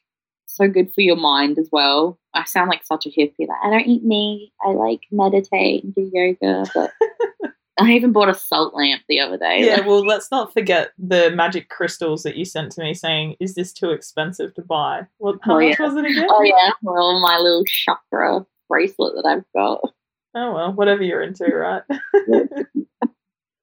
so 0.45 0.67
good 0.67 0.93
for 0.93 1.01
your 1.01 1.15
mind 1.15 1.57
as 1.57 1.69
well. 1.71 2.19
I 2.33 2.45
sound 2.45 2.69
like 2.69 2.83
such 2.83 3.05
a 3.05 3.09
hippie. 3.09 3.47
Like 3.47 3.57
I 3.63 3.69
don't 3.69 3.87
eat 3.87 4.03
meat. 4.03 4.53
I 4.65 4.69
like 4.71 5.01
meditate 5.11 5.83
and 5.83 5.93
do 5.95 6.09
yoga. 6.13 6.65
But 6.73 6.91
I 7.79 7.91
even 7.93 8.11
bought 8.11 8.29
a 8.29 8.33
salt 8.33 8.73
lamp 8.75 9.01
the 9.07 9.19
other 9.19 9.37
day. 9.37 9.65
yeah. 9.65 9.79
Well, 9.85 10.05
let's 10.05 10.29
not 10.29 10.53
forget 10.53 10.91
the 10.99 11.31
magic 11.31 11.69
crystals 11.69 12.23
that 12.23 12.35
you 12.35 12.43
sent 12.45 12.71
to 12.73 12.81
me, 12.83 12.93
saying, 12.93 13.35
"Is 13.39 13.55
this 13.55 13.71
too 13.73 13.91
expensive 13.91 14.53
to 14.55 14.61
buy?" 14.61 15.07
What? 15.17 15.37
How 15.41 15.57
Oh, 15.59 15.67
much 15.67 15.79
was 15.79 15.95
it 15.95 16.05
again? 16.05 16.27
oh 16.29 16.43
yeah, 16.43 16.71
well 16.81 17.19
my 17.21 17.37
little 17.37 17.63
chakra 17.65 18.45
bracelet 18.69 19.13
that 19.15 19.25
I've 19.27 19.45
got. 19.55 19.81
Oh 20.35 20.53
well, 20.53 20.73
whatever 20.73 21.01
you're 21.03 21.21
into, 21.23 21.45
right? 21.45 21.83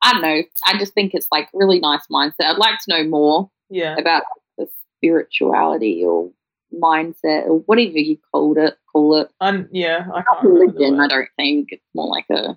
I 0.03 0.13
don't 0.13 0.23
know. 0.23 0.43
I 0.65 0.79
just 0.79 0.95
think 0.95 1.13
it's 1.15 1.29
like 1.31 1.49
really 1.53 1.81
nice 1.81 2.07
mindset. 2.11 2.45
I'd 2.45 2.59
like 2.59 2.79
to 2.89 2.91
know 2.97 3.05
more 3.09 3.51
yeah, 3.69 3.97
about 3.99 4.23
the 4.57 4.69
spirituality 4.97 6.05
or 6.05 6.31
mindset 6.73 7.47
or 7.47 7.61
whatever 7.61 7.99
you 7.99 8.19
called 8.33 8.59
it. 8.59 8.77
Call 8.93 9.17
it 9.17 9.29
I'm, 9.41 9.69
yeah. 9.73 10.07
I 10.15 10.23
can't 10.23 10.45
religion. 10.45 11.01
I 11.01 11.09
don't 11.09 11.29
think 11.37 11.69
it's 11.73 11.85
more 11.95 12.09
like 12.09 12.27
a 12.31 12.57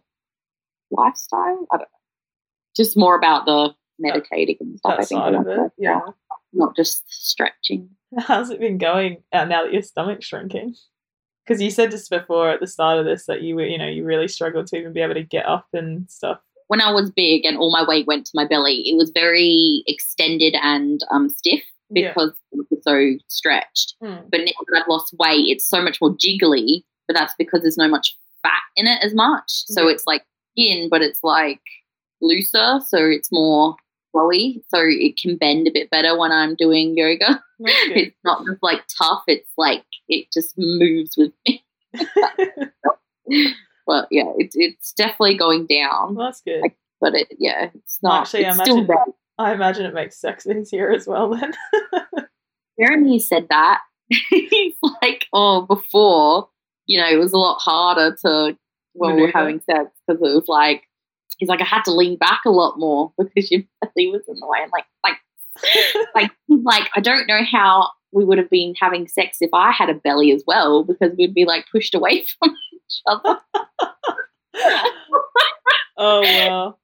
lifestyle. 0.91 1.65
I 1.71 1.77
don't 1.77 1.81
know. 1.81 1.99
Just 2.75 2.97
more 2.97 3.15
about 3.17 3.45
the 3.45 3.73
meditating 3.99 4.57
and 4.59 4.77
stuff. 4.79 4.97
I 4.99 5.05
think 5.05 5.21
of 5.21 5.47
it, 5.47 5.71
yeah. 5.77 5.99
not 6.53 6.75
just 6.75 7.03
stretching. 7.07 7.89
How's 8.17 8.49
it 8.49 8.59
been 8.59 8.77
going 8.77 9.23
uh, 9.31 9.45
now 9.45 9.63
that 9.63 9.73
your 9.73 9.81
stomach's 9.81 10.25
shrinking? 10.25 10.75
Because 11.45 11.61
you 11.61 11.69
said 11.71 11.91
just 11.91 12.09
before 12.09 12.49
at 12.49 12.59
the 12.59 12.67
start 12.67 12.99
of 12.99 13.05
this 13.05 13.25
that 13.25 13.41
you 13.41 13.55
were, 13.55 13.65
you 13.65 13.77
know, 13.77 13.87
you 13.87 14.03
really 14.05 14.27
struggled 14.27 14.67
to 14.67 14.77
even 14.77 14.93
be 14.93 15.01
able 15.01 15.15
to 15.15 15.23
get 15.23 15.45
up 15.45 15.67
and 15.73 16.09
stuff. 16.09 16.39
When 16.67 16.81
I 16.81 16.91
was 16.91 17.11
big 17.11 17.43
and 17.45 17.57
all 17.57 17.71
my 17.71 17.83
weight 17.85 18.07
went 18.07 18.25
to 18.27 18.31
my 18.33 18.45
belly, 18.47 18.75
it 18.87 18.95
was 18.95 19.11
very 19.13 19.83
extended 19.87 20.55
and 20.61 21.01
um, 21.11 21.29
stiff 21.29 21.61
Yeah. 21.89 22.09
because 22.09 22.31
it 22.53 22.65
was 22.69 22.83
so 22.83 23.11
stretched. 23.27 23.95
Hmm. 24.01 24.17
But 24.29 24.41
now 24.41 24.51
that 24.67 24.81
I've 24.81 24.87
lost 24.87 25.13
weight, 25.19 25.47
it's 25.47 25.67
so 25.67 25.81
much 25.81 25.99
more 25.99 26.15
jiggly. 26.15 26.83
But 27.07 27.15
that's 27.15 27.33
because 27.37 27.61
there's 27.61 27.77
no 27.77 27.89
much 27.89 28.15
fat 28.43 28.61
in 28.77 28.87
it 28.87 29.03
as 29.03 29.13
much. 29.13 29.43
So 29.49 29.87
Yeah. 29.87 29.93
it's 29.95 30.07
like 30.07 30.23
skin, 30.51 30.89
but 30.89 31.01
it's 31.01 31.23
like 31.23 31.61
looser, 32.21 32.79
so 32.85 32.97
it's 33.05 33.31
more 33.31 33.75
flowy. 34.15 34.61
So 34.67 34.79
it 34.81 35.17
can 35.17 35.37
bend 35.37 35.67
a 35.67 35.71
bit 35.71 35.89
better 35.89 36.17
when 36.17 36.31
I'm 36.31 36.55
doing 36.55 36.97
yoga. 36.97 37.41
It's 37.63 38.17
not 38.23 38.43
just 38.43 38.63
like 38.63 38.81
tough. 38.97 39.21
It's 39.27 39.51
like 39.55 39.83
it 40.07 40.31
just 40.33 40.55
moves 40.57 41.15
with 41.15 41.31
me. 41.45 41.63
But 43.91 44.07
yeah, 44.09 44.31
it's 44.37 44.55
it's 44.57 44.93
definitely 44.93 45.37
going 45.37 45.65
down. 45.65 46.15
Well, 46.15 46.27
that's 46.27 46.41
good. 46.41 46.63
But 46.99 47.13
it 47.13 47.27
yeah, 47.37 47.69
it's 47.73 47.99
not. 48.01 48.21
Actually, 48.21 48.45
I 48.45 48.49
it's 48.49 48.61
still 48.61 48.77
imagine-. 48.77 49.13
I 49.37 49.53
imagine 49.53 49.85
it 49.85 49.93
makes 49.93 50.21
sex 50.21 50.47
easier 50.47 50.91
as 50.91 51.07
well 51.07 51.35
then. 51.35 51.51
Jeremy 52.79 53.19
said 53.19 53.47
that. 53.49 53.81
He's 54.29 54.75
like, 55.01 55.25
oh, 55.33 55.63
before, 55.63 56.47
you 56.85 56.99
know, 57.01 57.07
it 57.09 57.17
was 57.17 57.33
a 57.33 57.37
lot 57.37 57.59
harder 57.59 58.15
to 58.25 58.57
when 58.93 59.15
we 59.15 59.21
were 59.23 59.31
having 59.31 59.61
sex 59.61 59.89
because 60.07 60.21
it 60.21 60.35
was 60.35 60.45
like, 60.47 60.83
he's 61.37 61.49
like, 61.49 61.61
I 61.61 61.65
had 61.65 61.83
to 61.83 61.93
lean 61.93 62.17
back 62.17 62.41
a 62.45 62.51
lot 62.51 62.77
more 62.77 63.13
because 63.17 63.51
your 63.51 63.61
belly 63.81 64.07
was 64.11 64.23
in 64.27 64.39
the 64.39 64.47
way. 64.47 64.59
And 64.61 64.71
like, 64.71 64.85
like, 65.03 65.17
like, 66.15 66.31
like, 66.47 66.89
I 66.95 67.01
don't 67.01 67.27
know 67.27 67.41
how 67.49 67.89
we 68.13 68.25
would 68.25 68.37
have 68.37 68.49
been 68.49 68.73
having 68.79 69.07
sex 69.07 69.37
if 69.41 69.49
I 69.53 69.71
had 69.71 69.89
a 69.89 69.93
belly 69.93 70.31
as 70.31 70.43
well 70.45 70.83
because 70.83 71.11
we'd 71.17 71.33
be 71.33 71.45
like 71.45 71.65
pushed 71.71 71.95
away 71.95 72.25
from 72.39 72.55
each 72.73 73.01
other. 73.05 73.39
oh 75.97 76.21
wow. 76.21 76.77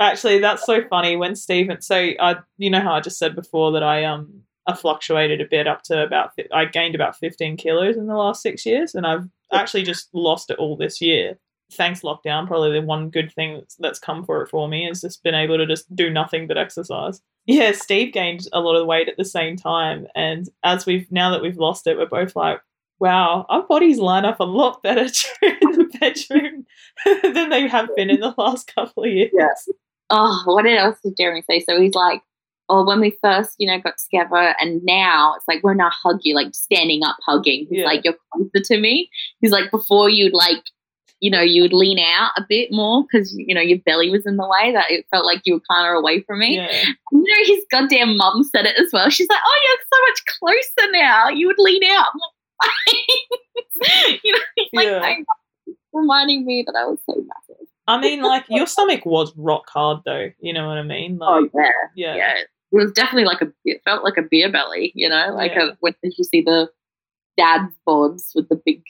Actually, 0.00 0.40
that's 0.40 0.66
so 0.66 0.82
funny 0.88 1.16
when 1.16 1.36
Stephen. 1.36 1.80
So 1.80 1.96
I, 1.96 2.36
you 2.58 2.68
know 2.68 2.80
how 2.80 2.94
I 2.94 3.00
just 3.00 3.18
said 3.18 3.34
before 3.34 3.72
that 3.72 3.82
I 3.82 4.04
um 4.04 4.42
I 4.66 4.74
fluctuated 4.74 5.40
a 5.40 5.46
bit 5.46 5.66
up 5.66 5.82
to 5.84 6.02
about 6.02 6.32
I 6.52 6.64
gained 6.64 6.94
about 6.94 7.16
fifteen 7.16 7.56
kilos 7.56 7.96
in 7.96 8.06
the 8.06 8.16
last 8.16 8.42
six 8.42 8.66
years, 8.66 8.94
and 8.94 9.06
I've 9.06 9.28
actually 9.52 9.84
just 9.84 10.08
lost 10.12 10.50
it 10.50 10.58
all 10.58 10.76
this 10.76 11.00
year. 11.00 11.38
Thanks 11.74 12.00
lockdown, 12.02 12.46
probably 12.46 12.72
the 12.72 12.86
one 12.86 13.10
good 13.10 13.32
thing 13.32 13.54
that's, 13.54 13.76
that's 13.76 13.98
come 13.98 14.24
for 14.24 14.42
it 14.42 14.48
for 14.48 14.68
me 14.68 14.86
is 14.88 15.00
just 15.00 15.22
been 15.22 15.34
able 15.34 15.58
to 15.58 15.66
just 15.66 15.94
do 15.94 16.10
nothing 16.10 16.46
but 16.46 16.58
exercise. 16.58 17.20
Yeah, 17.46 17.72
Steve 17.72 18.14
gained 18.14 18.46
a 18.54 18.60
lot 18.60 18.74
of 18.74 18.86
weight 18.86 19.06
at 19.06 19.18
the 19.18 19.24
same 19.26 19.54
time, 19.56 20.06
and 20.14 20.48
as 20.62 20.86
we've 20.86 21.06
now 21.12 21.30
that 21.30 21.42
we've 21.42 21.58
lost 21.58 21.86
it, 21.86 21.98
we're 21.98 22.06
both 22.06 22.34
like, 22.34 22.58
wow, 23.00 23.44
our 23.50 23.64
bodies 23.66 23.98
line 23.98 24.24
up 24.24 24.40
a 24.40 24.44
lot 24.44 24.82
better 24.82 25.02
in 25.42 25.72
the 25.72 25.90
bedroom 26.00 26.64
than 27.34 27.50
they 27.50 27.68
have 27.68 27.90
been 27.96 28.08
in 28.08 28.20
the 28.20 28.32
last 28.38 28.72
couple 28.74 29.04
of 29.04 29.10
years. 29.10 29.30
Yeah. 29.34 29.48
oh, 30.08 30.42
what 30.46 30.64
else 30.64 30.96
did 31.04 31.18
Jeremy 31.18 31.42
say? 31.42 31.60
So 31.60 31.78
he's 31.78 31.92
like, 31.94 32.22
oh, 32.70 32.86
when 32.86 33.00
we 33.00 33.14
first, 33.22 33.56
you 33.58 33.66
know, 33.70 33.78
got 33.78 33.98
together, 33.98 34.54
and 34.58 34.80
now 34.82 35.34
it's 35.36 35.46
like 35.46 35.62
when 35.62 35.82
I 35.82 35.90
hug 36.02 36.20
you, 36.22 36.34
like 36.34 36.54
standing 36.54 37.02
up 37.04 37.16
hugging. 37.26 37.66
He's 37.68 37.80
Yeah. 37.80 37.84
like, 37.84 38.04
you're 38.04 38.16
closer 38.32 38.64
to 38.72 38.80
me. 38.80 39.10
He's 39.42 39.52
like, 39.52 39.70
before 39.70 40.08
you'd 40.08 40.32
like, 40.32 40.62
you 41.24 41.30
know, 41.30 41.40
you 41.40 41.62
would 41.62 41.72
lean 41.72 41.98
out 41.98 42.32
a 42.36 42.44
bit 42.46 42.70
more 42.70 43.02
because 43.02 43.34
you 43.34 43.54
know 43.54 43.62
your 43.62 43.78
belly 43.78 44.10
was 44.10 44.26
in 44.26 44.36
the 44.36 44.46
way. 44.46 44.72
That 44.72 44.90
it 44.90 45.06
felt 45.10 45.24
like 45.24 45.40
you 45.46 45.54
were 45.54 45.62
kind 45.70 45.88
of 45.88 45.96
away 46.02 46.20
from 46.20 46.40
me. 46.40 46.56
Yeah. 46.56 46.82
You 47.12 47.22
know, 47.22 47.44
his 47.54 47.64
goddamn 47.70 48.18
mum 48.18 48.42
said 48.44 48.66
it 48.66 48.78
as 48.78 48.90
well. 48.92 49.08
She's 49.08 49.26
like, 49.28 49.40
oh, 49.42 49.60
you're 49.64 49.86
so 49.92 50.00
much 50.10 50.20
closer 50.38 50.92
now. 50.92 51.28
You 51.30 51.46
would 51.46 51.58
lean 51.58 51.82
out. 51.84 52.08
You 54.22 54.32
know, 54.32 54.38
like 54.74 54.86
Yeah. 54.86 55.14
reminding 55.92 56.44
me 56.46 56.62
that 56.66 56.74
I 56.78 56.86
was 56.86 56.98
so 57.08 57.16
massive. 57.16 57.66
I 57.86 58.00
mean, 58.00 58.22
like 58.22 58.44
your 58.48 58.66
stomach 58.66 59.04
was 59.04 59.32
rock 59.36 59.68
hard, 59.68 60.00
though. 60.04 60.30
You 60.40 60.52
know 60.52 60.66
what 60.68 60.78
I 60.78 60.82
mean? 60.82 61.18
Oh, 61.20 61.40
like, 61.40 61.50
Oh 61.54 61.60
yeah. 61.60 61.70
yeah. 61.96 62.16
yeah, 62.16 62.34
it 62.38 62.46
was 62.72 62.92
definitely 62.92 63.24
like 63.24 63.42
a. 63.42 63.52
It 63.64 63.82
felt 63.84 64.04
like 64.04 64.16
a 64.16 64.22
beer 64.22 64.50
belly, 64.50 64.92
you 64.94 65.08
know, 65.08 65.32
like 65.34 65.52
Yeah. 65.54 65.70
a, 65.70 65.76
when 65.80 65.94
did 66.02 66.14
you 66.16 66.24
see 66.24 66.40
the 66.42 66.68
dad's 67.36 67.74
bods 67.86 68.30
with 68.34 68.48
the 68.48 68.60
big 68.64 68.82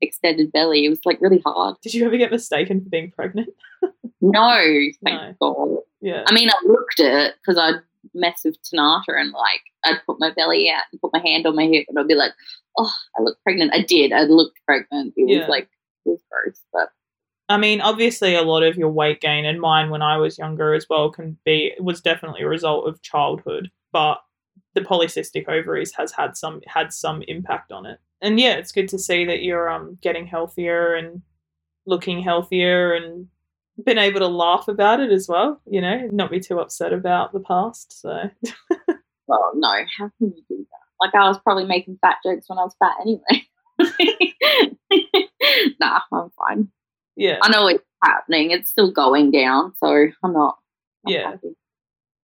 extended 0.00 0.52
belly? 0.52 0.84
It 0.84 0.88
was 0.90 1.00
like 1.04 1.20
really 1.20 1.42
hard. 1.44 1.76
Did 1.82 1.94
you 1.94 2.06
ever 2.06 2.16
get 2.16 2.30
mistaken 2.30 2.82
for 2.82 2.88
being 2.90 3.10
pregnant? 3.10 3.48
No, 4.20 4.60
thank 5.04 5.38
God. 5.38 5.76
Yeah. 6.00 6.24
I 6.26 6.34
mean, 6.34 6.50
I 6.50 6.54
looked 6.66 6.98
at 6.98 7.06
it 7.06 7.34
because 7.36 7.56
I'd 7.56 7.80
mess 8.14 8.40
with 8.44 8.56
Tanata 8.62 9.16
and 9.16 9.30
like 9.30 9.60
I'd 9.84 10.04
put 10.06 10.18
my 10.18 10.32
belly 10.34 10.68
out 10.68 10.82
and 10.90 11.00
put 11.00 11.12
my 11.12 11.20
hand 11.20 11.46
on 11.46 11.54
my 11.54 11.66
hip 11.66 11.86
and 11.88 11.96
I'd 11.98 12.08
be 12.08 12.16
like, 12.16 12.32
oh, 12.76 12.90
I 13.16 13.22
look 13.22 13.38
pregnant. 13.44 13.72
I 13.74 13.82
did. 13.82 14.12
I 14.12 14.22
looked 14.24 14.58
pregnant. 14.66 15.14
It 15.16 15.28
Yeah. 15.30 15.40
was 15.42 15.48
like 15.48 15.68
it 16.04 16.08
was 16.10 16.20
gross, 16.30 16.60
but 16.72 16.88
I 17.48 17.58
mean, 17.58 17.80
obviously, 17.80 18.34
a 18.34 18.42
lot 18.42 18.64
of 18.64 18.76
your 18.76 18.90
weight 18.90 19.20
gain 19.20 19.44
and 19.44 19.60
mine 19.60 19.88
when 19.88 20.02
I 20.02 20.16
was 20.18 20.36
younger 20.36 20.74
as 20.74 20.86
well 20.90 21.10
can 21.10 21.38
be 21.44 21.72
was 21.78 22.00
definitely 22.00 22.42
a 22.42 22.48
result 22.48 22.88
of 22.88 23.00
childhood, 23.02 23.70
but 23.92 24.18
the 24.74 24.80
polycystic 24.82 25.48
ovaries 25.48 25.92
has 25.94 26.12
had 26.12 26.36
some 26.36 26.60
had 26.66 26.92
some 26.92 27.22
impact 27.28 27.72
on 27.72 27.86
it. 27.86 27.98
And 28.20 28.38
yeah, 28.40 28.54
it's 28.54 28.72
good 28.72 28.88
to 28.88 28.98
see 28.98 29.24
that 29.26 29.42
you're 29.42 29.68
um 29.70 29.98
getting 30.02 30.26
healthier 30.26 30.94
and 30.94 31.22
looking 31.86 32.22
healthier 32.22 32.94
and 32.94 33.28
been 33.84 33.98
able 33.98 34.20
to 34.20 34.26
laugh 34.28 34.68
about 34.68 35.00
it 35.00 35.10
as 35.12 35.28
well. 35.28 35.60
You 35.66 35.80
know, 35.80 36.08
not 36.12 36.30
be 36.30 36.40
too 36.40 36.60
upset 36.60 36.92
about 36.92 37.32
the 37.32 37.40
past. 37.40 38.00
So 38.00 38.08
well, 39.26 39.52
no, 39.54 39.84
how 39.98 40.10
can 40.18 40.32
you 40.36 40.42
do 40.48 40.66
that? 40.70 40.78
Like 41.00 41.14
I 41.14 41.28
was 41.28 41.38
probably 41.38 41.64
making 41.66 41.98
fat 42.00 42.16
jokes 42.24 42.48
when 42.48 42.58
I 42.58 42.64
was 42.64 42.74
fat 42.78 42.96
anyway. 43.00 43.46
nah, 45.80 46.00
I'm 46.12 46.30
fine. 46.30 46.68
yeah, 47.16 47.38
I 47.42 47.48
know 47.50 47.66
it's 47.68 47.84
happening. 48.02 48.50
It's 48.50 48.70
still 48.70 48.90
going 48.90 49.30
down, 49.30 49.74
so 49.76 50.08
I'm 50.22 50.32
not. 50.32 50.58
I'm 51.06 51.12
Yeah. 51.12 51.30
happy. 51.30 51.48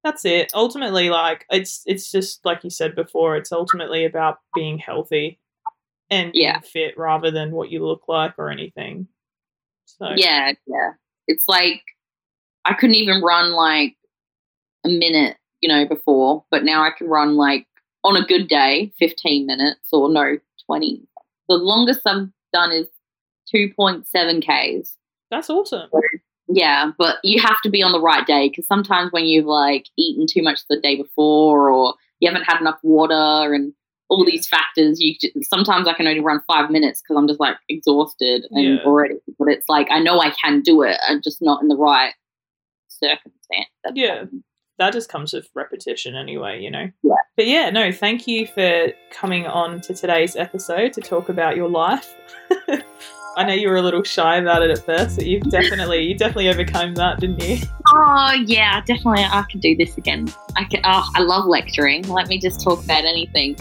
That's 0.04 0.24
it. 0.24 0.52
Ultimately, 0.54 1.10
like 1.10 1.46
it's 1.50 1.82
it's 1.86 2.10
just 2.12 2.44
like 2.44 2.62
you 2.62 2.70
said 2.70 2.94
before. 2.94 3.36
It's 3.36 3.50
ultimately 3.52 4.04
about 4.04 4.38
being 4.54 4.78
healthy 4.78 5.40
and 6.10 6.32
being 6.32 6.44
Yeah. 6.44 6.60
fit 6.60 6.96
rather 6.98 7.30
than 7.30 7.50
what 7.50 7.70
you 7.70 7.84
look 7.84 8.02
like 8.06 8.34
or 8.38 8.50
anything. 8.50 9.08
So 9.86 10.10
Yeah, 10.14 10.52
yeah. 10.66 10.92
It's 11.26 11.48
like 11.48 11.82
I 12.66 12.74
couldn't 12.74 12.96
even 12.96 13.22
run 13.22 13.52
like 13.52 13.96
a 14.84 14.88
minute, 14.90 15.38
you 15.60 15.68
know, 15.68 15.86
before, 15.86 16.44
but 16.50 16.64
now 16.64 16.82
I 16.84 16.90
can 16.96 17.08
run 17.08 17.36
like 17.36 17.66
on 18.04 18.16
a 18.16 18.26
good 18.26 18.48
day, 18.48 18.92
15 18.98 19.46
minutes 19.46 19.88
or 19.92 20.10
no, 20.10 20.38
20. 20.66 21.00
The 21.48 21.54
longest 21.56 22.00
I've 22.06 22.28
done 22.52 22.72
is 22.72 22.86
2.7 23.54 24.04
Ks. 24.42 24.96
that's 25.30 25.48
awesome. 25.50 25.88
Yeah, 26.48 26.90
but 26.98 27.16
you 27.24 27.40
have 27.40 27.61
to 27.62 27.70
be 27.70 27.83
on 27.83 27.92
the 27.92 28.00
right 28.00 28.26
day 28.26 28.48
because 28.48 28.66
sometimes 28.66 29.12
when 29.12 29.24
you've 29.24 29.46
like 29.46 29.87
eaten 29.96 30.26
too 30.28 30.42
much 30.42 30.61
the 30.68 30.78
day 30.80 30.96
before 30.96 31.70
or 31.70 31.94
you 32.20 32.28
haven't 32.30 32.44
had 32.44 32.61
enough 32.61 32.78
water 32.83 33.54
and 33.54 33.72
all 34.11 34.24
these 34.24 34.46
factors, 34.46 35.00
you 35.00 35.14
sometimes 35.42 35.88
I 35.88 35.94
can 35.94 36.07
only 36.07 36.20
run 36.20 36.42
five 36.46 36.70
minutes 36.70 37.00
because 37.02 37.16
I'm 37.18 37.26
just 37.26 37.40
like 37.40 37.57
exhausted 37.68 38.46
and 38.50 38.64
Yeah. 38.76 38.85
already. 38.85 39.14
But 39.38 39.48
it's 39.48 39.68
like 39.68 39.88
I 39.90 40.00
know 40.00 40.20
I 40.20 40.30
can 40.30 40.61
do 40.61 40.83
it, 40.83 40.98
I'm 41.09 41.22
just 41.22 41.40
not 41.40 41.62
in 41.62 41.68
the 41.68 41.76
right 41.76 42.12
circumstance. 42.88 43.70
That's 43.83 43.96
Yeah. 43.96 44.24
That 44.78 44.92
just 44.92 45.09
comes 45.09 45.33
with 45.33 45.48
repetition 45.54 46.16
anyway, 46.16 46.61
you 46.61 46.70
know. 46.70 46.90
Yeah. 47.04 47.14
But 47.37 47.46
yeah, 47.46 47.70
no, 47.70 47.92
thank 47.92 48.26
you 48.26 48.46
for 48.48 48.88
coming 49.12 49.46
on 49.46 49.80
to 49.83 49.94
today's 49.94 50.35
episode 50.37 50.92
to 50.94 51.00
talk 51.00 51.28
about 51.28 51.57
your 51.57 51.68
life. 51.68 52.12
I 53.37 53.44
know 53.44 53.53
you 53.53 53.68
were 53.68 53.77
a 53.77 53.83
little 53.83 54.03
shy 54.03 54.37
about 54.37 54.62
it 54.62 54.70
at 54.70 54.85
first, 54.85 55.16
but 55.16 55.27
you've 55.27 55.49
definitely 55.51 56.03
you 56.05 56.16
definitely 56.16 56.49
overcome 56.49 56.94
that, 56.94 57.20
didn't 57.20 57.42
you? 57.42 57.59
Oh 57.97 58.33
yeah, 58.47 58.81
definitely. 58.81 59.25
I 59.25 59.44
can 59.51 59.61
do 59.61 59.77
this 59.77 59.99
again. 59.99 60.27
I 60.57 60.64
can. 60.64 60.81
Oh, 60.85 61.07
I 61.14 61.20
love 61.20 61.44
lecturing. 61.44 62.03
Let 62.09 62.29
me 62.29 62.38
just 62.38 62.64
talk 62.64 62.83
about 62.83 63.05
anything. 63.05 63.57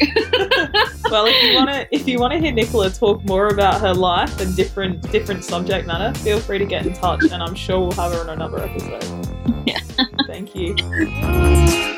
well, 1.12 1.26
if 1.28 1.44
you 1.44 1.56
want 1.56 1.70
to, 1.70 1.88
if 1.92 2.08
you 2.08 2.20
want 2.20 2.32
to 2.32 2.40
hear 2.40 2.54
Nichola 2.54 2.98
talk 2.98 3.24
more 3.26 3.50
about 3.50 3.82
her 3.82 3.94
life 3.94 4.40
and 4.40 4.56
different 4.56 5.12
different 5.12 5.44
subject 5.44 5.86
matter, 5.86 6.17
feel 6.19 6.40
free 6.40 6.58
to 6.58 6.65
get 6.65 6.86
in 6.86 6.94
touch, 6.94 7.21
and 7.32 7.44
I'm 7.44 7.54
sure 7.54 7.82
we'll 7.82 7.92
have 7.92 8.13
her 8.13 8.21
on 8.21 8.30
another 8.30 8.63
episode. 8.63 9.30
Yeah. 9.65 9.80
Thank 10.28 10.56
you. 10.56 11.92